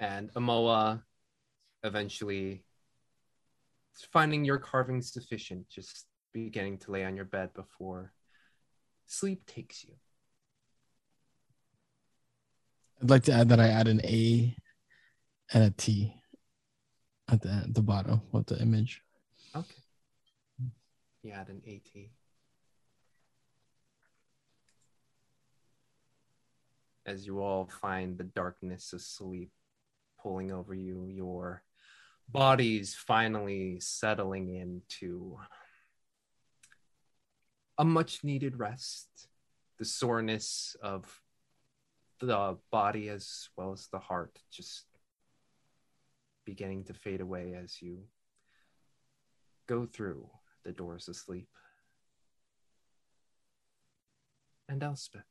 [0.00, 1.02] and Amoa
[1.82, 2.64] eventually
[4.12, 8.12] finding your carving sufficient, just beginning to lay on your bed before
[9.06, 9.94] sleep takes you.
[13.02, 14.56] I'd like to add that I add an A
[15.52, 16.21] and a T
[17.32, 19.02] at the, the bottom of the image.
[19.56, 19.74] Okay.
[21.22, 22.02] You add an AT.
[27.06, 29.50] As you all find the darkness of sleep
[30.22, 31.62] pulling over you, your
[32.28, 35.38] bodies finally settling into
[37.78, 39.08] a much needed rest.
[39.78, 41.20] The soreness of
[42.20, 44.84] the body as well as the heart just
[46.44, 48.04] beginning to fade away as you
[49.66, 50.28] go through
[50.64, 51.48] the doors of sleep.
[54.68, 55.22] And Elspeth.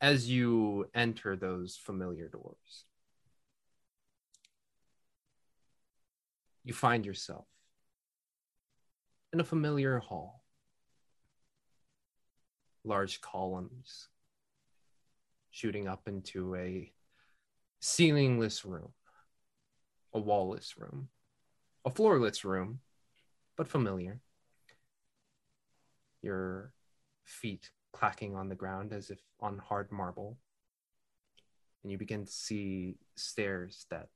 [0.00, 2.86] As you enter those familiar doors,
[6.64, 7.46] you find yourself
[9.32, 10.42] in a familiar hall.
[12.82, 14.08] Large columns
[15.50, 16.92] shooting up into a
[17.80, 18.92] ceilingless room,
[20.12, 21.08] a wallless room,
[21.84, 22.80] a floorless room,
[23.56, 24.20] but familiar.
[26.22, 26.72] Your
[27.24, 30.38] feet clacking on the ground as if on hard marble.
[31.82, 34.10] And you begin to see stairs that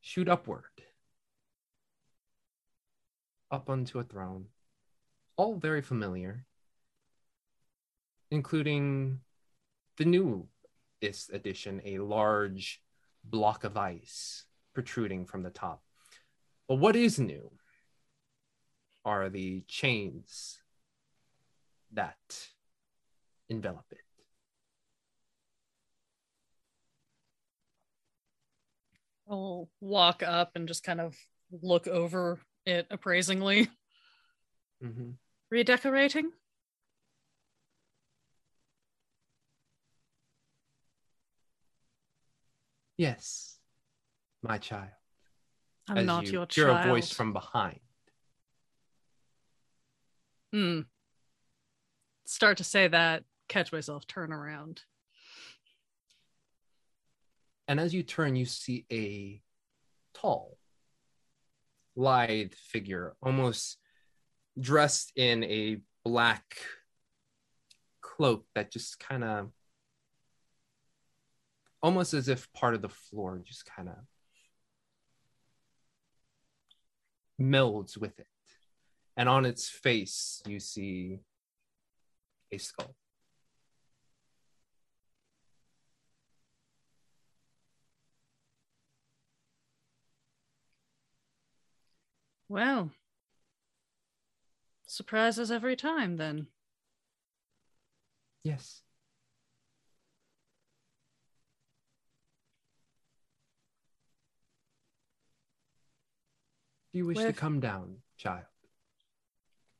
[0.00, 0.64] shoot upward
[3.50, 4.46] up onto a throne,
[5.36, 6.44] all very familiar,
[8.30, 9.20] including
[9.96, 10.04] the
[11.04, 12.80] newest edition, a large
[13.24, 14.44] block of ice
[14.74, 15.82] protruding from the top.
[16.68, 17.50] But what is new
[19.04, 20.58] are the chains
[21.92, 22.16] that
[23.48, 23.98] envelop it.
[29.30, 31.14] I'll walk up and just kind of
[31.62, 33.68] look over it appraisingly.
[34.82, 35.10] Mm-hmm.
[35.50, 36.30] Redecorating?
[42.96, 43.58] Yes,
[44.42, 44.90] my child.
[45.88, 46.86] I'm As not you your hear child.
[46.86, 47.80] a voice from behind.
[50.52, 50.80] Hmm.
[52.26, 54.82] Start to say that, catch myself, turn around.
[57.66, 59.42] And as you turn, you see a
[60.18, 60.58] tall,
[61.96, 63.78] lithe figure, almost
[64.58, 66.56] dressed in a black
[68.00, 69.50] cloak that just kind of,
[71.84, 73.96] almost as if part of the floor just kind of
[77.38, 78.26] melds with it.
[79.18, 81.18] And on its face, you see
[82.50, 82.96] a skull.
[92.48, 92.92] Well,
[94.86, 96.46] surprises every time then.
[98.42, 98.83] Yes.
[106.94, 108.46] Do you wish Where- to come down, child?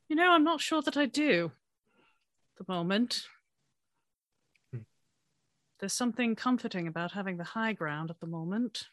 [0.08, 1.52] You know, I'm not sure that I do.
[2.50, 3.28] at The moment.
[4.72, 4.80] Hmm.
[5.78, 8.88] There's something comforting about having the high ground at the moment.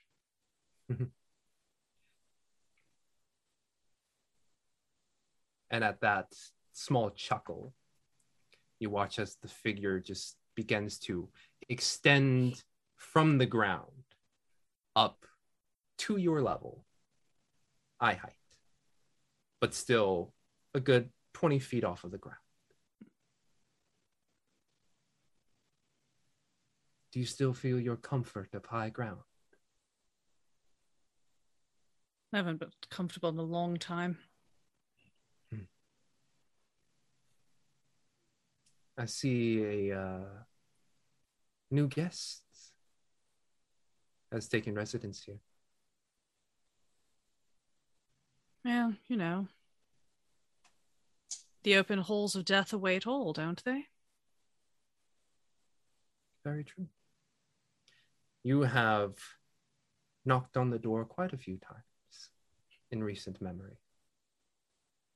[5.70, 6.34] And at that
[6.74, 7.74] small chuckle,
[8.80, 11.30] you watch as the figure just begins to
[11.70, 12.64] extend
[12.98, 14.04] from the ground
[14.96, 15.26] up
[16.00, 16.86] to your level,
[18.02, 18.36] eye height,
[19.62, 20.34] but still
[20.74, 22.38] a good 20 feet off of the ground.
[27.14, 29.20] Do you still feel your comfort of high ground?
[32.34, 34.18] I haven't been comfortable in a long time.
[38.98, 40.44] I see a uh,
[41.72, 42.44] new guest
[44.32, 45.40] has taken residence here.
[48.64, 49.48] Yeah, you know.
[51.64, 53.88] The open halls of death await all, don't they?
[56.44, 56.88] Very true.
[58.44, 59.14] You have
[60.26, 62.30] knocked on the door quite a few times
[62.92, 63.78] in recent memory.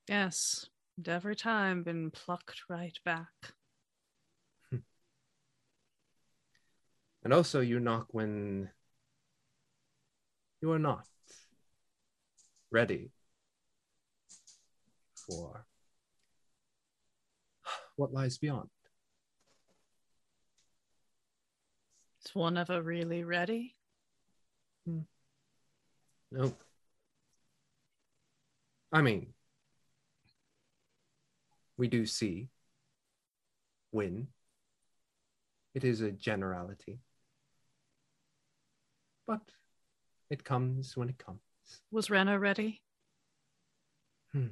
[0.07, 3.53] Yes, and every time been plucked right back.
[7.23, 8.69] And also, you knock when
[10.61, 11.07] you are not
[12.69, 13.09] ready
[15.27, 15.65] for
[17.95, 18.69] what lies beyond.
[22.26, 23.76] Is one ever really ready?
[26.31, 26.53] No.
[28.91, 29.34] I mean,
[31.77, 32.49] we do see
[33.91, 34.27] when
[35.73, 36.99] it is a generality,
[39.27, 39.41] but
[40.30, 41.39] it comes when it comes.
[41.91, 42.81] Was Renner ready?
[44.31, 44.47] Hmm.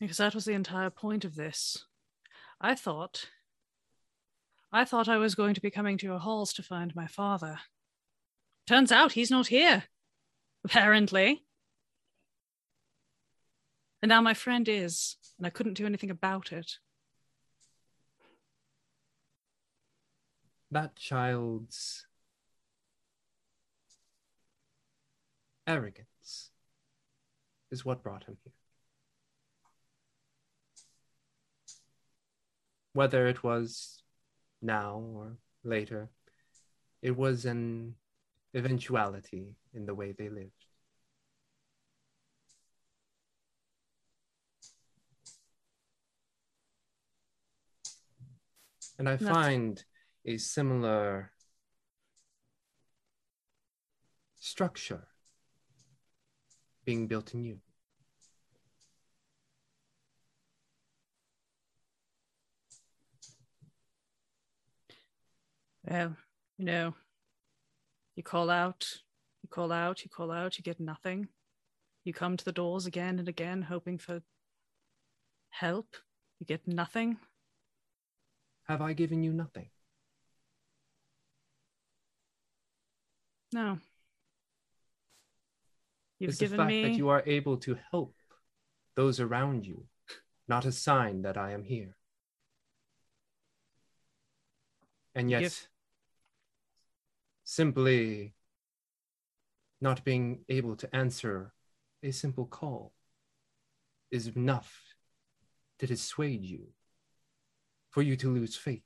[0.00, 1.84] Because that was the entire point of this.
[2.60, 3.28] I thought.
[4.72, 7.58] I thought I was going to be coming to your halls to find my father.
[8.66, 9.84] Turns out he's not here.
[10.64, 11.44] Apparently.
[14.02, 16.78] And now my friend is, and I couldn't do anything about it.
[20.70, 22.06] That child's
[25.66, 26.50] arrogance
[27.70, 28.52] is what brought him here.
[32.92, 34.02] Whether it was
[34.60, 36.10] now or later,
[37.02, 37.94] it was an
[38.54, 40.66] eventuality in the way they lived.
[48.98, 49.82] And I find
[50.26, 51.32] a similar
[54.38, 55.08] structure
[56.84, 57.60] being built in you.
[65.90, 66.16] Well,
[66.56, 66.94] you know,
[68.14, 68.86] you call out,
[69.42, 71.26] you call out, you call out, you get nothing.
[72.04, 74.22] You come to the doors again and again, hoping for
[75.48, 75.96] help.
[76.38, 77.18] You get nothing.
[78.68, 79.68] Have I given you nothing?
[83.52, 83.78] No.
[86.20, 86.82] You've Is the fact me.
[86.84, 88.14] that you are able to help
[88.94, 89.86] those around you
[90.46, 91.96] not a sign that I am here?
[95.16, 95.68] And yet, Give-
[97.50, 98.32] simply
[99.80, 101.52] not being able to answer
[102.00, 102.92] a simple call
[104.12, 104.80] is enough
[105.80, 106.68] to dissuade you,
[107.90, 108.84] for you to lose faith,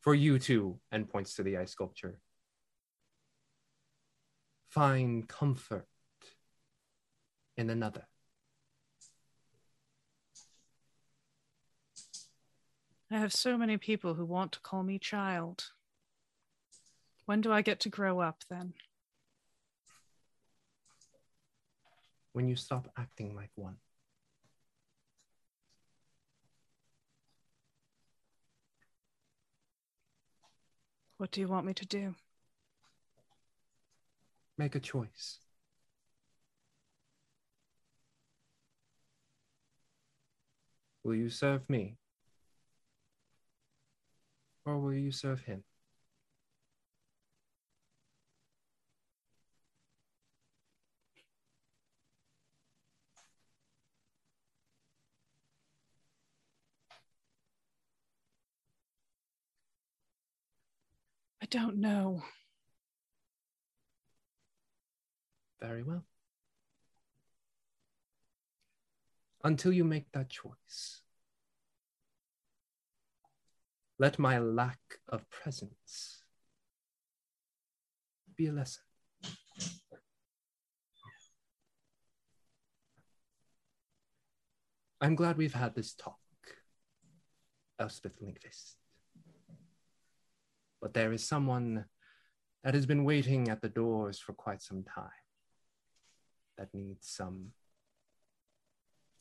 [0.00, 2.20] for you to, and points to the ice sculpture,
[4.70, 5.86] find comfort
[7.58, 8.06] in another.
[13.10, 15.72] I have so many people who want to call me child.
[17.26, 18.74] When do I get to grow up then?
[22.32, 23.76] When you stop acting like one.
[31.18, 32.16] What do you want me to do?
[34.58, 35.38] Make a choice.
[41.04, 41.96] Will you serve me?
[44.64, 45.64] Or will you serve him?
[61.52, 62.22] Don't know.
[65.60, 66.06] Very well.
[69.44, 71.02] Until you make that choice,
[73.98, 76.22] let my lack of presence
[78.34, 78.82] be a lesson.
[85.02, 86.18] I'm glad we've had this talk,
[87.78, 88.76] Elspeth Linkvist.
[90.82, 91.84] But there is someone
[92.64, 95.10] that has been waiting at the doors for quite some time
[96.58, 97.52] that needs some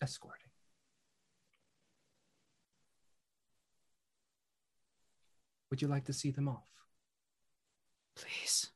[0.02, 0.50] escorting.
[5.70, 6.68] Would you like to see them off?
[8.16, 8.72] Please.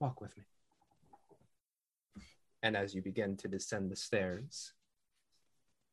[0.00, 0.44] Walk with me.
[2.62, 4.72] And as you begin to descend the stairs,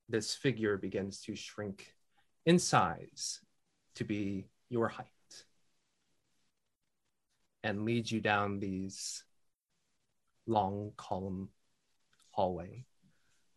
[0.09, 1.93] this figure begins to shrink
[2.45, 3.41] in size
[3.95, 5.07] to be your height
[7.63, 9.23] and leads you down these
[10.45, 11.49] long column
[12.31, 12.85] hallway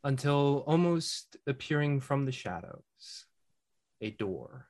[0.02, 3.26] until almost appearing from the shadows
[4.00, 4.66] a door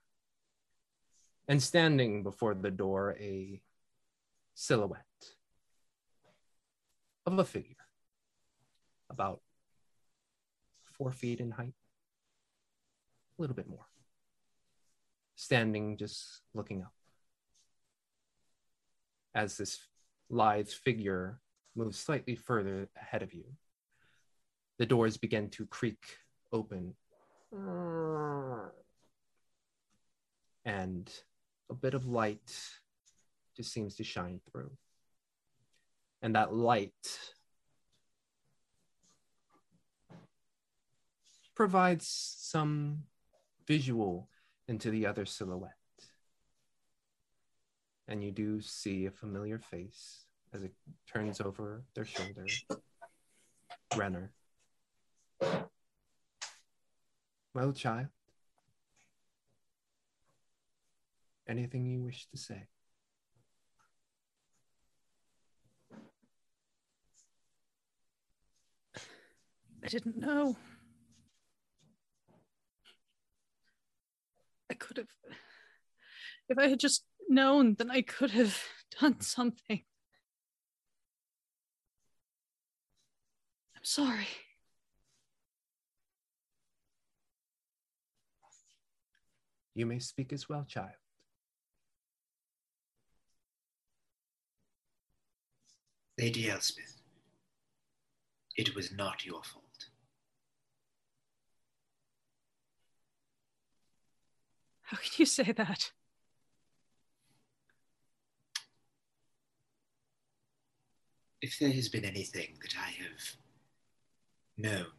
[1.49, 3.61] and standing before the door a
[4.55, 5.05] silhouette
[7.27, 7.77] of a figure
[9.09, 9.41] about
[10.85, 11.75] four feet in height
[13.39, 13.90] a little bit more
[15.41, 16.93] standing just looking up
[19.35, 19.79] as this
[20.29, 21.41] lithe figure
[21.75, 23.45] moves slightly further ahead of you.
[24.79, 26.05] The doors begin to creak
[26.53, 26.95] open.
[30.67, 31.11] And
[31.71, 32.55] a bit of light
[33.57, 34.73] just seems to shine through.
[36.21, 37.19] And that light
[41.55, 43.05] provides some
[43.67, 44.30] visual
[44.71, 45.75] into the other silhouette.
[48.07, 50.73] And you do see a familiar face as it
[51.13, 52.47] turns over their shoulder.
[53.97, 54.31] Renner.
[57.53, 58.07] Well, child,
[61.49, 62.69] anything you wish to say?
[69.83, 70.57] I didn't know.
[74.71, 75.09] I could have.
[76.49, 78.57] If I had just known, then I could have
[79.01, 79.83] done something.
[83.77, 84.29] I'm sorry.
[89.75, 90.91] You may speak as well, child.
[96.19, 97.01] Lady Elspeth,
[98.57, 99.70] it was not your fault.
[104.91, 105.93] How can you say that?
[111.41, 113.37] If there has been anything that I have
[114.59, 114.91] known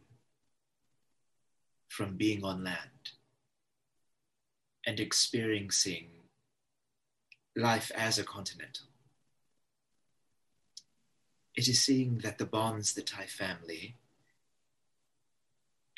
[1.88, 3.10] from being on land
[4.86, 6.06] and experiencing
[7.54, 8.86] life as a continental,
[11.54, 13.96] it is seeing that the bonds that tie family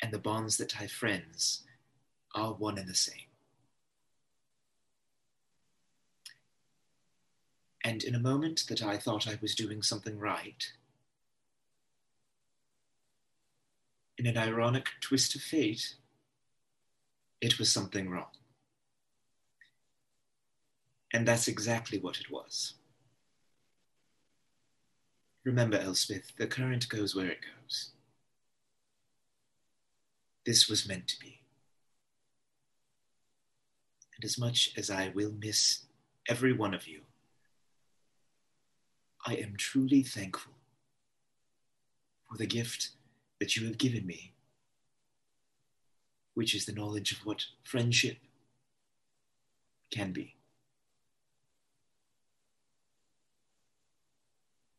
[0.01, 1.63] and the bonds that tie friends
[2.35, 3.29] are one and the same.
[7.85, 10.71] And in a moment that I thought I was doing something right,
[14.17, 15.93] in an ironic twist of fate,
[17.41, 18.31] it was something wrong.
[21.13, 22.73] And that's exactly what it was.
[25.43, 27.91] Remember, Elspeth, the current goes where it goes.
[30.43, 31.39] This was meant to be.
[34.15, 35.81] And as much as I will miss
[36.27, 37.01] every one of you,
[39.25, 40.53] I am truly thankful
[42.29, 42.89] for the gift
[43.39, 44.33] that you have given me,
[46.35, 48.17] which is the knowledge of what friendship
[49.91, 50.35] can be.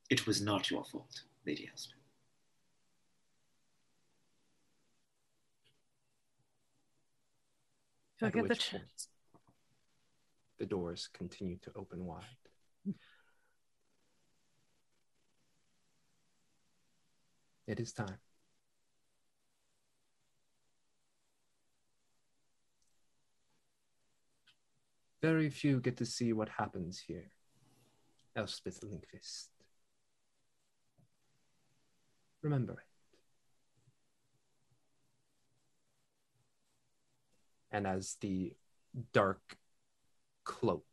[0.08, 1.94] It was not your fault, Lady Elspeth.
[8.18, 8.70] Do I At get the which chance?
[8.70, 9.06] point,
[10.58, 12.45] the doors continue to open wide.
[17.66, 18.18] It is time.
[25.20, 27.30] Very few get to see what happens here.
[28.36, 29.48] Elspeth Linkvist.
[32.42, 32.78] Remember it.
[37.72, 38.54] And as the
[39.12, 39.56] dark
[40.44, 40.84] cloak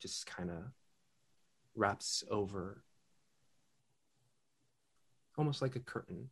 [0.00, 0.72] just kind of
[1.74, 2.82] wraps over
[5.36, 6.30] almost like a curtain,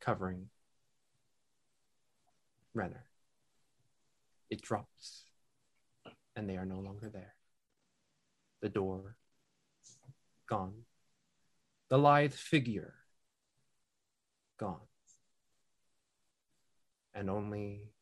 [0.00, 0.48] covering
[2.74, 3.04] Renner.
[4.50, 5.24] It drops,
[6.36, 7.34] and they are no longer there.
[8.60, 9.16] The door
[10.48, 10.84] gone.
[11.88, 12.94] The lithe figure
[14.58, 14.80] gone.
[17.14, 17.92] And only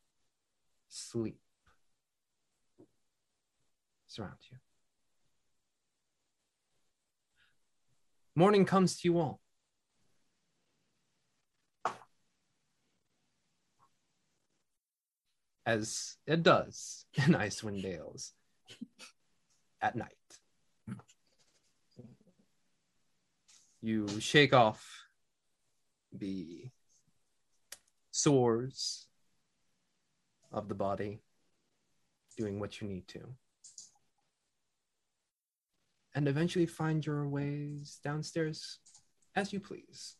[0.88, 1.38] sleep
[4.06, 4.58] surrounds you.
[8.34, 9.40] Morning comes to you all.
[15.66, 18.32] As it does in Icewind Dales
[19.82, 20.08] at night.
[23.82, 25.06] You shake off
[26.12, 26.70] the
[28.12, 29.08] sores
[30.50, 31.20] of the body,
[32.36, 33.34] doing what you need to.
[36.14, 38.78] And eventually find your ways downstairs
[39.34, 40.16] as you please.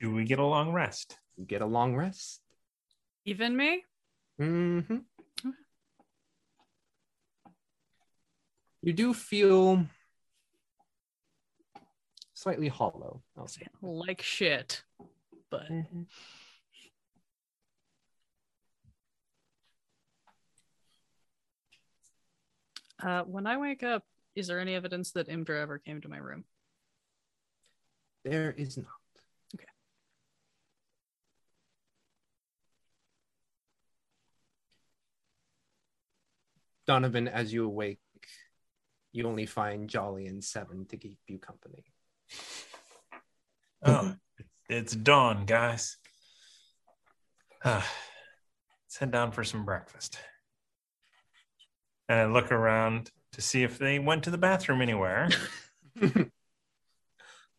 [0.00, 1.18] Do we get a long rest?
[1.36, 2.40] You get a long rest.
[3.24, 3.84] Even me?
[4.40, 4.98] Mm-hmm.
[8.82, 9.84] You do feel
[12.34, 13.22] slightly hollow.
[13.36, 13.66] I'll say.
[13.82, 14.84] Like shit.
[15.50, 15.68] But
[23.02, 24.04] uh, when I wake up,
[24.34, 26.44] is there any evidence that Imdra ever came to my room?
[28.24, 28.86] There is not.
[29.54, 29.64] Okay.
[36.86, 37.98] Donovan, as you awake,
[39.12, 41.84] you only find Jolly and Seven to keep you company.
[43.84, 44.14] Oh,
[44.68, 45.96] it's dawn, guys.
[47.64, 47.76] Ah,
[48.84, 50.18] let's head down for some breakfast.
[52.08, 55.28] And I look around to see if they went to the bathroom anywhere.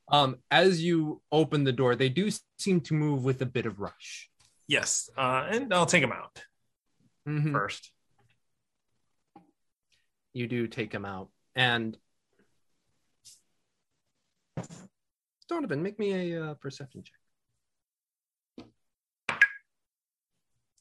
[0.09, 3.81] Um, as you open the door, they do seem to move with a bit of
[3.81, 4.29] rush.
[4.65, 6.45] yes, uh, and I'll take them out
[7.27, 7.51] Mhm.
[7.51, 7.91] first.
[10.31, 11.97] You do take them out, and
[15.49, 17.19] Donovan, make me a uh, perception check.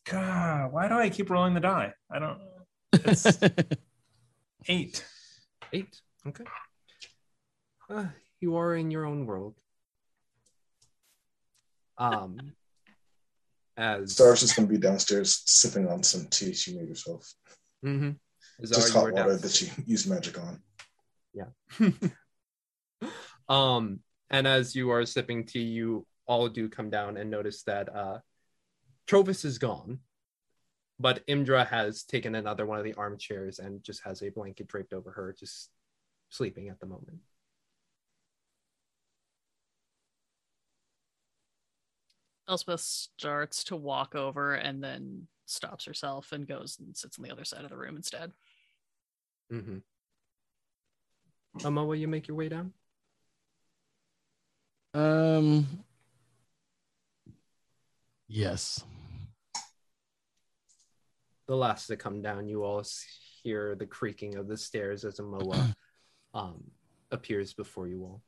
[0.04, 1.94] God, why do I keep rolling the die?
[2.08, 2.40] I don't.
[3.04, 3.38] It's
[4.68, 5.04] eight.
[5.72, 6.00] Eight.
[6.26, 6.44] Okay.
[7.88, 8.06] Uh,
[8.40, 9.54] you are in your own world.
[11.98, 12.52] Um,
[13.76, 17.32] as Star's just gonna be downstairs sipping on some tea she made herself.
[17.84, 18.10] Mm-hmm.
[18.64, 20.60] Just hot water that she used magic on.
[21.34, 21.48] Yeah.
[23.48, 24.00] um,
[24.30, 28.18] and as you are sipping tea, you all do come down and notice that uh,
[29.06, 30.00] Trovus is gone,
[30.98, 34.92] but Imdra has taken another one of the armchairs and just has a blanket draped
[34.92, 35.70] over her, just
[36.30, 37.18] sleeping at the moment.
[42.48, 47.30] Elspeth starts to walk over and then stops herself and goes and sits on the
[47.30, 48.32] other side of the room instead.
[49.52, 49.78] Mm-hmm.
[51.58, 52.72] Amoa, you make your way down.
[54.94, 55.66] Um.
[58.28, 58.82] Yes.
[61.46, 62.84] The last to come down, you all
[63.42, 65.74] hear the creaking of the stairs as Amoa
[66.34, 66.64] um,
[67.10, 68.22] appears before you all.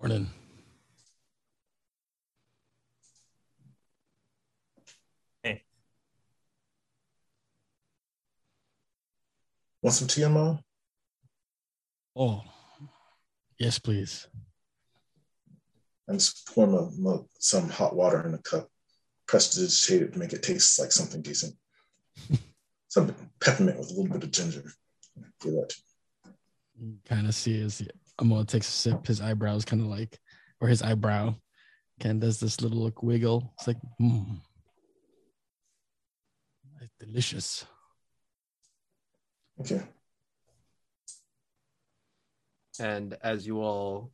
[0.00, 0.28] Morning.
[5.42, 5.62] Hey,
[9.82, 10.58] Want some TMO?
[12.16, 12.42] Oh,
[13.58, 14.28] yes, please.
[16.06, 18.68] And just pour mo- mo- some hot water in a cup,
[19.26, 21.54] prestidigitate it to make it taste like something decent.
[22.88, 24.72] some peppermint with a little bit of ginger.
[25.40, 25.74] Do that.
[27.08, 27.82] Kind of see as
[28.20, 30.18] Amoa takes a sip, his eyebrows kind of like,
[30.60, 31.34] or his eyebrow
[32.00, 33.52] kind of does this little look wiggle.
[33.58, 34.40] It's like, mmm.
[36.80, 37.64] It's delicious.
[39.60, 39.82] Okay.
[42.78, 44.10] And as you all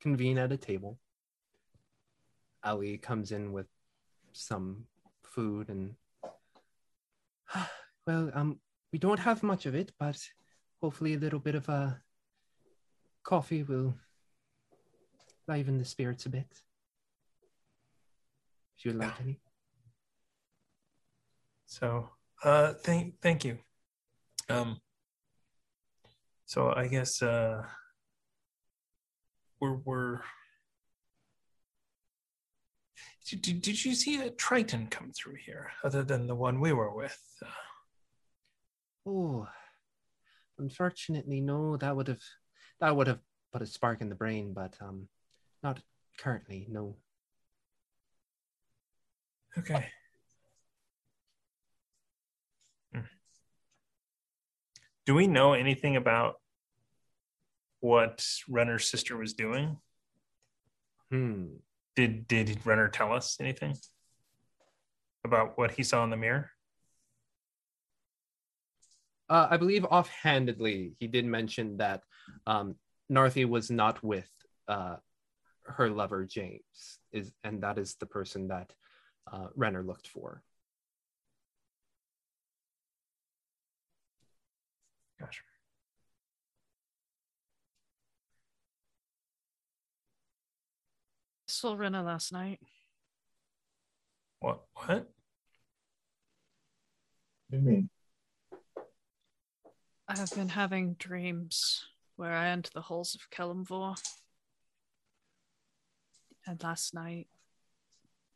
[0.00, 0.98] convene at a table,
[2.64, 3.66] Ali comes in with
[4.32, 4.84] some
[5.22, 5.94] food and
[8.06, 8.60] well, um,
[8.92, 10.18] we don't have much of it, but
[10.80, 12.00] hopefully a little bit of a
[13.22, 13.94] coffee will
[15.46, 16.62] liven the spirits a bit.
[18.78, 19.40] if you would like any.
[21.66, 22.08] So,
[22.44, 23.58] uh, thank thank you.
[24.48, 24.80] Um.
[26.46, 27.62] So I guess uh,
[29.60, 30.20] we're we're.
[33.28, 36.94] Did, did, you see a Triton come through here other than the one we were
[36.94, 37.20] with?
[39.06, 39.46] Oh,
[40.58, 41.76] unfortunately, no.
[41.76, 42.22] That would have
[42.80, 43.20] that would have
[43.52, 45.08] put a spark in the brain, but um,
[45.62, 45.80] not
[46.18, 46.66] currently.
[46.70, 46.96] No.
[49.58, 49.86] okay.
[52.94, 53.00] Hmm.
[55.06, 56.36] Do we know anything about
[57.80, 59.78] what Renner's sister was doing?
[61.10, 61.46] Hmm.
[61.96, 63.74] Did did Renner tell us anything
[65.24, 66.50] about what he saw in the mirror?
[69.28, 72.02] Uh, I believe offhandedly he did mention that
[72.46, 72.76] um,
[73.12, 74.28] Narthi was not with
[74.68, 74.96] uh,
[75.64, 78.72] her lover James, is and that is the person that
[79.30, 80.42] uh, Renner looked for.
[85.20, 85.47] Gotcha.
[91.58, 92.60] Saw Renner last night.
[94.38, 94.60] What?
[94.74, 94.88] What?
[94.88, 95.06] What
[97.50, 97.90] do you mean?
[100.06, 104.00] I have been having dreams where I enter the halls of Kelemvor.
[106.46, 107.26] And last night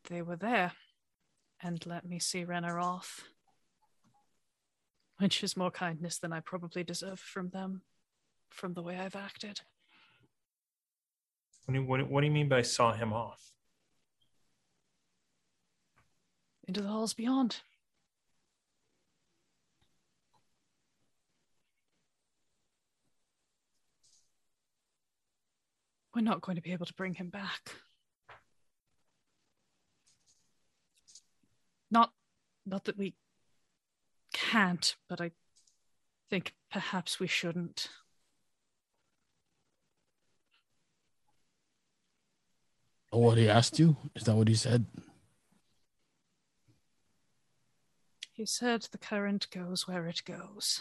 [0.08, 0.72] they were there
[1.62, 3.28] and let me see Renner off.
[5.18, 7.82] Which is more kindness than I probably deserve from them,
[8.50, 9.60] from the way I've acted.
[11.64, 13.52] What do you, what, what do you mean by saw him off?
[16.66, 17.60] Into the halls beyond.
[26.14, 27.74] We're not going to be able to bring him back.
[31.90, 32.12] Not
[32.66, 33.14] not that we
[34.32, 35.32] can't, but I
[36.30, 37.88] think perhaps we shouldn't.
[43.12, 43.96] Oh, what he asked you?
[44.14, 44.86] Is that what he said?
[48.32, 50.80] He said the current goes where it goes.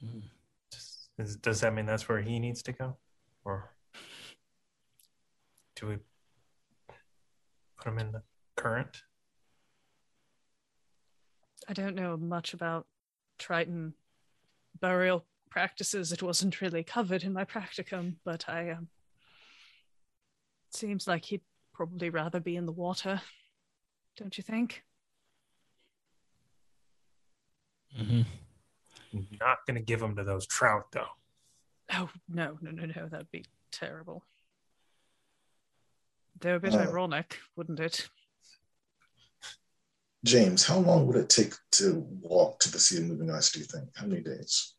[0.00, 0.20] Hmm.
[1.18, 2.96] Does, does that mean that's where he needs to go?
[3.44, 3.70] Or
[5.76, 5.98] do we
[7.76, 8.22] put him in the
[8.56, 9.02] current?
[11.68, 12.86] I don't know much about
[13.38, 13.92] Triton
[14.80, 16.12] burial practices.
[16.12, 18.88] It wasn't really covered in my practicum, but I um
[20.72, 21.42] seems like he'd
[21.74, 23.20] probably rather be in the water.
[24.16, 24.84] Don't you think?
[27.98, 28.22] Mm-hmm.
[29.40, 31.08] Not going to give him to those trout, though.
[31.92, 34.24] Oh no, no, no, no, that'd be terrible.
[36.40, 36.78] They're a bit Oh.
[36.78, 38.08] ironic, wouldn't it?
[40.24, 43.58] James, how long would it take to walk to the Sea of Moving Ice, do
[43.58, 43.88] you think?
[43.96, 44.74] How many days?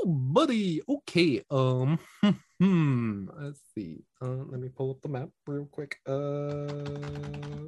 [0.00, 0.80] Oh, buddy.
[0.88, 1.44] Okay.
[1.50, 1.98] Um.
[2.60, 3.28] Hmm.
[3.38, 4.02] Let's see.
[4.20, 5.98] Uh, let me pull up the map real quick.
[6.04, 6.66] Uh,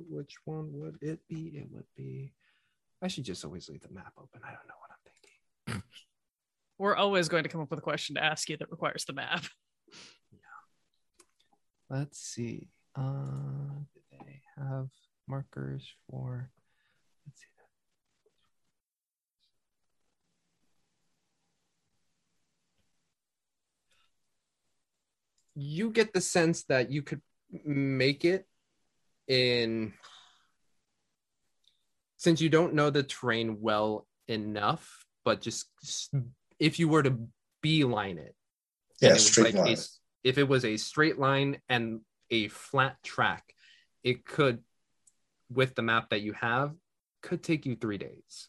[0.09, 1.53] which one would it be?
[1.55, 2.33] It would be.
[3.01, 4.41] I should just always leave the map open.
[4.43, 5.83] I don't know what I'm thinking.
[6.79, 9.13] We're always going to come up with a question to ask you that requires the
[9.13, 9.45] map.
[10.33, 10.39] Yeah.
[11.89, 12.67] Let's see.
[12.97, 14.89] Uh, do they have
[15.29, 16.51] markers for?
[25.63, 27.21] You get the sense that you could
[27.65, 28.47] make it
[29.29, 29.93] in.
[32.17, 35.67] Since you don't know the terrain well enough, but just
[36.59, 37.29] if you were to
[37.63, 38.35] beeline it,
[39.01, 39.73] Yeah, it straight like line.
[39.73, 42.01] s- if it was a straight line and
[42.31, 43.55] a flat track,
[44.03, 44.63] it could,
[45.51, 46.75] with the map that you have,
[47.23, 48.49] could take you three days.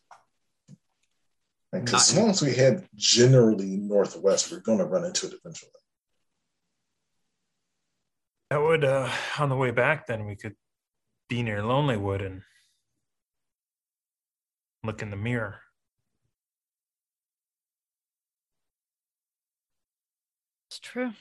[1.74, 5.72] Because as long as we head generally northwest, we're going to run into it eventually.
[8.52, 9.10] That would, uh,
[9.40, 10.56] on the way back, then we could
[11.30, 12.42] be near Lonelywood and
[14.84, 15.62] look in the mirror.
[20.68, 21.14] It's true.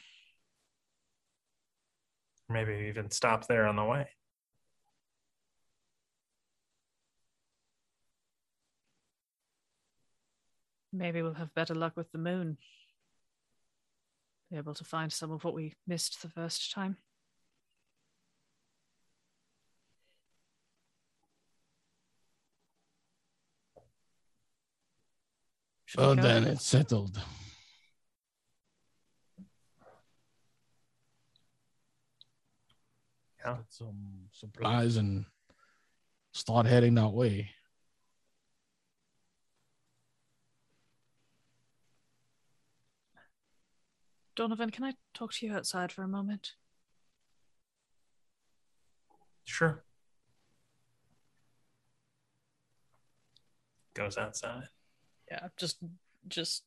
[2.49, 4.09] Maybe even stop there on the way.
[10.93, 12.59] Maybe we'll have better luck with the moon.
[14.51, 16.97] Be able to find some of what we missed the first time.
[25.99, 27.21] Oh, well then, it's settled.
[33.45, 33.57] Yeah.
[33.57, 35.25] Get some supplies and
[36.33, 37.51] start heading that way.
[44.37, 46.53] Donovan, can I talk to you outside for a moment?
[49.45, 49.83] Sure.
[53.95, 54.69] Goes outside.
[55.31, 55.79] Yeah, just
[56.29, 56.65] just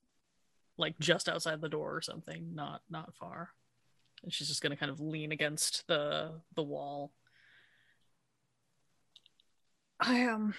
[0.78, 3.52] like just outside the door or something, not not far.
[4.24, 7.14] And she's just gonna kind of lean against the the wall.
[10.00, 10.54] I um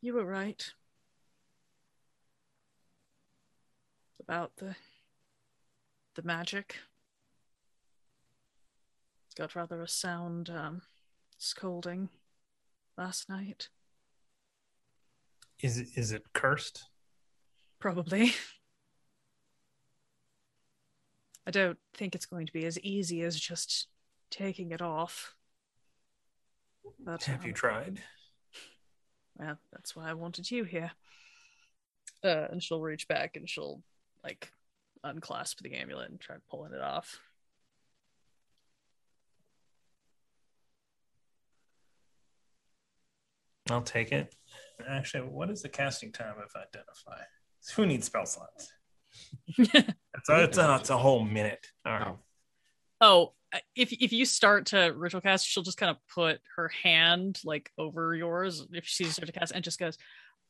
[0.00, 0.72] You were right.
[4.20, 4.76] About the
[6.16, 6.80] the magic.
[9.26, 10.82] it's Got rather a sound um
[11.38, 12.08] scolding
[12.96, 13.68] last night.
[15.60, 16.84] Is it, is it cursed?
[17.78, 18.32] Probably.
[21.46, 23.86] I don't think it's going to be as easy as just
[24.30, 25.34] taking it off.
[26.98, 28.00] But Have you um, tried?
[29.38, 30.90] Well, that's why I wanted you here.
[32.24, 33.82] Uh, and she'll reach back and she'll
[34.24, 34.50] like
[35.04, 37.20] unclasp the amulet and try pulling it off.
[43.70, 44.34] I'll take it.
[44.88, 47.22] Actually, what is the casting time of identify?
[47.74, 48.72] Who needs spell slots?
[49.58, 51.66] It's a, it's a, it's a whole minute.
[51.84, 52.08] All right.
[52.08, 52.18] Oh.
[52.98, 53.34] Oh,
[53.74, 57.70] if if you start to ritual cast, she'll just kind of put her hand like
[57.78, 59.98] over yours if she starts to cast and just goes,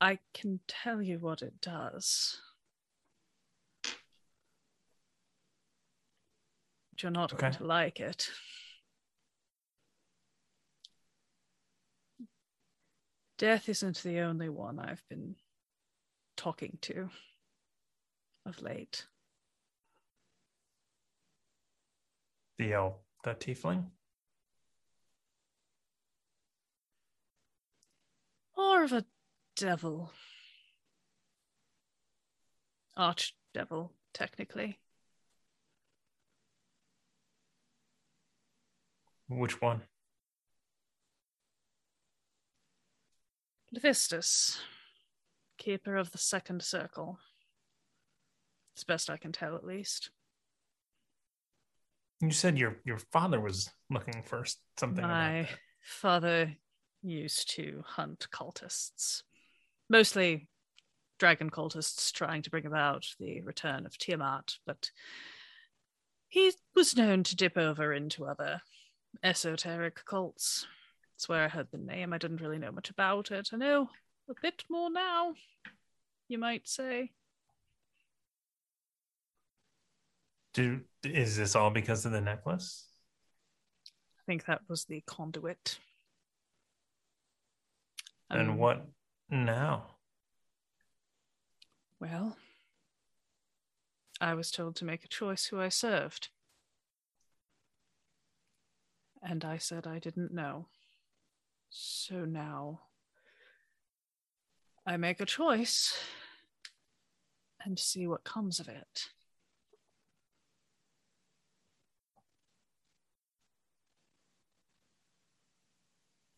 [0.00, 2.40] "I can tell you what it does."
[3.82, 3.92] But
[7.02, 8.30] you're not going to like it.
[13.38, 15.36] Death isn't the only one I've been
[16.36, 17.10] talking to
[18.46, 19.06] of late.
[22.58, 23.84] The elf, the tiefling.
[28.56, 29.04] More of a
[29.54, 30.12] devil.
[32.96, 34.78] Archdevil, technically.
[39.28, 39.82] Which one?
[43.76, 44.58] Levistus,
[45.58, 47.18] keeper of the second circle.
[48.74, 50.10] It's best I can tell, at least.
[52.20, 54.44] You said your your father was looking for
[54.78, 55.02] something.
[55.02, 55.48] My
[55.82, 56.56] father
[57.02, 59.22] used to hunt cultists,
[59.90, 60.48] mostly
[61.18, 64.90] dragon cultists trying to bring about the return of Tiamat, but
[66.28, 68.62] he was known to dip over into other
[69.22, 70.66] esoteric cults.
[71.16, 72.12] That's where I heard the name.
[72.12, 73.48] I didn't really know much about it.
[73.50, 73.88] I know
[74.28, 75.32] a bit more now,
[76.28, 77.12] you might say.
[80.52, 82.86] Do is this all because of the necklace?
[83.86, 85.78] I think that was the conduit.
[88.28, 88.86] And Um, what
[89.30, 89.96] now?
[91.98, 92.36] Well,
[94.20, 96.28] I was told to make a choice who I served.
[99.22, 100.66] And I said I didn't know.
[101.70, 102.80] So now
[104.86, 105.96] I make a choice
[107.64, 109.08] and see what comes of it.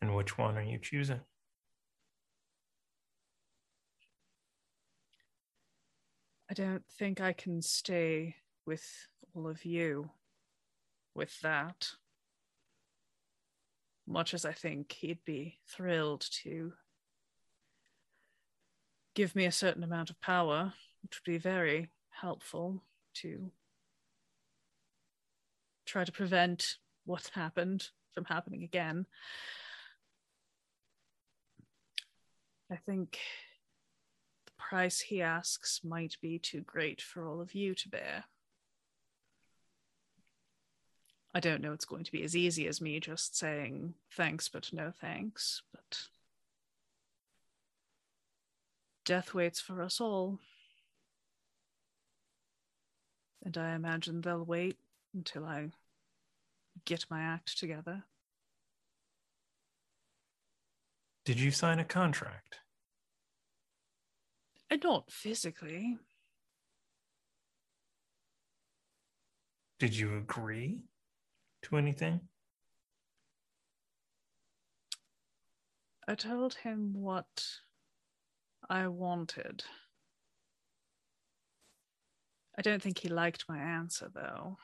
[0.01, 1.21] And which one are you choosing?
[6.51, 10.11] I don't think I can stay with all of you
[11.15, 11.91] with that.
[14.11, 16.73] Much as I think he'd be thrilled to
[19.15, 20.73] give me a certain amount of power,
[21.03, 22.83] which would be very helpful
[23.15, 23.53] to
[25.85, 29.05] try to prevent what happened from happening again.
[32.71, 33.19] I think
[34.47, 38.25] the price he asks might be too great for all of you to bear.
[41.35, 44.73] I don't know it's going to be as easy as me just saying thanks, but
[44.73, 45.99] no thanks, but
[49.05, 50.39] death waits for us all.
[53.45, 54.77] And I imagine they'll wait
[55.15, 55.71] until I
[56.85, 58.05] get my act together.
[61.25, 62.61] Did you sign a contract?
[64.71, 65.99] And not physically.
[69.79, 70.81] Did you agree
[71.63, 72.21] to anything?
[76.07, 77.45] I told him what
[78.71, 79.63] I wanted.
[82.57, 84.57] I don't think he liked my answer, though.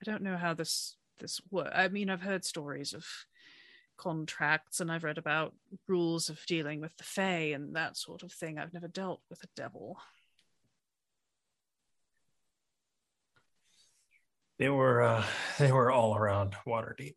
[0.00, 1.72] I don't know how this this work.
[1.74, 3.04] I mean, I've heard stories of
[3.96, 5.54] contracts, and I've read about
[5.88, 8.58] rules of dealing with the Fae and that sort of thing.
[8.58, 9.98] I've never dealt with a devil.
[14.58, 15.24] They were uh,
[15.58, 17.14] they were all around Waterdeep.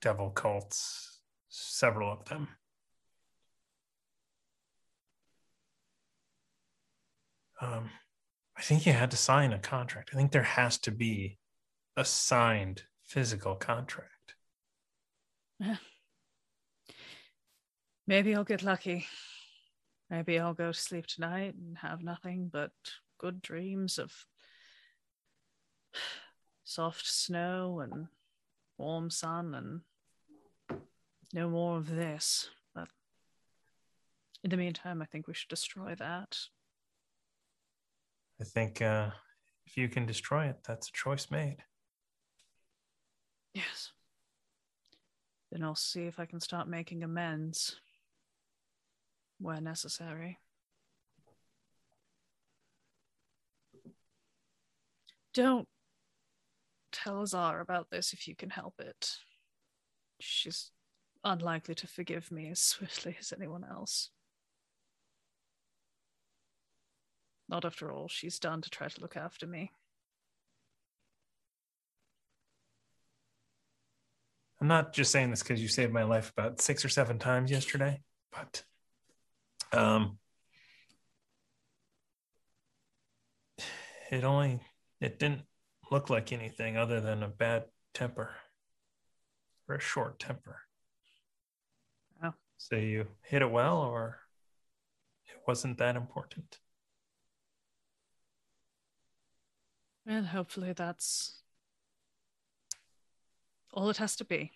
[0.00, 2.48] Devil cults, several of them.
[7.60, 7.90] Um,
[8.56, 10.10] I think you had to sign a contract.
[10.12, 11.38] I think there has to be
[11.96, 14.34] a signed physical contract.
[18.06, 19.06] Maybe I'll get lucky.
[20.10, 22.72] Maybe I'll go to sleep tonight and have nothing but
[23.18, 24.12] good dreams of
[26.64, 28.08] soft snow and
[28.78, 29.80] warm sun and
[31.32, 32.50] no more of this.
[32.74, 32.88] But
[34.42, 36.38] in the meantime, I think we should destroy that.
[38.40, 39.10] I think uh,
[39.66, 41.58] if you can destroy it, that's a choice made.
[43.54, 43.92] Yes.
[45.50, 47.76] Then I'll see if I can start making amends
[49.38, 50.38] where necessary.
[55.34, 55.68] Don't
[56.92, 59.16] tell Azar about this if you can help it.
[60.20, 60.70] She's
[61.24, 64.10] unlikely to forgive me as swiftly as anyone else.
[67.48, 69.72] Not after all she's done to try to look after me.
[74.60, 77.50] I'm not just saying this because you saved my life about six or seven times
[77.50, 78.62] yesterday, but
[79.72, 80.18] um,
[84.12, 84.60] it only
[85.00, 85.42] it didn't
[85.92, 88.30] look like anything other than a bad temper
[89.68, 90.62] or a short temper.
[92.24, 92.32] Oh.
[92.56, 94.20] So you hit it well, or
[95.26, 96.58] it wasn't that important.
[100.06, 101.42] And hopefully that's
[103.74, 104.50] all it has to be.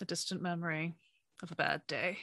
[0.00, 0.94] A distant memory
[1.44, 2.18] of a bad day.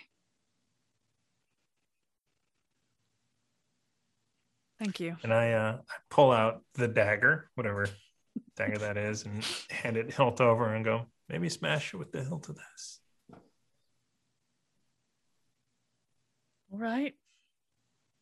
[4.79, 5.15] Thank you.
[5.23, 7.87] And I uh, I pull out the dagger, whatever
[8.57, 12.23] dagger that is, and hand it hilt over and go, maybe smash it with the
[12.23, 12.99] hilt of this.
[16.71, 17.13] All right.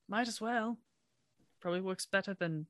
[0.08, 0.78] Might as well.
[1.62, 2.68] Probably works better than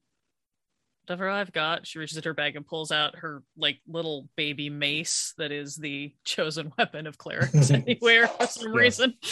[1.06, 1.86] whatever I've got.
[1.86, 5.76] She reaches at her bag and pulls out her like little baby mace that is
[5.76, 8.80] the chosen weapon of clerics anywhere for some Yeah.
[8.80, 9.14] reason.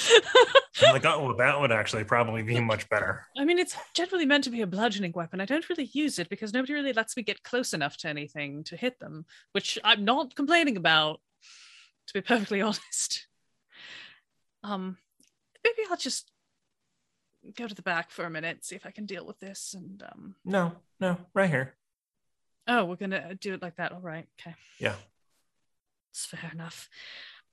[0.84, 3.26] I'm like, oh, well, that would actually probably be much better.
[3.38, 5.40] I mean, it's generally meant to be a bludgeoning weapon.
[5.42, 8.64] I don't really use it because nobody really lets me get close enough to anything
[8.66, 11.19] to hit them, which I'm not complaining about,
[12.08, 13.27] to be perfectly honest.
[14.64, 14.98] Um,
[15.64, 16.32] maybe I'll just
[17.58, 19.74] go to the back for a minute, see if I can deal with this.
[19.76, 21.76] And um, No, no, right here.
[22.68, 23.92] oh, we're gonna do it like that.
[23.92, 24.95] All right, okay, Yeah.
[26.11, 26.90] it's fair enough.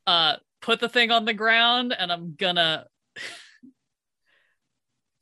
[0.06, 2.86] Uh, put the thing on the ground, and I'm gonna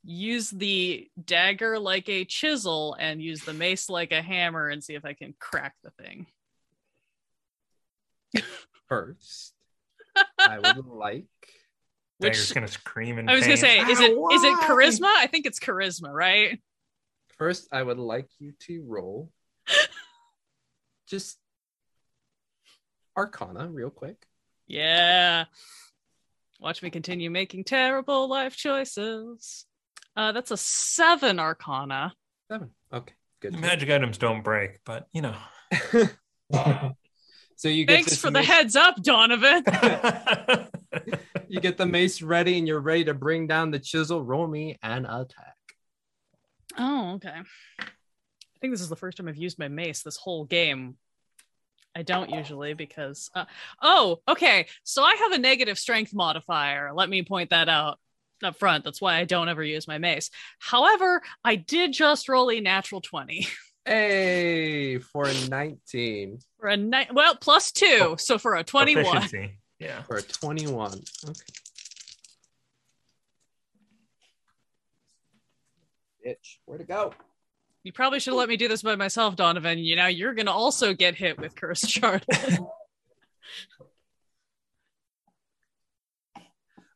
[0.04, 4.94] use the dagger like a chisel and use the mace like a hammer and see
[4.94, 6.26] if I can crack the thing.
[8.88, 9.52] First,
[10.38, 11.24] I would like.
[12.20, 14.66] Dagger's Which gonna scream in I was gonna say, is it is it Why?
[14.66, 15.12] charisma?
[15.18, 16.58] I think it's charisma, right?
[17.36, 19.30] First, I would like you to roll
[21.08, 21.38] just
[23.16, 24.24] Arcana real quick.
[24.66, 25.44] Yeah.
[26.60, 29.66] Watch me continue making terrible life choices.
[30.16, 32.14] Uh, that's a seven arcana.
[32.50, 32.70] Seven.
[32.92, 33.58] Okay, good.
[33.58, 35.34] Magic items don't break, but you know.
[37.56, 39.64] so you get Thanks this for the mace- heads up, Donovan.
[41.48, 44.22] You get the mace ready, and you're ready to bring down the chisel.
[44.22, 45.54] Roll me an attack.
[46.76, 47.36] Oh, okay.
[47.78, 47.84] I
[48.60, 50.96] think this is the first time I've used my mace this whole game.
[51.96, 53.46] I don't usually because uh,
[53.80, 54.66] oh, okay.
[54.84, 56.92] So I have a negative strength modifier.
[56.92, 57.98] Let me point that out
[58.44, 58.84] up front.
[58.84, 60.28] That's why I don't ever use my mace.
[60.58, 63.46] However, I did just roll a natural 20
[63.86, 66.40] Hey, for a 19.
[66.60, 69.04] for a ni- well, plus 2, so for a 21.
[69.16, 69.58] Efficiency.
[69.78, 70.02] Yeah.
[70.02, 70.92] For a 21.
[71.24, 71.40] Okay.
[76.26, 77.14] Bitch, where'd it go?
[77.86, 79.78] You probably should have let me do this by myself, Donovan.
[79.78, 82.26] You know, you're going to also get hit with Cursed Charlotte.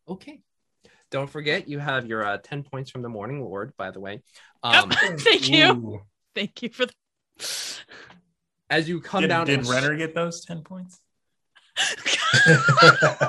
[0.08, 0.40] Okay.
[1.12, 4.24] Don't forget, you have your uh, 10 points from the Morning Lord, by the way.
[4.64, 5.66] Um, Thank you.
[5.66, 6.00] Ooh.
[6.34, 6.92] Thank you for the.
[8.68, 10.98] as you come Did, down did and Renner get those 10 points?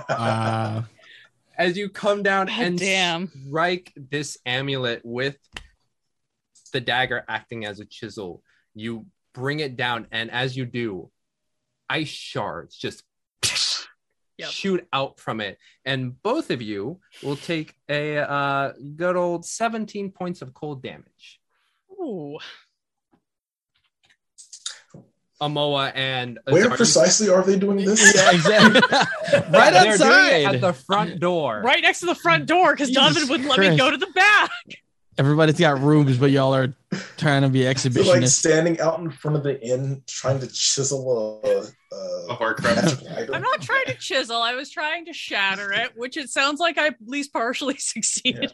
[0.10, 0.84] Uh,
[1.58, 3.28] as you come down God and damn.
[3.48, 5.38] strike this amulet with
[6.72, 8.44] the dagger acting as a chisel,
[8.74, 11.10] You bring it down, and as you do,
[11.90, 13.04] ice shards just
[14.38, 14.50] Yep.
[14.50, 20.12] shoot out from it, and both of you will take a uh, good old 17
[20.12, 21.40] points of cold damage.
[21.92, 22.40] Ooh.
[25.42, 28.00] Amoa and Where precisely are they doing this?
[28.16, 28.82] Yeah, exactly.
[29.50, 30.56] right They're doing it outside.
[30.56, 31.62] at the front door.
[31.64, 34.08] Right next to the front door because Jesus Donovan wouldn't let me go to the
[34.14, 34.52] back.
[35.22, 36.74] Everybody's got rooms, but y'all are
[37.16, 41.42] trying to be They're like standing out in front of the inn trying to chisel
[41.44, 42.64] a, A a Horcrux.
[42.76, 43.36] magical item.
[43.36, 44.42] I'm not trying to chisel.
[44.42, 48.52] I was trying to shatter it, which it sounds like I at least partially succeeded.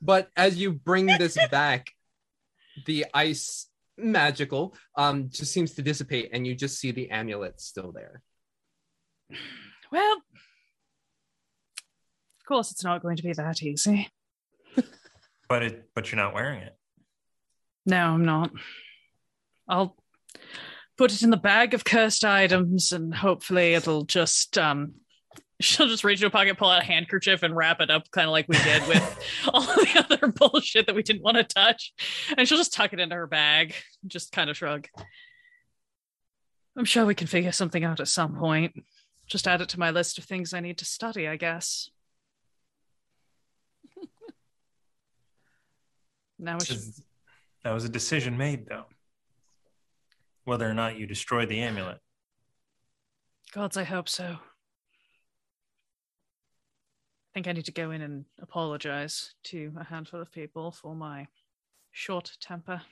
[0.00, 1.90] But as you bring this back,
[2.86, 3.66] the ice
[3.98, 8.22] magical um just seems to dissipate and you just see the amulet still there.
[9.90, 10.18] well,
[12.44, 14.08] of course, it's not going to be that easy.
[15.48, 16.76] But it but you're not wearing it.
[17.86, 18.50] No, I'm not.
[19.68, 19.96] I'll
[20.96, 24.94] put it in the bag of cursed items and hopefully it'll just um
[25.60, 28.26] she'll just reach into a pocket, pull out a handkerchief and wrap it up kind
[28.26, 29.18] of like we did with
[29.52, 31.92] all the other bullshit that we didn't want to touch.
[32.36, 33.74] And she'll just tuck it into her bag,
[34.06, 34.88] just kind of shrug.
[36.76, 38.74] I'm sure we can figure something out at some point.
[39.26, 41.88] Just add it to my list of things I need to study, I guess.
[46.44, 46.80] Now we should
[47.64, 48.84] That was a decision made though.
[50.44, 51.98] Whether or not you destroy the amulet.
[53.52, 54.24] Gods, I hope so.
[54.24, 54.38] I
[57.32, 61.26] think I need to go in and apologize to a handful of people for my
[61.92, 62.82] short temper.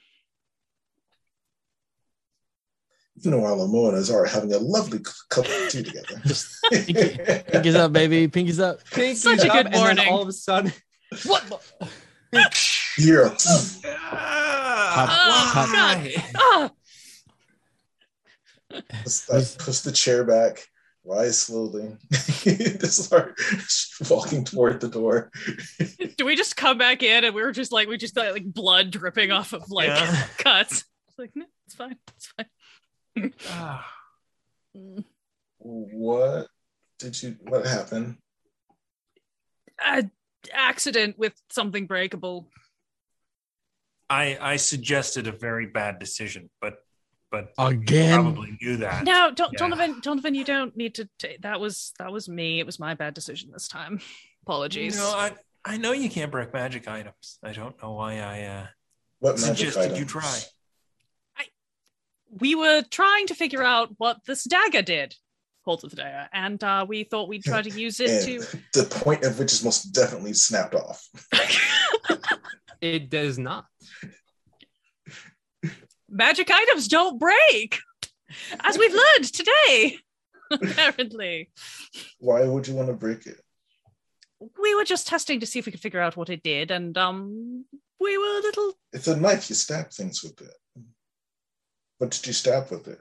[3.24, 4.98] Meanwhile, Amoa and Azar are having a lovely
[5.28, 6.20] cup of tea together.
[6.70, 8.26] Pinky, pinkies up, baby.
[8.26, 8.82] Pinkies up.
[8.90, 10.08] Pinky's Such a up, good and then morning.
[10.08, 10.72] all of a sudden,
[11.24, 11.62] What?
[12.32, 12.40] the-
[12.96, 13.38] Here, Pop,
[13.84, 15.72] Oh, pop.
[15.72, 16.08] God.
[16.36, 16.70] Ah!
[19.02, 20.66] just, like, push the chair back,
[21.04, 23.38] rise slowly, just start
[24.10, 25.30] walking toward the door.
[26.16, 28.44] Do we just come back in and we were just like we just got like
[28.44, 30.26] blood dripping off of like Yeah.
[30.38, 30.84] cuts?
[31.08, 33.32] It's like no, it's fine, it's fine.
[33.50, 33.86] Ah,
[35.58, 36.48] What
[36.98, 37.36] did you?
[37.42, 38.16] What happened?
[39.84, 40.04] A
[40.52, 42.48] accident with something breakable.
[44.12, 46.74] I I suggested a very bad decision, but
[47.30, 48.20] but Again.
[48.20, 49.04] probably knew that.
[49.04, 49.58] No, don't, Yeah.
[49.58, 51.08] Donovan, Donovan, you don't need to.
[51.18, 52.60] ta- that was that was me.
[52.60, 54.00] It was my bad decision this time.
[54.42, 54.96] Apologies.
[54.96, 55.32] No, I
[55.64, 57.38] I know you can't break magic items.
[57.42, 58.66] I don't know why I uh
[59.20, 59.98] What suggested items?
[59.98, 60.38] you try.
[62.40, 65.14] we were trying to figure out what this dagger did.
[65.64, 68.58] Holds the dagger, and uh, we thought we'd try to use it to.
[68.74, 71.08] the point of which is most definitely snapped off.
[72.82, 73.64] it does not.
[76.10, 77.78] Magic items don't break,
[78.60, 79.98] as we've learned today.
[80.50, 81.50] Apparently,
[82.18, 83.40] Why would you want to break it?
[84.60, 86.98] we were just testing to see if we could figure out what it did, and
[86.98, 87.64] um,
[88.00, 89.48] we were a little It's a knife.
[89.48, 90.82] You stab things with it.
[91.98, 92.98] What did you stab with it?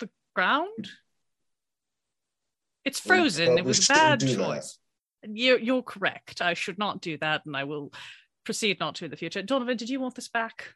[0.00, 0.88] the ground.
[2.84, 3.50] It's frozen.
[3.50, 4.36] well, it was a bad do that.
[4.36, 4.78] choice.
[5.22, 6.42] You're, you're correct.
[6.42, 7.92] I should not do that, and I will
[8.44, 9.42] proceed not to in the future.
[9.42, 10.74] Donovan, did you want this back?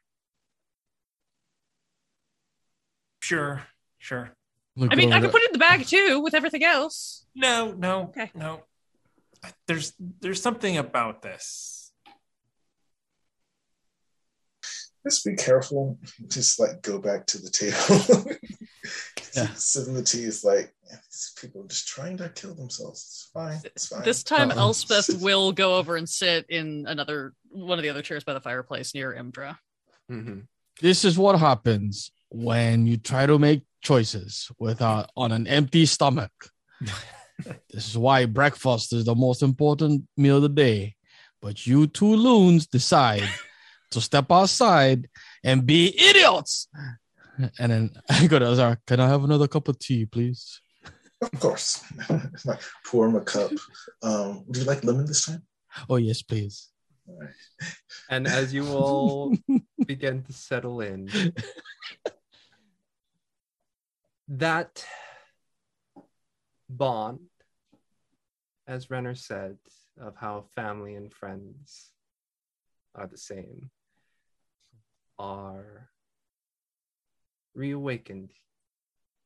[3.21, 3.63] Sure,
[3.99, 4.31] sure.
[4.77, 7.27] Look I mean, I over could put it in the bag too with everything else.
[7.35, 8.31] No, no, Okay.
[8.35, 8.63] no.
[9.67, 11.93] There's there's something about this.
[15.07, 15.99] Just be careful.
[16.27, 18.33] Just like go back to the table.
[19.37, 19.49] Yeah.
[19.55, 23.03] Sipping the tea is like these people are just trying to kill themselves.
[23.03, 23.61] It's fine.
[23.65, 24.05] It's fine.
[24.05, 24.59] This time, Uh-oh.
[24.59, 28.41] Elspeth will go over and sit in another one of the other chairs by the
[28.41, 29.59] fireplace near Imdra.
[30.11, 30.47] Mhm.
[30.81, 36.33] this is what happens when you try to make choices without on an empty stomach.
[37.71, 40.95] this is why breakfast is the most important meal of the day.
[41.43, 43.29] But you two loons decide
[43.91, 45.09] to step outside
[45.45, 46.69] and be idiots.
[47.59, 50.61] And then I go to Azar, can I have another cup of tea, please?
[51.21, 51.83] Of course.
[52.45, 53.51] like pour him a cup.
[54.03, 55.43] Um, would you like lemon this time?
[55.89, 56.71] Oh yes, please.
[57.09, 57.35] All right.
[58.11, 59.35] And as you all
[59.87, 61.09] begin to settle in,
[64.29, 64.85] that
[66.69, 67.21] bond,
[68.67, 69.57] as Renner said,
[70.01, 71.91] of how family and friends
[72.95, 73.71] are the same,
[75.19, 75.89] are
[77.55, 78.33] reawakened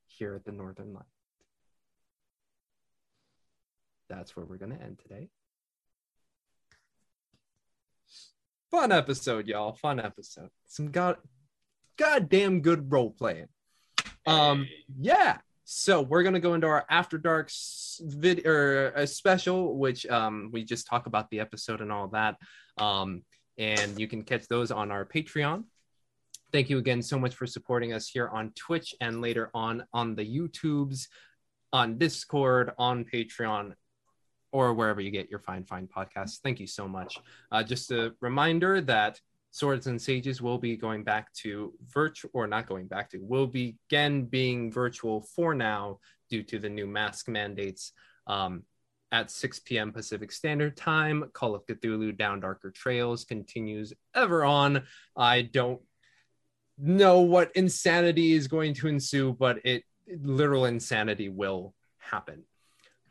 [0.07, 1.05] here at the Northern Light.
[4.13, 5.29] That's where we're going to end today.
[8.73, 9.75] fun episode, y'all.
[9.75, 10.49] Fun episode.
[10.67, 11.19] Some god,
[11.99, 13.49] goddamn good role playing.
[14.27, 14.67] Um,
[14.99, 15.39] yeah.
[15.65, 17.51] So we're gonna go into our After Dark
[18.01, 22.37] video or a special, which um we just talk about the episode and all that.
[22.79, 23.23] Um,
[23.59, 25.65] and you can catch those on our Patreon.
[26.51, 30.15] Thank you again so much for supporting us here on Twitch and later on on
[30.17, 31.09] the YouTubes,
[31.73, 33.75] on Discord, on Patreon,
[34.53, 36.39] or wherever you get your fine, fine podcasts.
[36.43, 37.19] Thank you so much.
[37.51, 42.47] Uh, just a reminder that Swords and Sages will be going back to virtual, or
[42.47, 45.99] not going back to, will be again being virtual for now
[46.31, 47.93] due to the new mask mandates.
[48.27, 48.65] Um,
[49.11, 49.93] at 6 p.m.
[49.93, 54.85] Pacific Standard Time, Call of Cthulhu Down Darker Trails continues ever on.
[55.15, 55.83] I don't
[56.79, 62.45] know what insanity is going to ensue, but it literal insanity will happen.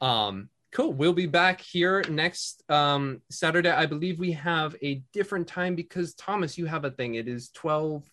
[0.01, 0.93] Um, cool.
[0.93, 3.69] We'll be back here next um, Saturday.
[3.69, 7.15] I believe we have a different time because Thomas, you have a thing.
[7.15, 8.03] It is 12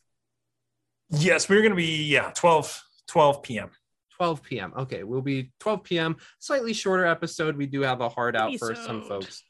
[1.10, 3.70] Yes, we're going to be yeah 12 12 p.m.
[4.16, 4.72] 12 p.m.
[4.76, 6.16] Okay, we'll be 12 p.m.
[6.38, 7.56] Slightly shorter episode.
[7.56, 9.42] We do have a hard out for some folks,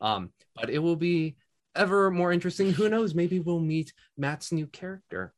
[0.00, 1.36] um, but it will be
[1.76, 2.72] ever more interesting.
[2.72, 3.14] Who knows?
[3.14, 5.34] Maybe we'll meet Matt's new character.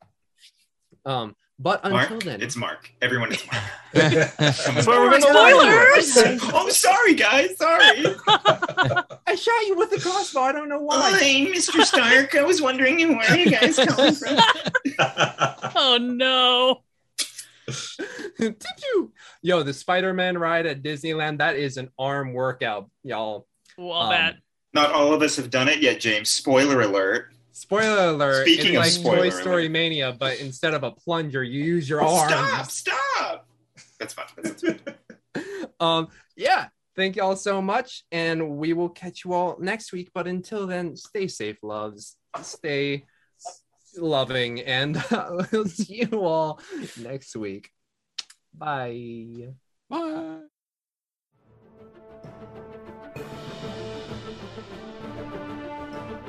[1.04, 2.90] Um, but until Mark, then, it's Mark.
[3.00, 3.64] Everyone is Mark.
[3.92, 6.50] That's why we're going to Spoilers!
[6.52, 7.56] oh, sorry, guys.
[7.56, 8.04] Sorry.
[9.26, 10.40] I shot you with a crossbow.
[10.40, 11.12] I don't know why.
[11.12, 11.82] Hi, Mr.
[11.82, 12.34] Stark.
[12.34, 14.38] I was wondering where you guys coming from.
[15.78, 16.82] Oh no.
[18.38, 18.62] Did
[18.94, 19.12] you?
[19.42, 23.46] Yo, the Spider-Man ride at Disneyland, that is an arm workout, y'all.
[23.76, 24.34] Well, that.
[24.34, 24.40] Um,
[24.72, 26.30] Not all of us have done it yet, James.
[26.30, 27.34] Spoiler alert.
[27.56, 28.46] Spoiler alert.
[28.46, 29.72] Speaking of it's like spoiler Toy Story alert.
[29.72, 32.28] Mania, but instead of a plunger, you use your arm.
[32.28, 32.70] Stop!
[32.70, 33.48] Stop!
[33.98, 34.26] That's fine.
[34.42, 34.80] That's fine.
[35.80, 40.26] um yeah thank y'all so much and we will catch you all next week but
[40.26, 43.04] until then stay safe loves stay
[43.98, 45.02] loving and
[45.52, 46.58] we'll see you all
[47.02, 47.70] next week
[48.56, 49.52] bye
[49.90, 50.38] Bye.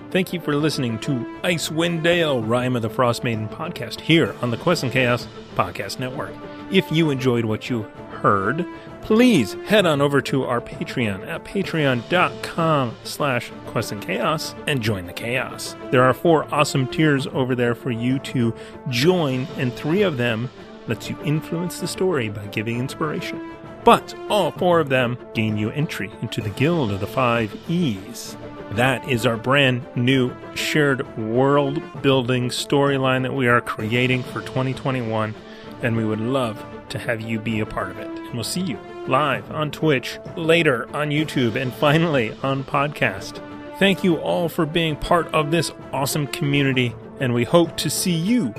[0.09, 1.11] Thank you for listening to
[1.43, 5.99] Icewind Dale, Rime of the Frost Maiden podcast here on the Quest and Chaos Podcast
[5.99, 6.33] Network.
[6.71, 7.83] If you enjoyed what you
[8.21, 8.65] heard,
[9.01, 15.07] please head on over to our Patreon at patreon.com slash quest and chaos and join
[15.07, 15.75] the chaos.
[15.91, 18.55] There are four awesome tiers over there for you to
[18.89, 20.49] join, and three of them
[20.87, 23.55] lets you influence the story by giving inspiration.
[23.83, 28.37] But all four of them gain you entry into the Guild of the Five E's.
[28.71, 35.33] That is our brand new shared world building storyline that we are creating for 2021,
[35.81, 38.07] and we would love to have you be a part of it.
[38.07, 43.41] And we'll see you live on Twitch, later on YouTube, and finally on podcast.
[43.79, 48.15] Thank you all for being part of this awesome community, and we hope to see
[48.15, 48.53] you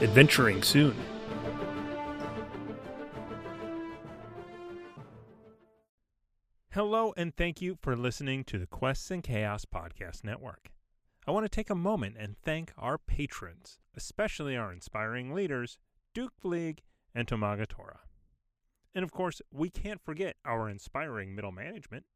[0.00, 0.96] adventuring soon.
[6.74, 10.72] Hello, and thank you for listening to the Quests and Chaos Podcast Network.
[11.24, 15.78] I want to take a moment and thank our patrons, especially our inspiring leaders,
[16.14, 16.80] Duke Fleeg
[17.14, 18.00] and Tomaga Tora.
[18.92, 22.06] And of course, we can't forget our inspiring middle management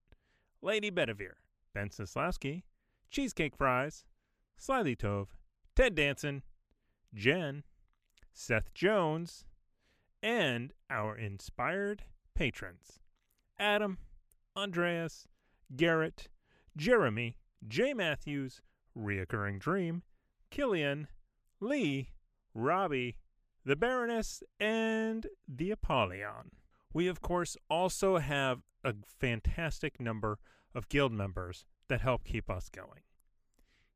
[0.61, 1.37] Lady Bedivere,
[1.73, 2.65] Ben Sislowski,
[3.13, 4.07] Cheesecake Fries,
[4.61, 5.29] Slyly Tove,
[5.77, 6.43] Ted Danson,
[7.15, 7.63] Jen,
[8.33, 9.45] Seth Jones,
[10.21, 12.03] and our inspired
[12.35, 12.99] patrons
[13.61, 13.99] Adam,
[14.59, 15.29] Andreas,
[15.77, 16.29] Garrett,
[16.77, 18.61] Jeremy, Jay Matthews,
[18.97, 20.03] Reoccurring Dream,
[20.51, 21.09] Killian,
[21.61, 22.11] Lee,
[22.55, 23.17] Robbie,
[23.65, 26.51] the Baroness, and the Apollyon.
[26.93, 30.39] We, of course, also have a fantastic number
[30.75, 33.03] of guild members that help keep us going.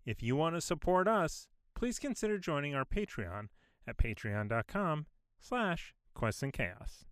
[0.04, 3.48] If you want to support us, please consider joining our Patreon
[3.86, 5.06] at patreon.com
[5.40, 7.04] slash quests and chaos.